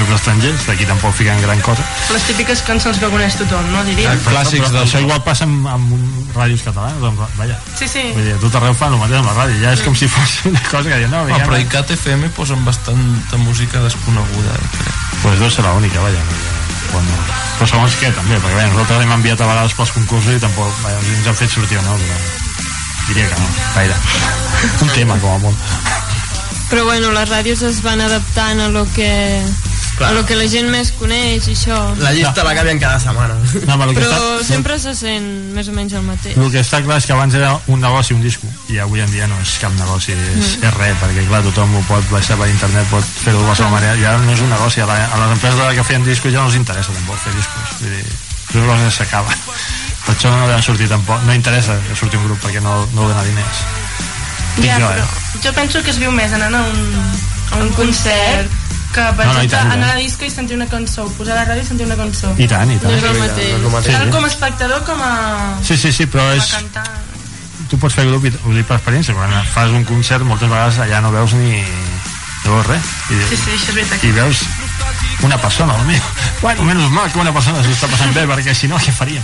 grups 0.00 0.16
estrangers, 0.16 0.64
d'aquí 0.66 0.86
tampoc 0.88 1.14
fiquen 1.14 1.40
gran 1.44 1.60
cosa 1.64 1.84
les 2.10 2.24
típiques 2.28 2.62
cançons 2.66 2.98
que 2.98 3.10
coneix 3.12 3.36
tothom, 3.38 3.68
no 3.74 3.84
diria? 3.86 4.16
Clàssics 4.26 4.66
però 4.66 4.72
del 4.78 4.86
això 4.88 5.00
igual 5.04 5.22
passa 5.26 5.44
amb, 5.48 5.66
amb 5.70 6.36
ràdios 6.36 6.64
catalanes 6.66 7.04
amb, 7.10 7.20
vaja, 7.38 7.58
Sí, 7.78 7.88
sí. 7.88 8.02
vull 8.16 8.24
dir, 8.26 8.34
a 8.36 8.40
tot 8.42 8.56
arreu 8.60 8.74
fan 8.74 8.96
el 8.96 9.02
mateix 9.04 9.20
amb 9.20 9.30
la 9.32 9.36
ràdio 9.42 9.60
ja 9.62 9.72
és 9.76 9.84
com 9.86 9.94
si 9.96 10.08
fos 10.10 10.38
una 10.50 10.62
cosa 10.70 10.88
que 10.88 10.98
diuen, 11.02 11.10
no, 11.14 11.24
Ah, 11.28 11.36
ja 11.38 11.44
però 11.44 11.56
no. 11.58 11.62
ICAT 11.66 11.94
FM 11.98 12.30
posen 12.36 12.64
bastanta 12.64 13.36
música 13.44 13.80
desconeguda, 13.84 14.56
eh, 14.56 14.68
crec. 14.78 14.98
pues 15.22 15.38
deu 15.38 15.50
ser 15.50 15.64
l'única, 15.68 16.00
vaja 16.00 16.22
perquè, 16.30 16.92
bueno, 16.92 17.20
però 17.58 17.68
segons 17.70 17.96
què 18.00 18.10
també 18.16 18.38
perquè 18.40 18.56
vaja, 18.56 18.68
nosaltres 18.72 19.04
hem 19.04 19.12
enviat 19.18 19.40
a 19.44 19.50
vegades 19.52 19.74
pels 19.78 19.92
concursos 19.98 20.36
i 20.36 20.40
tampoc 20.42 20.72
vaja, 20.82 20.98
ens 21.16 21.26
han 21.28 21.36
fet 21.42 21.50
sortir 21.52 21.78
o 21.78 21.82
no 21.86 21.96
però 22.00 22.20
diria 23.10 23.26
que 23.28 23.40
no, 23.40 23.48
gaire 23.74 23.94
un 24.86 24.88
tema 24.94 25.18
com 25.22 25.34
a 25.34 25.38
molt 25.46 25.56
Però 26.70 26.84
bueno, 26.86 27.08
les 27.10 27.26
ràdios 27.28 27.64
es 27.66 27.80
van 27.82 27.98
adaptant 28.00 28.60
a 28.62 28.68
lo 28.70 28.84
que, 28.94 29.08
Clar. 30.00 30.10
a 30.10 30.16
lo 30.16 30.24
que 30.24 30.36
la 30.38 30.46
gent 30.48 30.70
més 30.72 30.90
coneix 30.96 31.44
i 31.50 31.52
això. 31.52 31.76
la 32.00 32.12
llista 32.16 32.40
la 32.46 32.54
canvien 32.56 32.78
cada 32.80 32.96
setmana 33.02 33.34
no, 33.36 33.74
però 33.76 33.88
el 33.90 33.92
que 33.92 34.00
Però 34.00 34.14
està, 34.16 34.44
sempre 34.48 34.78
se 34.80 34.94
sent 34.96 35.26
més 35.52 35.68
o 35.68 35.74
menys 35.76 35.92
el 35.98 36.06
mateix. 36.06 36.38
el 36.40 36.48
que 36.54 36.62
està 36.64 36.80
clar 36.86 36.96
és 37.02 37.08
que 37.08 37.12
abans 37.12 37.36
era 37.36 37.50
un 37.68 37.84
negoci 37.84 38.16
un 38.16 38.22
disco 38.24 38.48
i 38.72 38.78
avui 38.80 39.04
en 39.04 39.12
dia 39.12 39.28
no 39.28 39.36
és 39.44 39.58
cap 39.60 39.74
negoci 39.76 40.16
és, 40.16 40.54
és 40.56 40.72
res, 40.78 40.96
perquè 41.02 41.26
clar, 41.28 41.42
tothom 41.50 41.74
ho 41.76 41.82
pot 41.90 42.08
baixar 42.14 42.38
per 42.40 42.48
internet 42.48 42.88
pot 42.88 43.04
fer-ho 43.04 43.42
de 43.42 43.44
qualsevol 43.50 43.74
manera 43.76 43.98
ja 44.00 44.16
no 44.24 44.32
és 44.32 44.40
un 44.40 44.48
negoci, 44.54 44.80
a, 44.80 44.88
la, 44.88 44.96
a 45.04 45.20
les 45.20 45.36
empreses 45.36 45.76
que 45.76 45.84
feien 45.90 46.08
discos 46.08 46.32
ja 46.32 46.40
no 46.40 46.48
els 46.48 46.56
interessa 46.56 46.96
tampoc 46.96 47.20
fer 47.26 47.34
discos 47.36 47.76
vull 47.82 47.92
dir, 47.98 48.16
cosa 48.56 48.78
que 48.80 48.90
s'acaba 48.96 49.36
per 50.06 50.16
això 50.16 50.32
no 50.32 50.48
deuen 50.48 50.64
sortir 50.64 50.88
tampoc 50.88 51.28
no 51.28 51.36
interessa 51.36 51.76
que 51.90 51.98
surti 52.00 52.16
un 52.16 52.24
grup 52.30 52.40
perquè 52.46 52.64
no, 52.64 52.80
no 52.96 53.04
dona 53.12 53.26
diners 53.28 53.62
Ja, 54.64 54.80
jo, 54.80 54.88
però 54.88 55.04
eh? 55.04 55.44
jo 55.44 55.52
penso 55.54 55.84
que 55.84 55.92
es 55.92 56.00
viu 56.00 56.10
més 56.12 56.32
anant 56.32 56.56
a 56.58 56.64
un, 56.66 56.80
a 57.52 57.60
un 57.62 57.70
concert 57.76 58.50
que, 58.94 59.04
per 59.16 59.26
No, 59.26 59.32
no, 59.34 59.40
i 59.40 59.44
exemple, 59.46 59.58
tant, 59.58 59.72
anar 59.76 59.90
a 59.90 59.94
la 59.94 60.00
disco 60.00 60.24
i 60.26 60.30
sentir 60.30 60.56
una 60.56 60.66
cançó, 60.70 61.06
posar 61.18 61.36
a 61.36 61.40
la 61.40 61.46
ràdio 61.50 61.62
i 61.62 61.66
sentir 61.68 61.86
una 61.86 61.96
cançó. 62.00 62.32
i 62.38 62.46
tant, 62.50 62.70
i 62.70 62.74
No 62.74 62.80
tant 62.82 62.96
és 62.96 63.04
el 63.04 63.18
mateix. 63.18 63.50
no 63.52 63.58
és 63.58 63.64
el 63.64 63.70
mateix. 63.76 63.94
Tant 63.96 64.10
sí. 64.10 64.16
com 64.16 64.24
a 64.24 64.28
espectador 64.28 64.84
com 64.88 65.00
a, 65.06 65.12
sí, 65.62 65.76
sí, 65.76 65.92
sí, 65.92 66.06
però 66.06 66.26
com 66.26 66.34
a 66.34 66.36
és, 66.42 66.50
cantant. 66.54 67.08
tu 67.70 67.78
pots 67.78 67.94
fer 67.94 68.04
grup 68.08 68.24
i 68.26 68.32
ho 68.34 68.52
dic 68.56 68.66
per 68.66 68.76
experiència 68.80 69.14
quan 69.14 69.30
fas 69.54 69.70
un 69.70 69.84
concert 69.86 70.24
moltes 70.26 70.48
vegades 70.50 70.78
allà 70.82 71.00
no 71.04 71.12
veus 71.14 71.32
ni 71.38 71.60
no 72.44 72.56
veus 72.56 72.66
res 72.66 72.82
i, 73.14 73.18
Sí, 73.30 73.36
sí, 73.36 73.50
això 73.54 73.70
és 73.70 73.74
veritat. 73.76 74.04
i 74.04 74.10
veus 74.16 74.40
una 75.22 75.36
persona 75.38 75.74
potser 75.76 76.00
bueno, 76.40 76.64
menys 76.64 76.90
mal 76.90 77.10
que 77.12 77.18
una 77.22 77.32
persona 77.32 77.62
s'ho 77.62 77.70
està 77.70 77.86
passant 77.92 78.14
bé 78.16 78.24
perquè 78.26 78.54
si 78.56 78.66
no 78.66 78.78
què 78.80 78.90
faríem 78.96 79.22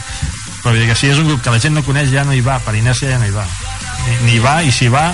però 0.62 0.71
vull 0.75 0.79
dir 0.83 0.87
que 0.93 0.95
si 0.95 1.09
és 1.11 1.19
un 1.19 1.27
grup 1.27 1.43
que 1.43 1.51
la 1.51 1.59
gent 1.59 1.75
no 1.75 1.83
coneix 1.83 2.11
ja 2.12 2.23
no 2.25 2.33
hi 2.37 2.41
va 2.45 2.61
per 2.61 2.75
inèrcia 2.79 3.11
ja 3.11 3.19
no 3.19 3.27
hi 3.27 3.35
va 3.35 3.47
ni, 4.07 4.17
ni 4.31 4.39
va 4.39 4.61
i 4.62 4.71
si 4.71 4.87
va 4.93 5.09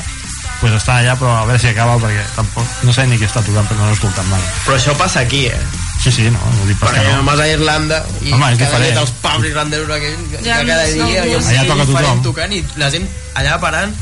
pues 0.62 0.72
estan 0.78 1.00
allà 1.02 1.16
però 1.18 1.34
a 1.42 1.44
veure 1.44 1.58
si 1.58 1.66
acaba 1.72 1.96
perquè 1.98 2.22
tampoc 2.36 2.66
no 2.86 2.92
sé 2.94 3.04
ni 3.10 3.18
qui 3.18 3.26
està 3.26 3.42
tocant 3.42 3.66
però 3.68 3.82
no 3.82 3.88
l'he 3.90 3.96
escoltat 3.98 4.26
mai 4.30 4.40
Però 4.64 4.76
això 4.78 4.94
passa 4.96 5.20
aquí, 5.26 5.46
eh? 5.50 5.58
sí, 6.02 6.10
sí, 6.14 6.28
no, 6.30 6.38
no 6.38 6.66
dic 6.68 6.78
pas 6.78 6.92
Perquè 6.92 7.02
que 7.02 7.10
no. 7.16 7.22
no 7.22 7.30
vas 7.30 7.40
a 7.42 7.48
Irlanda 7.50 7.98
i 8.22 8.30
Home, 8.32 8.52
és 8.52 8.58
cada 8.62 8.78
diferent. 8.78 8.86
nit 8.92 9.00
els 9.02 9.10
pubs 9.24 9.48
irlandesos 9.50 9.90
aquells 9.90 10.28
que 10.30 10.44
Ja, 10.46 10.60
cada 10.62 10.86
no, 10.86 11.08
dia 11.10 11.24
no, 11.26 11.32
i 11.32 11.34
Allà 11.56 11.66
toca 11.72 11.86
tothom. 11.90 12.22
tocant 12.28 12.54
i 12.54 12.62
la 12.78 12.90
gent 12.94 13.08
allà 13.34 13.58
parant 13.58 13.92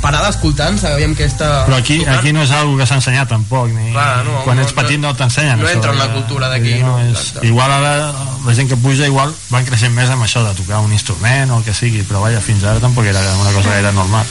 parada 0.00 0.28
escoltant 0.30 0.76
sabíem 0.78 1.14
que 1.18 1.26
està 1.26 1.64
però 1.66 1.76
aquí, 1.82 1.98
tocant. 1.98 2.18
aquí 2.20 2.32
no 2.32 2.42
és 2.46 2.52
algo 2.54 2.76
que 2.78 2.86
s'ha 2.86 2.98
ensenyat 3.02 3.28
tampoc 3.28 3.68
ni, 3.74 3.90
Clar, 3.92 4.24
no, 4.24 4.40
quan 4.46 4.56
no, 4.56 4.62
ets 4.64 4.72
petit 4.76 5.00
no, 5.02 5.08
no- 5.10 5.16
t'ensenyen 5.18 5.58
no 5.58 5.66
això 5.66 5.74
entra 5.80 5.92
en 5.92 5.98
la 5.98 6.08
cultura 6.14 6.48
d'aquí, 6.48 6.74
dir, 6.78 6.84
no, 6.86 6.98
és, 7.02 7.10
exacte. 7.16 7.46
igual 7.50 7.72
ara 7.72 7.94
la 8.46 8.54
gent 8.54 8.68
que 8.70 8.76
puja 8.78 9.06
igual 9.10 9.34
van 9.50 9.66
creixent 9.66 9.92
més 9.96 10.08
amb 10.14 10.22
això 10.24 10.44
de 10.46 10.54
tocar 10.54 10.78
un 10.86 10.92
instrument 10.94 11.50
o 11.50 11.58
el 11.58 11.64
que 11.66 11.74
sigui 11.74 12.04
però 12.06 12.22
vaja, 12.22 12.40
fins 12.40 12.62
ara 12.64 12.78
tampoc 12.80 13.04
era 13.10 13.18
una 13.40 13.50
cosa 13.52 13.68
gaire 13.74 13.92
normal 13.92 14.24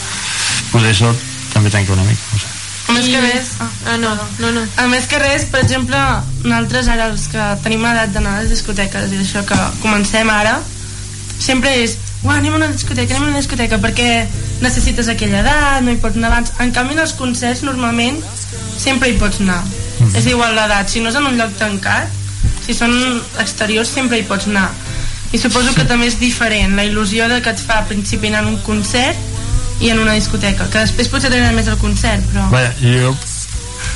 pues 0.71 0.85
això 0.95 1.11
també 1.57 1.73
tanca 1.73 1.97
una 1.97 2.05
mica 2.07 2.31
no 2.31 2.39
sé. 2.39 2.53
A 2.87 2.93
més 2.95 3.07
que 3.11 3.19
res... 3.19 3.49
Ah, 3.59 3.97
no, 3.99 4.13
no, 4.39 4.49
no. 4.55 4.61
A 4.79 4.85
més 4.87 5.09
que 5.11 5.19
res, 5.19 5.43
per 5.51 5.59
exemple, 5.59 5.99
nosaltres 6.45 6.87
ara, 6.87 7.09
els 7.11 7.25
que 7.33 7.47
tenim 7.65 7.83
l'edat 7.83 8.13
d'anar 8.15 8.37
a 8.37 8.43
les 8.45 8.53
discoteques 8.53 9.11
i 9.11 9.19
això 9.25 9.43
que 9.49 9.57
comencem 9.81 10.29
ara, 10.31 10.55
sempre 11.37 11.73
és 11.83 11.97
uah, 12.23 12.37
anem 12.37 12.55
a 12.55 12.61
una 12.61 12.69
discoteca, 12.71 13.11
anem 13.13 13.27
a 13.27 13.31
una 13.33 13.41
discoteca 13.41 13.81
perquè 13.83 14.11
necessites 14.63 15.11
aquella 15.11 15.41
edat, 15.43 15.81
no 15.83 15.91
hi 15.91 15.99
pots 16.01 16.15
anar 16.17 16.31
abans. 16.31 16.53
En 16.63 16.71
canvi 16.75 16.95
en 16.95 17.03
els 17.03 17.13
concerts 17.19 17.65
normalment 17.67 18.21
sempre 18.79 19.11
hi 19.11 19.19
pots 19.19 19.43
anar. 19.43 19.59
És 20.15 20.29
igual 20.31 20.55
l'edat, 20.55 20.87
si 20.87 21.03
no 21.03 21.11
és 21.11 21.19
en 21.19 21.27
un 21.27 21.37
lloc 21.37 21.53
tancat 21.59 22.15
si 22.67 22.75
són 22.75 22.93
exteriors 23.39 23.91
sempre 23.95 24.19
hi 24.19 24.25
pots 24.27 24.49
anar. 24.51 24.67
I 25.31 25.39
suposo 25.39 25.73
que 25.75 25.85
també 25.87 26.07
és 26.07 26.17
diferent. 26.19 26.75
La 26.75 26.85
il·lusió 26.87 27.27
de 27.31 27.39
que 27.43 27.51
et 27.55 27.63
fa 27.63 27.81
al 27.81 27.87
principi 27.87 28.31
anar 28.31 28.43
a 28.43 28.51
un 28.51 28.59
concert 28.63 29.36
i 29.79 29.91
en 29.93 29.99
una 30.01 30.15
discoteca 30.17 30.69
que 30.71 30.85
després 30.85 31.09
potser 31.11 31.29
t'agrada 31.29 31.55
més 31.57 31.69
el 31.69 31.77
concert 31.81 32.25
però... 32.31 32.47
Vaja, 32.53 32.73
jo 32.81 33.13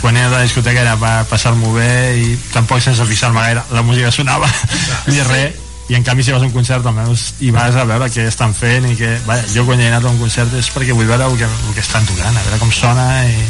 quan 0.01 0.17
era 0.17 0.27
a 0.27 0.32
la 0.32 0.41
discoteca 0.41 0.82
era 0.82 0.95
per 0.97 1.25
passar-m'ho 1.29 1.73
bé 1.75 1.91
i 2.17 2.38
tampoc 2.53 2.82
sense 2.82 3.05
fixar-me 3.05 3.41
gaire. 3.41 3.61
La 3.71 3.84
música 3.86 4.11
sonava 4.11 4.49
ni 5.11 5.21
res. 5.29 5.59
I 5.91 5.97
en 5.97 6.05
canvi 6.07 6.23
si 6.23 6.32
vas 6.32 6.41
a 6.41 6.47
un 6.47 6.53
concert 6.55 6.86
almenys 6.88 7.34
hi 7.43 7.49
vas 7.51 7.75
a 7.75 7.84
veure 7.84 8.07
què 8.13 8.23
estan 8.29 8.53
fent 8.55 8.86
i 8.88 8.93
que, 8.95 9.09
vaja, 9.25 9.43
jo 9.51 9.65
quan 9.67 9.82
he 9.82 9.89
anat 9.89 10.05
a 10.07 10.13
un 10.13 10.21
concert 10.21 10.53
és 10.55 10.69
perquè 10.71 10.95
vull 10.95 11.09
veure 11.09 11.27
el 11.27 11.36
que, 11.36 11.49
el 11.49 11.73
que 11.75 11.84
estan 11.84 12.07
tocant 12.07 12.38
a 12.38 12.43
veure 12.45 12.59
com 12.61 12.71
sona 12.71 13.07
i 13.27 13.43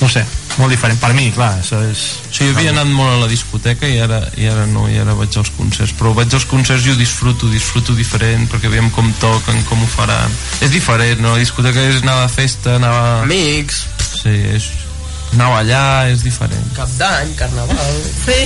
no 0.00 0.08
sé, 0.12 0.22
molt 0.60 0.72
diferent 0.72 0.98
per 1.00 1.12
mi, 1.16 1.30
clar 1.32 1.54
això 1.60 1.78
és... 1.86 2.02
Sí, 2.28 2.44
jo 2.44 2.52
havia 2.54 2.72
anat 2.74 2.90
molt 2.92 3.14
a 3.14 3.20
la 3.22 3.28
discoteca 3.30 3.88
i 3.88 3.98
ara, 4.02 4.20
i 4.36 4.48
ara 4.50 4.66
no, 4.68 4.86
i 4.92 4.98
ara 5.00 5.16
vaig 5.16 5.36
als 5.40 5.52
concerts 5.56 5.94
però 5.96 6.12
vaig 6.16 6.34
als 6.36 6.46
concerts 6.50 6.86
i 6.86 6.92
ho 6.92 6.98
disfruto 6.98 7.48
disfruto 7.52 7.96
diferent 7.96 8.48
perquè 8.52 8.72
veiem 8.72 8.90
com 8.94 9.08
toquen, 9.22 9.62
com 9.70 9.82
ho 9.82 9.88
faran 9.94 10.32
és 10.60 10.72
diferent, 10.74 11.22
no? 11.24 11.34
la 11.36 11.42
discoteca 11.42 11.84
és 11.88 12.02
anar 12.02 12.18
de 12.24 12.28
festa 12.34 12.76
anar 12.80 12.92
a... 12.92 13.06
amics 13.24 13.84
sí, 14.20 14.36
és... 14.56 14.70
anar 15.34 15.52
allà 15.62 15.84
és 16.12 16.24
diferent 16.26 16.72
cap 16.76 16.92
d'any, 17.00 17.32
carnaval 17.40 18.00
sí. 18.24 18.40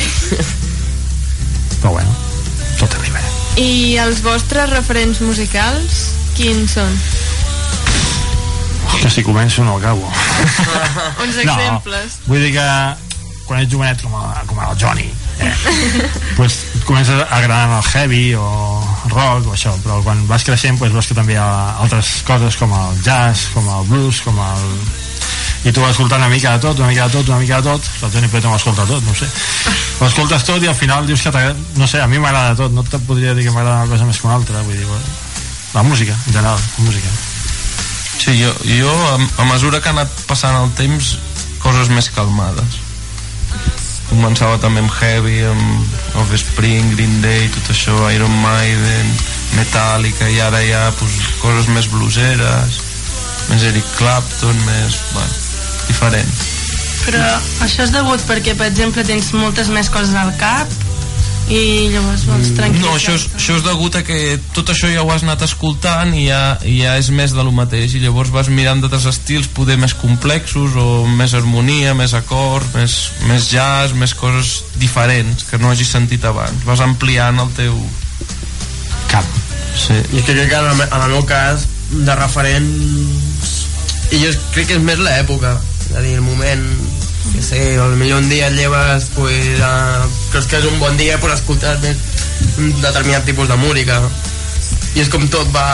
però 1.80 1.96
bueno, 1.98 2.18
tot 2.78 2.94
arriba 3.00 3.10
I 3.58 3.98
els 3.98 4.20
vostres 4.22 4.70
referents 4.70 5.18
musicals, 5.26 6.04
quins 6.36 6.78
són? 6.78 6.92
Que 9.00 9.10
si 9.10 9.22
començo 9.24 9.64
no 9.64 9.76
acabo 9.78 10.04
Uns 11.24 11.36
No. 11.44 11.54
exemples. 11.56 12.18
vull 12.26 12.42
dir 12.44 12.52
que 12.56 12.66
quan 13.48 13.60
ets 13.64 13.72
jovenet 13.72 14.02
com, 14.04 14.14
a, 14.14 14.42
com 14.46 14.60
el 14.62 14.76
Johnny 14.78 15.08
eh, 15.40 15.54
pues 16.36 16.60
comences 16.86 17.18
agradant 17.30 17.72
el 17.80 17.84
heavy 17.90 18.34
o 18.38 18.46
rock 19.10 19.48
o 19.50 19.54
això, 19.56 19.72
però 19.82 20.00
quan 20.04 20.20
vas 20.28 20.44
creixent 20.46 20.78
pues, 20.78 20.92
veus 20.92 21.08
que 21.10 21.16
també 21.18 21.34
hi 21.34 21.40
ha 21.40 21.78
altres 21.82 22.20
coses 22.28 22.56
com 22.60 22.70
el 22.76 23.00
jazz, 23.02 23.48
com 23.54 23.66
el 23.66 23.86
blues, 23.88 24.20
com 24.26 24.36
el 24.38 24.66
i 25.64 25.72
tu 25.76 25.82
vas 25.82 25.90
escoltant 25.92 26.22
una 26.22 26.30
mica 26.32 26.54
de 26.54 26.60
tot, 26.62 26.78
una 26.78 26.88
mica 26.88 27.08
de 27.08 27.12
tot, 27.18 27.28
una 27.28 27.36
mica 27.40 27.58
de 27.60 27.66
tot, 27.68 27.88
el 28.06 28.12
Johnny 28.14 28.28
Pet 28.32 28.44
no 28.46 28.52
ho 28.54 28.56
escolta 28.56 28.86
tot, 28.88 29.02
no 29.04 29.12
sé. 29.14 29.26
Ho 30.00 30.06
escoltes 30.06 30.44
tot 30.48 30.62
i 30.64 30.70
al 30.70 30.74
final 30.78 31.04
dius 31.06 31.20
que 31.20 31.42
no 31.76 31.86
sé, 31.90 32.00
a 32.00 32.06
mi 32.08 32.18
m'agrada 32.22 32.54
tot, 32.56 32.72
no 32.72 32.80
te 32.84 32.98
podria 33.04 33.34
dir 33.36 33.44
que 33.44 33.52
m'agrada 33.52 33.82
una 33.82 33.90
cosa 33.92 34.06
més 34.08 34.16
que 34.20 34.26
una 34.30 34.38
altra, 34.38 34.62
vull 34.64 34.78
dir, 34.78 34.86
bueno, 34.86 35.04
la 35.74 35.82
música, 35.82 36.12
en 36.16 36.32
general, 36.32 36.56
la 36.78 36.84
música. 36.86 37.12
Sí, 38.20 38.36
jo, 38.36 38.52
jo 38.68 38.92
a, 39.08 39.16
a 39.40 39.48
mesura 39.48 39.80
que 39.80 39.88
ha 39.88 39.96
anat 39.96 40.12
passant 40.28 40.58
el 40.58 40.68
temps 40.76 41.14
coses 41.62 41.88
més 41.88 42.10
calmades. 42.12 42.76
Començava 44.10 44.58
també 44.60 44.82
amb 44.82 44.92
Heavy 44.92 45.38
amb 45.48 46.18
Offspring, 46.20 46.92
Green 46.96 47.20
Day 47.24 47.48
tot 47.54 47.70
això, 47.72 47.96
Iron 48.12 48.34
Maiden 48.42 49.12
Metallica 49.56 50.28
i 50.28 50.40
ara 50.42 50.60
ja 50.66 50.82
pues, 50.98 51.16
coses 51.40 51.70
més 51.72 51.88
bluseres 51.90 52.80
més 53.50 53.64
Eric 53.70 53.86
Clapton 53.96 54.58
més, 54.66 54.98
bueno, 55.14 55.38
diferent 55.88 56.34
Però 57.06 57.22
això 57.64 57.86
és 57.86 57.94
degut 57.94 58.22
perquè, 58.28 58.54
per 58.58 58.68
exemple, 58.70 59.06
tens 59.06 59.32
moltes 59.34 59.70
més 59.72 59.88
coses 59.90 60.14
al 60.18 60.34
cap 60.42 60.89
i 61.50 61.90
llavors 61.90 62.22
vols 62.28 62.52
tranquil·litzar. 62.54 62.84
no, 62.84 62.94
això 62.94 63.14
és, 63.18 63.24
això 63.34 63.56
és 63.58 63.64
degut 63.66 63.96
a 63.98 64.04
que 64.06 64.38
tot 64.54 64.70
això 64.70 64.90
ja 64.92 65.02
ho 65.02 65.10
has 65.10 65.24
anat 65.26 65.42
escoltant 65.42 66.12
i 66.14 66.28
ja, 66.28 66.42
i 66.62 66.76
ja 66.84 66.94
és 67.00 67.10
més 67.14 67.34
de 67.34 67.42
lo 67.42 67.50
mateix 67.54 67.96
i 67.96 68.02
llavors 68.04 68.30
vas 68.30 68.50
mirant 68.54 68.82
d'altres 68.82 69.08
estils 69.10 69.50
poder 69.50 69.74
més 69.82 69.96
complexos 69.98 70.76
o 70.78 70.86
més 71.18 71.34
harmonia, 71.34 71.96
més 71.98 72.14
acords 72.14 72.70
més, 72.76 72.96
més 73.26 73.50
jazz, 73.50 73.96
més 73.98 74.14
coses 74.14 74.60
diferents 74.78 75.42
que 75.48 75.58
no 75.58 75.72
hagis 75.72 75.90
sentit 75.90 76.24
abans 76.30 76.62
vas 76.68 76.84
ampliant 76.86 77.42
el 77.42 77.50
teu 77.58 77.74
cap 79.10 79.26
sí. 79.74 79.98
i 79.98 80.22
és 80.22 80.24
que 80.24 80.36
crec 80.36 80.52
que 80.54 80.62
en 80.62 80.70
el, 80.70 80.86
en 80.86 81.02
el 81.02 81.16
meu 81.16 81.26
cas 81.26 81.66
de 81.90 82.14
referents 82.14 83.58
i 84.14 84.22
jo 84.22 84.30
crec 84.54 84.70
que 84.70 84.78
és 84.78 84.86
més 84.86 85.02
l'època 85.02 85.56
és 85.90 85.96
a 85.98 86.06
dir, 86.06 86.14
el 86.14 86.22
moment 86.22 86.62
que 87.40 87.46
sé, 87.48 87.60
al 87.80 87.96
millor 87.96 88.20
un 88.20 88.28
dia 88.28 88.48
et 88.50 88.56
lleves 88.58 89.08
pues, 89.16 89.48
uh, 89.64 90.04
creus 90.30 90.46
que 90.50 90.58
és 90.60 90.66
un 90.68 90.76
bon 90.78 90.96
dia 91.00 91.16
pues, 91.22 91.32
escoltar 91.38 91.78
més 91.80 91.96
un 92.60 92.74
determinat 92.82 93.24
tipus 93.24 93.48
de 93.48 93.56
música 93.56 93.96
i 94.94 95.00
és 95.00 95.08
com 95.12 95.24
tot 95.32 95.48
va 95.54 95.64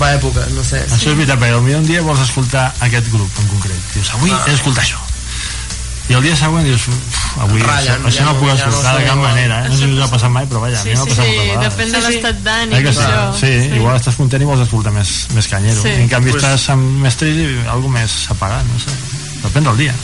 va 0.00 0.08
a 0.12 0.14
època, 0.18 0.44
no 0.54 0.62
sé 0.64 0.80
Això 0.84 1.10
és 1.12 1.16
veritat, 1.16 1.38
perquè 1.40 1.56
potser 1.58 1.76
un 1.80 1.86
dia 1.88 2.02
vols 2.04 2.20
escoltar 2.24 2.66
aquest 2.84 3.08
grup 3.12 3.38
en 3.40 3.46
concret. 3.52 3.78
Dius, 3.94 4.10
avui 4.16 4.30
Ah. 4.32 4.40
he 4.46 4.50
d'escoltar 4.52 4.84
això. 4.84 4.98
I 6.08 6.14
el 6.16 6.22
dia 6.24 6.36
següent 6.36 6.64
dius, 6.64 6.86
"Uf, 6.88 7.38
avui 7.44 7.60
Ratllen, 7.62 8.00
això, 8.00 8.08
això 8.08 8.18
ja 8.20 8.24
no, 8.24 8.32
no- 8.32 8.38
puc 8.40 8.48
ja 8.48 8.54
no 8.64 8.70
escoltar 8.70 8.98
de 8.98 9.04
cap 9.04 9.16
manera. 9.16 9.58
Eh? 9.64 9.68
No 9.68 9.76
sé 9.76 9.84
si 9.84 9.92
us 9.92 10.02
ha 10.04 10.10
passat 10.12 10.30
mai, 10.30 10.46
però 10.46 10.60
vaja, 10.60 10.80
a 10.80 10.84
mi 10.84 10.94
m'ha 10.94 11.04
passat 11.04 11.24
sí, 11.24 11.30
moltes 11.32 11.48
vegades. 11.48 11.72
depèn 11.72 11.92
de 11.92 12.00
l'estat 12.06 12.36
Eh 12.36 12.42
d'ànim. 12.44 12.82
que 12.84 12.92
sí? 12.92 12.98
això. 13.00 13.38
sí, 13.40 13.76
igual 13.76 13.96
estàs 14.00 14.16
content 14.16 14.42
i 14.42 14.44
vols 14.46 14.60
escoltar 14.60 14.92
més, 14.92 15.10
més 15.34 15.48
canyero. 15.48 15.82
Sí. 15.82 15.88
I 15.88 16.00
en 16.02 16.08
canvi 16.08 16.30
Pues- 16.30 16.42
estàs 16.44 16.68
amb 16.70 16.82
més 17.02 17.16
trist 17.16 17.38
i 17.38 17.68
algo 17.68 17.88
més 17.88 18.10
apagat, 18.30 18.64
no 18.64 18.78
sé. 18.78 18.92
Depèn 19.42 19.64
del 19.64 19.76
dia. 19.76 19.94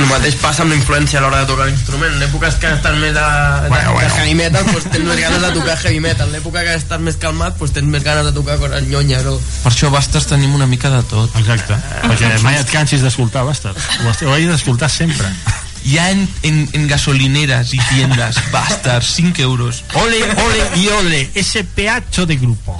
El 0.00 0.06
mateix 0.08 0.36
passa 0.40 0.62
amb 0.64 0.72
la 0.72 0.78
influència 0.78 1.18
a 1.18 1.22
l'hora 1.24 1.42
de 1.42 1.48
tocar 1.50 1.66
l'instrument 1.68 2.14
en 2.16 2.22
èpoques 2.26 2.56
que 2.62 2.70
estàs 2.76 2.96
més 3.02 3.16
a, 3.20 3.28
Bueno, 3.68 3.76
de, 3.76 3.94
bueno. 3.94 4.08
de 4.08 4.20
heavy 4.20 4.34
metal 4.38 4.64
pues, 4.72 4.84
tens 4.90 5.04
més 5.06 5.20
ganes 5.20 5.42
de 5.42 5.50
tocar 5.56 5.76
heavy 5.82 6.00
metal 6.00 6.28
en 6.28 6.36
l'època 6.38 6.64
que 6.66 6.74
estàs 6.78 7.00
més 7.04 7.16
calmat 7.20 7.56
pues, 7.58 7.72
tens 7.76 7.88
més 7.90 8.04
ganes 8.06 8.24
de 8.28 8.32
tocar 8.36 8.58
coses 8.62 8.86
nyonyes 8.88 9.26
o... 9.26 9.36
per 9.64 9.72
això 9.72 9.90
Bastes 9.92 10.26
tenim 10.30 10.54
una 10.54 10.66
mica 10.70 10.90
de 10.92 11.02
tot 11.10 11.34
Exacte. 11.40 11.76
Perquè 12.06 12.30
mai 12.44 12.58
et 12.60 12.70
cansis 12.70 13.02
d'escoltar, 13.04 13.44
Bastard. 13.48 13.76
Ho, 14.04 14.32
hagis 14.34 14.48
d'escoltar 14.52 14.88
sempre. 14.90 15.28
ya 15.84 16.10
en, 16.10 16.28
en, 16.42 16.68
en 16.72 16.86
gasolineras 16.88 17.72
y 17.74 17.78
tiendas 17.90 18.36
Bastards, 18.52 19.06
5 19.14 19.40
euros 19.42 19.84
Ole, 19.94 20.22
ole 20.24 20.62
y 20.76 20.88
ole, 20.88 21.30
ese 21.34 21.64
peacho 21.64 22.26
de 22.26 22.36
grupo. 22.36 22.78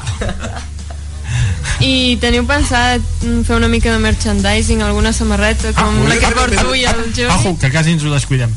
I 1.81 2.17
teniu 2.21 2.45
pensat 2.49 3.01
fer 3.47 3.57
una 3.57 3.69
mica 3.73 3.93
de 3.93 3.99
merchandising, 4.03 4.83
alguna 4.85 5.13
samarreta 5.17 5.73
com 5.73 5.97
la 6.09 6.19
que 6.21 6.29
porto 6.37 6.67
tu 6.67 6.75
i 6.77 6.85
el 6.85 7.07
Johnny? 7.17 7.31
Ojo, 7.33 7.55
que 7.59 7.71
quasi 7.73 7.95
ens 7.97 8.05
ho 8.05 8.13
descuidem. 8.13 8.53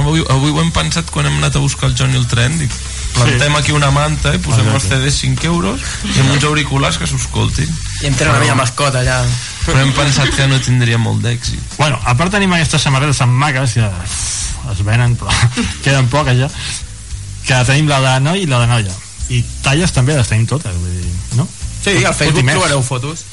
Avui, 0.00 0.22
avui 0.32 0.50
ho 0.54 0.60
hem 0.62 0.70
pensat 0.72 1.10
quan 1.12 1.26
hem 1.28 1.36
anat 1.42 1.58
a 1.58 1.60
buscar 1.60 1.90
el 1.90 1.96
Johnny 1.98 2.16
el 2.16 2.24
tren 2.26 2.54
dic, 2.58 2.72
plantem 3.12 3.52
Sí. 3.52 3.58
aquí 3.58 3.72
una 3.76 3.90
manta 3.92 4.32
i 4.34 4.38
posem 4.40 4.64
els 4.72 4.84
Exacte. 4.86 5.02
CDs 5.10 5.18
5 5.20 5.44
euros 5.50 5.80
i 6.14 6.20
amb 6.22 6.30
uns 6.32 6.44
auriculars 6.48 6.96
que 6.96 7.06
s'escoltin 7.06 7.68
i 8.00 8.06
em 8.08 8.14
tenen 8.16 8.32
la 8.32 8.40
meva 8.40 8.54
mascota 8.56 9.02
allà 9.02 9.18
però 9.66 9.82
hem 9.82 9.92
pensat 9.92 10.32
que 10.32 10.46
no 10.48 10.56
tindria 10.64 10.96
molt 10.96 11.20
d'èxit 11.20 11.76
Bueno, 11.76 12.00
a 12.06 12.16
part 12.16 12.32
tenim 12.32 12.52
aquestes 12.56 12.80
samarretes 12.80 13.20
tan 13.20 13.28
maques 13.28 13.74
que 13.76 13.84
uf, 13.84 14.72
es 14.72 14.80
venen, 14.86 15.18
però 15.20 15.28
queden 15.84 16.08
poques 16.08 16.40
ja, 16.40 16.48
que 17.44 17.60
tenim 17.68 17.92
la 17.92 18.00
de 18.00 18.20
noi 18.24 18.42
i 18.42 18.46
la 18.48 18.60
de 18.64 18.66
noia. 18.72 18.96
I 19.28 19.44
talles 19.62 19.92
també 19.92 20.16
les 20.16 20.28
tenim 20.28 20.46
totes, 20.48 20.72
vull 20.72 20.96
dir, 21.02 21.12
no? 21.36 21.44
Sí, 21.84 22.04
al 22.04 22.14
Facebook 22.14 22.44
més. 22.44 22.54
trobareu 22.58 22.82
fotos 22.82 23.24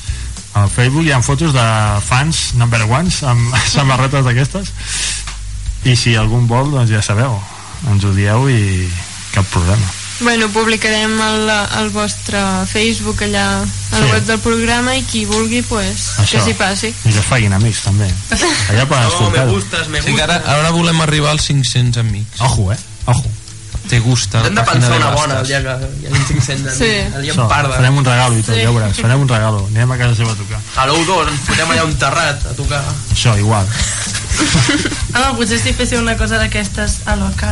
Al 0.58 0.70
Facebook 0.74 1.06
hi 1.06 1.12
ha 1.14 1.22
fotos 1.22 1.54
de 1.54 1.66
fans 2.08 2.56
number 2.58 2.82
ones 2.90 3.22
amb 3.24 3.54
samarretes 3.76 4.26
d'aquestes 4.26 4.74
i 5.88 5.94
si 5.96 6.16
algun 6.20 6.48
vol, 6.50 6.72
doncs 6.74 6.92
ja 6.92 7.02
sabeu 7.06 7.38
ens 7.88 8.04
ho 8.04 8.12
dieu 8.12 8.50
i 8.52 8.90
cap 9.32 9.46
problema 9.54 9.96
Bueno, 10.20 10.50
publicarem 10.52 11.14
el, 11.24 11.46
el 11.80 11.90
vostre 11.96 12.42
Facebook 12.68 13.22
allà 13.24 13.46
a 13.62 13.62
la 13.62 14.02
Sí. 14.02 14.10
web 14.12 14.26
del 14.28 14.40
programa 14.44 14.96
i 14.98 15.04
qui 15.08 15.22
vulgui, 15.26 15.62
pues, 15.64 16.10
que 16.18 16.26
Això. 16.26 16.42
s'hi 16.44 16.54
passi. 16.60 16.90
i 17.06 17.14
que 17.16 17.22
facin 17.24 17.54
amics 17.56 17.86
també 17.86 18.10
allà 18.74 18.84
poden 18.86 19.06
no, 19.06 19.08
me 19.08 19.14
escoltar 19.14 19.46
gustes, 19.48 19.88
me 19.88 20.02
sí 20.02 20.08
que 20.08 20.12
gustes 20.18 20.28
ara, 20.28 20.58
ara 20.60 20.72
volem 20.76 21.00
arribar 21.06 21.32
als 21.32 21.48
500 21.48 22.02
amics 22.04 22.42
ojo, 22.42 22.68
eh? 22.74 22.78
ojo 23.06 23.24
te 23.90 24.00
gusta 24.00 24.44
Hem 24.46 24.54
de 24.56 24.64
pensar 24.64 24.92
de 24.92 24.98
una 25.00 25.10
bona 25.18 25.40
el 25.40 25.48
dia 25.48 25.62
que 25.64 25.70
hagi 25.70 26.24
500 26.28 26.74
Sí. 26.78 26.90
el 27.16 27.22
dia 27.24 27.34
en 27.34 27.48
parda 27.50 27.76
farem 27.76 27.98
un 27.98 28.06
regalo 28.06 28.38
i 28.38 28.44
tot, 28.44 28.56
Sí. 28.56 28.62
ja 28.62 28.70
veuràs, 28.70 29.02
farem 29.02 29.24
un 29.26 29.28
regalo. 29.30 29.66
Anem 29.72 29.92
a 29.92 29.98
casa 29.98 30.16
seva 30.16 30.32
a 30.32 30.36
tocar. 30.36 30.60
Halloween 30.76 31.08
2 31.08 31.32
ens 31.34 31.42
fotem 31.48 31.72
allà 31.74 31.84
un 31.90 31.96
terrat 31.98 32.46
a 32.46 32.54
tocar 32.54 32.84
Això, 33.14 33.34
igual. 33.40 33.66
Home, 34.40 35.32
potser 35.40 35.58
si 35.60 35.74
féssiu 35.74 36.00
una 36.00 36.16
cosa 36.18 36.38
d'aquestes 36.40 37.00
a 37.10 37.16
loca... 37.20 37.50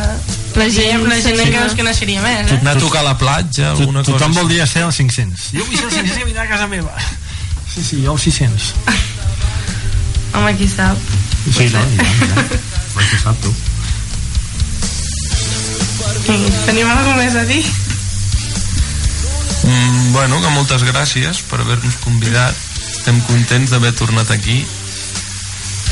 La 0.58 0.68
gent 0.72 1.04
la 1.06 1.18
gent 1.20 1.36
sí. 1.36 1.44
encara 1.44 1.66
es 1.66 1.74
coneixeria 1.78 2.22
més, 2.22 2.50
eh? 2.50 2.58
Anar 2.62 2.76
a 2.76 2.80
tocar 2.80 3.00
a 3.02 3.08
la 3.10 3.16
platja, 3.18 3.74
Tu, 3.74 3.82
alguna 3.82 4.00
cosa 4.04 4.16
tothom 4.16 4.34
voldria 4.38 4.66
ser 4.66 4.82
els 4.86 4.96
500. 4.96 5.50
Jo 5.52 5.64
vull 5.66 5.76
ser 5.76 5.84
els 5.90 5.94
500 5.98 6.22
i 6.22 6.24
vindrà 6.30 6.46
a 6.46 6.50
casa 6.54 6.66
meva. 6.70 6.94
Sí, 7.74 7.82
sí, 7.84 8.00
jo 8.04 8.14
els 8.16 8.22
600. 8.22 8.72
Home, 10.34 10.54
qui 10.56 10.68
sap. 10.70 10.96
Sí, 11.56 11.68
no, 11.74 11.82
ja, 11.98 12.04
ja. 12.04 12.46
Però 12.94 13.04
què 13.10 13.20
sap 13.22 13.42
tu? 13.44 13.52
Tenim 16.28 16.84
alguna 16.84 17.16
més 17.16 17.34
a 17.40 17.44
dir? 17.48 17.62
Mm, 19.64 20.12
bueno, 20.12 20.40
que 20.42 20.50
moltes 20.52 20.82
gràcies 20.84 21.40
per 21.48 21.62
haver-nos 21.62 21.96
convidat. 22.04 22.54
Estem 22.90 23.20
contents 23.24 23.72
d'haver 23.72 23.94
tornat 23.96 24.28
aquí. 24.34 24.58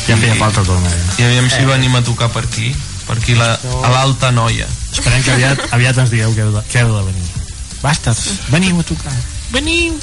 Ja 0.06 0.18
feia 0.20 0.36
falta 0.36 0.62
tornar. 0.66 0.92
Ja. 0.92 1.14
I 1.22 1.26
aviam 1.30 1.48
si 1.48 1.62
Eh. 1.62 1.66
venim 1.66 1.96
a 1.96 2.02
tocar 2.04 2.28
per 2.30 2.44
aquí, 2.44 2.74
per 3.06 3.16
aquí 3.16 3.34
la, 3.34 3.54
a 3.56 3.88
l'Alta 3.94 4.30
Noia. 4.30 4.68
Esperem 4.92 5.22
que 5.24 5.32
aviat, 5.32 5.64
aviat 5.72 5.98
ens 6.04 6.10
digueu 6.12 6.34
que 6.34 6.44
heu 6.44 6.52
de, 6.52 6.62
que 6.68 6.84
heu 6.84 6.92
de 6.92 7.02
venir. 7.08 7.26
Bastards, 7.82 8.28
veniu 8.52 8.78
a 8.80 8.82
tocar. 8.84 9.16
Veniu! 9.52 9.96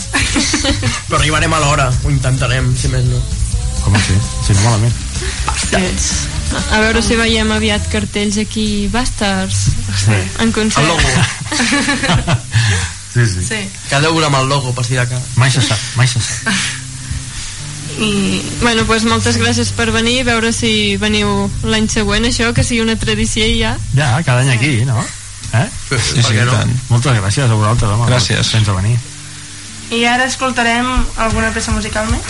però 1.09 1.19
arribarem 1.19 1.53
a 1.53 1.59
l'hora 1.59 1.91
ho 2.03 2.09
intentarem, 2.09 2.73
si 2.79 2.87
més 2.87 3.03
no 3.05 3.19
Home, 3.85 3.99
sí, 3.99 4.15
si 4.47 4.53
no 4.53 4.61
malament. 4.63 4.93
Sí. 5.73 6.59
A 6.71 6.79
veure 6.83 7.01
si 7.01 7.15
veiem 7.17 7.49
aviat 7.51 7.87
cartells 7.89 8.37
aquí 8.37 8.87
Bastards 8.93 9.63
Sí. 10.03 10.17
en 10.43 10.51
concert. 10.51 10.83
el 10.83 10.87
logo 10.87 11.09
Sí, 13.13 13.25
sí. 13.29 13.45
Sí. 13.45 13.59
quedeu 13.89 14.17
amb 14.25 14.35
el 14.41 14.47
logo 14.49 14.73
per 14.73 14.85
si 14.85 14.95
de 14.97 15.05
cas 15.07 15.21
Mai 15.37 15.51
se 15.51 15.61
sap, 15.61 15.77
mai 15.95 16.07
se 16.07 16.19
sap. 16.21 16.53
I, 18.01 18.41
bueno, 18.61 18.83
doncs 18.89 19.05
moltes 19.05 19.37
gràcies 19.37 19.69
per 19.77 19.91
venir 19.93 20.21
a 20.21 20.27
veure 20.31 20.49
si 20.53 20.95
veniu 20.97 21.49
l'any 21.63 21.85
següent 21.93 22.25
això, 22.25 22.49
que 22.53 22.63
sigui 22.65 22.81
una 22.81 22.95
tradició 22.97 23.45
i 23.45 23.59
ja 23.59 23.75
Ja, 23.93 24.15
cada 24.25 24.41
any 24.41 24.49
aquí, 24.55 24.79
no? 24.85 24.97
Eh? 25.53 25.67
Sí, 25.89 26.23
sí, 26.23 26.33
i 26.33 26.45
tant. 26.49 26.71
Moltes 26.89 27.13
gràcies 27.19 27.45
a 27.45 27.53
vosaltres, 27.53 27.91
home. 27.91 28.07
Gràcies. 28.09 28.49
Sense 28.49 28.73
venir. 28.73 28.97
I 29.93 30.05
ara 30.09 30.25
escoltarem 30.25 30.87
alguna 31.21 31.51
peça 31.53 31.69
musical 31.71 32.09
més? 32.09 32.25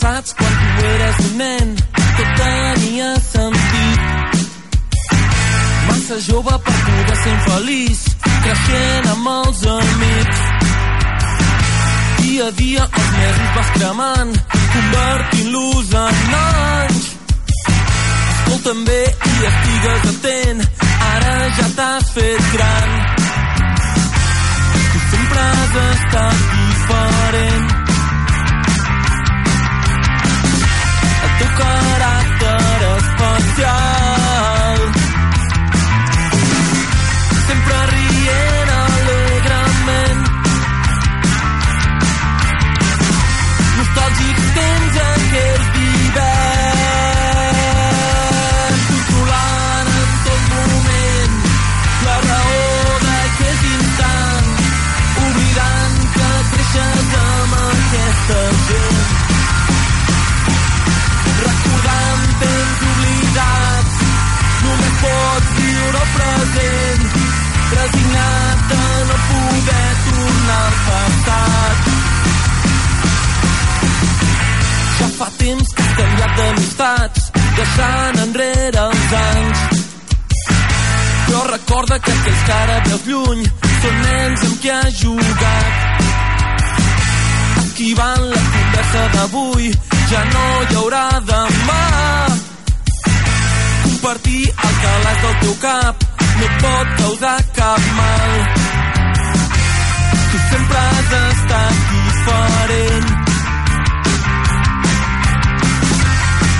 Passats 0.00 0.32
quan 0.32 0.52
tu 0.56 0.84
eres 0.86 1.16
un 1.20 1.32
nen 1.36 1.72
tot 2.16 2.30
tenia 2.38 3.08
sentit 3.20 4.38
massa 5.88 6.16
jove 6.24 6.54
per 6.68 6.76
poder 6.84 7.16
ser 7.22 7.32
infeliç 7.32 8.00
creixent 8.44 9.08
amb 9.10 9.28
els 9.32 9.60
amics 9.72 10.40
dia 12.20 12.46
a 12.46 12.54
dia 12.62 12.86
els 12.86 13.10
mesos 13.18 13.50
vas 13.58 13.72
cremant 13.74 14.32
convertint-los 14.76 15.92
en 16.04 16.32
anys 16.38 17.10
escolta'm 18.30 18.80
bé 18.88 19.02
i 19.32 19.50
estigues 19.50 20.08
atent 20.14 20.64
ara 21.10 21.36
ja 21.58 21.68
t'has 21.76 22.08
fet 22.16 22.48
gran. 22.56 22.88
Tu 24.94 25.04
sempre 25.10 25.46
has 25.50 25.78
estat 25.84 26.36
diferent 26.56 27.79
teu 31.40 31.48
caràcter 31.56 32.82
especial. 32.98 34.99
Fa 75.20 75.30
temps 75.36 75.68
que 75.76 75.82
has 75.82 75.96
canviat 75.98 76.36
d'amistats 76.36 77.24
deixant 77.56 78.20
enrere 78.22 78.84
els 78.86 79.10
anys. 79.18 79.58
Però 81.26 81.42
recorda 81.50 81.98
que 82.06 82.14
aquells 82.14 82.44
que 82.46 82.54
ara 82.56 82.78
veus 82.86 83.04
lluny 83.10 83.42
són 83.82 84.00
nens 84.06 84.46
amb 84.48 84.56
qui 84.62 84.72
has 84.78 84.96
jugat. 85.02 86.08
Esquivant 87.66 88.26
la 88.32 88.42
conversa 88.56 89.04
d'avui 89.18 89.70
ja 90.14 90.24
no 90.32 90.48
hi 90.62 90.80
haurà 90.80 91.06
demà. 91.34 91.84
Compartir 93.84 94.42
el 94.48 94.76
calaix 94.86 95.24
del 95.26 95.40
teu 95.44 95.56
cap 95.68 96.10
no 96.24 96.44
et 96.50 96.60
pot 96.66 97.00
causar 97.04 97.38
cap 97.62 97.94
mal. 98.02 98.38
Tu 100.30 100.46
sempre 100.50 100.86
has 100.86 101.18
estat 101.24 101.88
diferent 101.90 103.19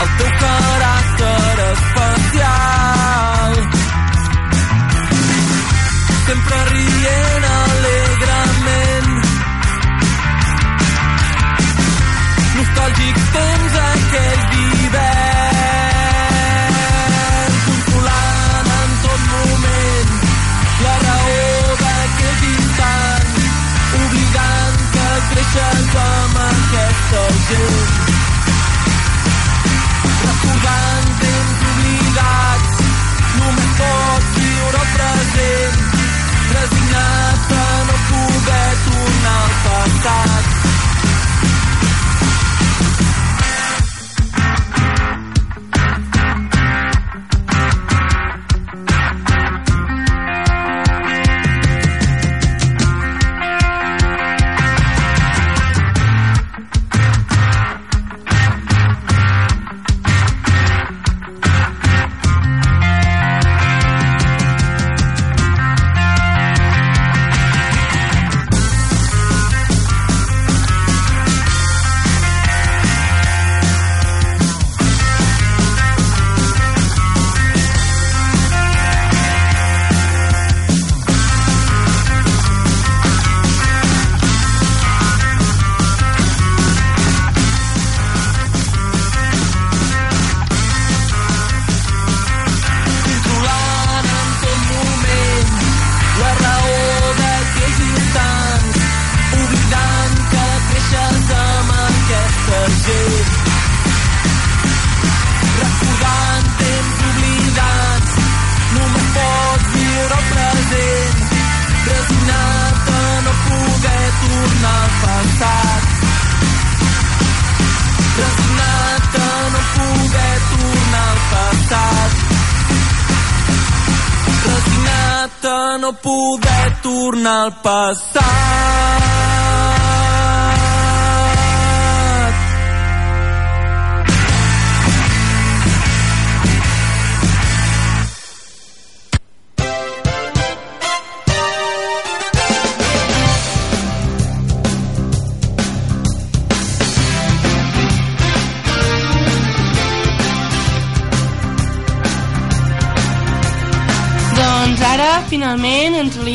el 0.03 0.09
teu 0.18 0.30
caràcter 0.42 1.57
especial. 1.72 3.53
Sempre 6.26 6.59
rient 6.70 7.44
alegrement. 7.51 9.11
Nostàlgics 12.57 13.24
temps 13.36 13.74
aquells 13.86 14.44
d'hivern 14.53 15.40
controlant 17.66 18.68
en 18.76 18.90
tot 19.07 19.22
moment 19.32 20.11
la 20.84 20.94
raó 21.07 21.42
d'aquest 21.82 22.40
instant 22.53 23.28
oblidant 24.05 24.76
que 24.94 25.09
creixes 25.32 25.90
amb 26.07 26.34
aquesta 26.46 27.22
gent 27.51 28.10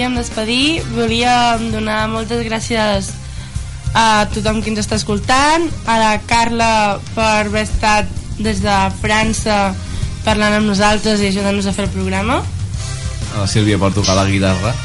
volíem 0.06 0.22
despedir. 0.22 0.84
Volíem 0.94 1.72
donar 1.72 2.06
moltes 2.08 2.44
gràcies 2.46 3.10
a 3.96 4.28
tothom 4.30 4.62
que 4.62 4.70
ens 4.70 4.84
està 4.84 5.00
escoltant, 5.00 5.66
a 5.88 5.98
la 5.98 6.12
Carla 6.28 7.00
per 7.16 7.48
haver 7.48 7.64
estat 7.64 8.10
des 8.38 8.60
de 8.62 8.76
França 9.02 9.74
parlant 10.26 10.60
amb 10.60 10.68
nosaltres 10.68 11.22
i 11.22 11.32
ajudant-nos 11.32 11.66
a 11.66 11.74
fer 11.74 11.88
el 11.88 11.94
programa. 11.96 12.42
A 13.34 13.42
la 13.42 13.48
Sílvia 13.48 13.80
per 13.82 13.94
tocar 13.96 14.18
la 14.18 14.28
guitarra. 14.30 14.76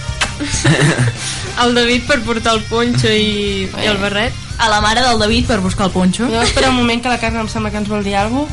El 1.60 1.74
David 1.76 2.06
per 2.08 2.22
portar 2.24 2.54
el 2.56 2.62
ponxo 2.64 3.10
i, 3.12 3.66
i 3.68 3.88
el 3.90 3.98
barret. 4.00 4.32
A 4.56 4.70
la 4.72 4.78
mare 4.80 5.02
del 5.04 5.18
David 5.20 5.50
per 5.50 5.58
buscar 5.60 5.90
el 5.90 5.92
ponxo. 5.92 6.24
Podeu 6.30 6.40
esperar 6.46 6.70
un 6.70 6.78
moment 6.78 7.02
que 7.02 7.12
la 7.12 7.18
Carla 7.20 7.42
em 7.44 7.50
sembla 7.52 7.68
que 7.74 7.82
ens 7.82 7.90
vol 7.90 8.06
dir 8.06 8.16
alguna 8.16 8.48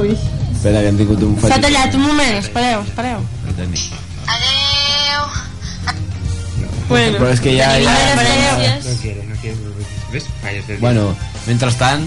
Ui. 0.00 0.16
Espera, 0.62 0.78
que 0.78 0.90
hem 0.92 0.98
tingut 1.00 1.22
un 1.26 1.32
S'ha 1.42 1.56
tallat 1.58 1.94
un 1.98 2.04
moment, 2.06 2.36
espereu, 2.38 2.84
espereu. 2.86 3.22
Bueno, 6.86 7.16
Però 7.18 7.30
és 7.32 7.40
que 7.42 7.54
ja... 7.56 7.70
ja... 7.82 7.94
No 8.84 8.92
quiere, 9.00 9.24
no 9.26 10.78
Bueno, 10.78 11.16
mentrestant, 11.48 12.04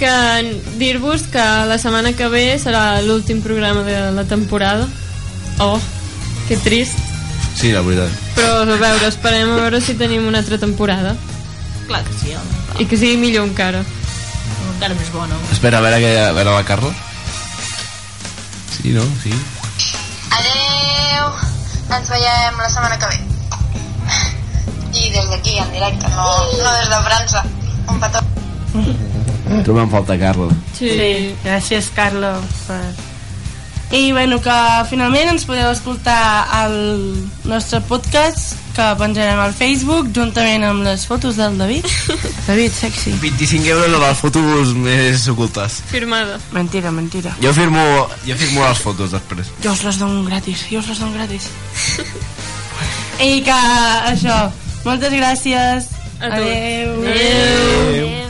Que 0.00 0.12
dir-vos 0.78 1.26
que 1.28 1.44
la 1.68 1.76
setmana 1.76 2.14
que 2.16 2.30
ve 2.32 2.44
serà 2.62 3.02
l'últim 3.04 3.42
programa 3.44 3.82
de 3.84 3.98
la 4.16 4.24
temporada. 4.24 4.86
Oh, 5.58 5.76
que 6.48 6.56
trist. 6.56 6.96
sí, 7.58 7.74
la 7.74 7.82
veritat. 7.82 8.14
Però 8.38 8.62
a 8.62 8.78
veure, 8.86 9.10
esperem 9.10 9.52
a 9.52 9.58
veure 9.66 9.82
si 9.82 9.98
tenim 10.00 10.24
una 10.30 10.40
altra 10.40 10.56
temporada. 10.56 11.12
Clar 11.90 12.00
que 12.08 12.16
sí, 12.22 12.32
home. 12.32 12.80
I 12.80 12.88
que 12.88 12.96
sigui 12.96 13.20
millor 13.20 13.50
encara. 13.50 13.84
Encara 14.78 14.96
més 14.96 15.12
bona. 15.12 15.42
Espera, 15.52 15.82
a 15.82 15.84
veure, 15.84 16.00
que, 16.00 16.14
a 16.22 16.32
veure 16.32 16.56
la 16.56 16.64
Carla. 16.64 16.94
Sí, 18.80 18.90
no? 18.94 19.02
Sí. 19.22 19.32
Adeu! 20.38 21.32
Ens 21.96 22.10
veiem 22.12 22.58
la 22.60 22.68
setmana 22.70 22.98
que 22.98 23.10
ve. 23.10 23.18
I 24.98 25.10
des 25.14 25.28
d'aquí, 25.30 25.58
en 25.58 25.72
directe, 25.72 26.08
no, 26.14 26.28
no 26.62 26.72
des 26.78 26.88
de 26.88 27.02
França. 27.08 27.44
Un 27.88 28.00
petó. 28.00 28.22
Trobem 29.64 29.90
falta 29.90 30.18
Carla. 30.20 30.48
Sí. 30.76 30.90
sí, 30.94 31.12
gràcies 31.44 31.90
Carla 31.96 32.36
per... 32.66 32.82
I 33.90 34.12
bueno, 34.12 34.36
que 34.44 34.54
finalment 34.90 35.30
ens 35.32 35.46
podeu 35.48 35.70
escoltar 35.72 36.46
al 36.52 36.74
nostre 37.48 37.80
podcast 37.88 38.67
que 38.78 38.86
penjarem 38.94 39.40
al 39.42 39.54
Facebook 39.58 40.12
juntament 40.14 40.62
amb 40.68 40.84
les 40.86 41.02
fotos 41.08 41.38
del 41.40 41.56
David. 41.58 41.86
David, 42.48 42.70
sexy. 42.76 43.14
25 43.18 43.72
euros 43.74 43.96
a 43.96 44.02
les 44.04 44.20
fotos 44.22 44.70
més 44.78 45.26
ocultes. 45.32 45.80
Firmada. 45.90 46.38
Mentira, 46.54 46.92
mentira. 46.94 47.34
Jo 47.42 47.50
firmo, 47.56 47.82
jo 48.22 48.38
firmo 48.38 48.62
les 48.62 48.84
fotos 48.84 49.16
després. 49.16 49.50
Jo 49.64 49.74
us 49.74 49.82
les 49.88 49.98
dono 49.98 50.22
gratis, 50.28 50.68
jo 50.70 50.78
us 50.78 50.92
les 50.92 51.02
dono 51.02 51.18
gratis. 51.18 51.50
I 53.28 53.42
que 53.42 53.60
això, 54.14 54.40
moltes 54.86 55.18
gràcies. 55.18 55.92
A 56.18 56.30
tu. 56.30 56.42
Adeu. 56.46 56.96
Adeu. 57.02 57.86
Adeu. 57.90 58.27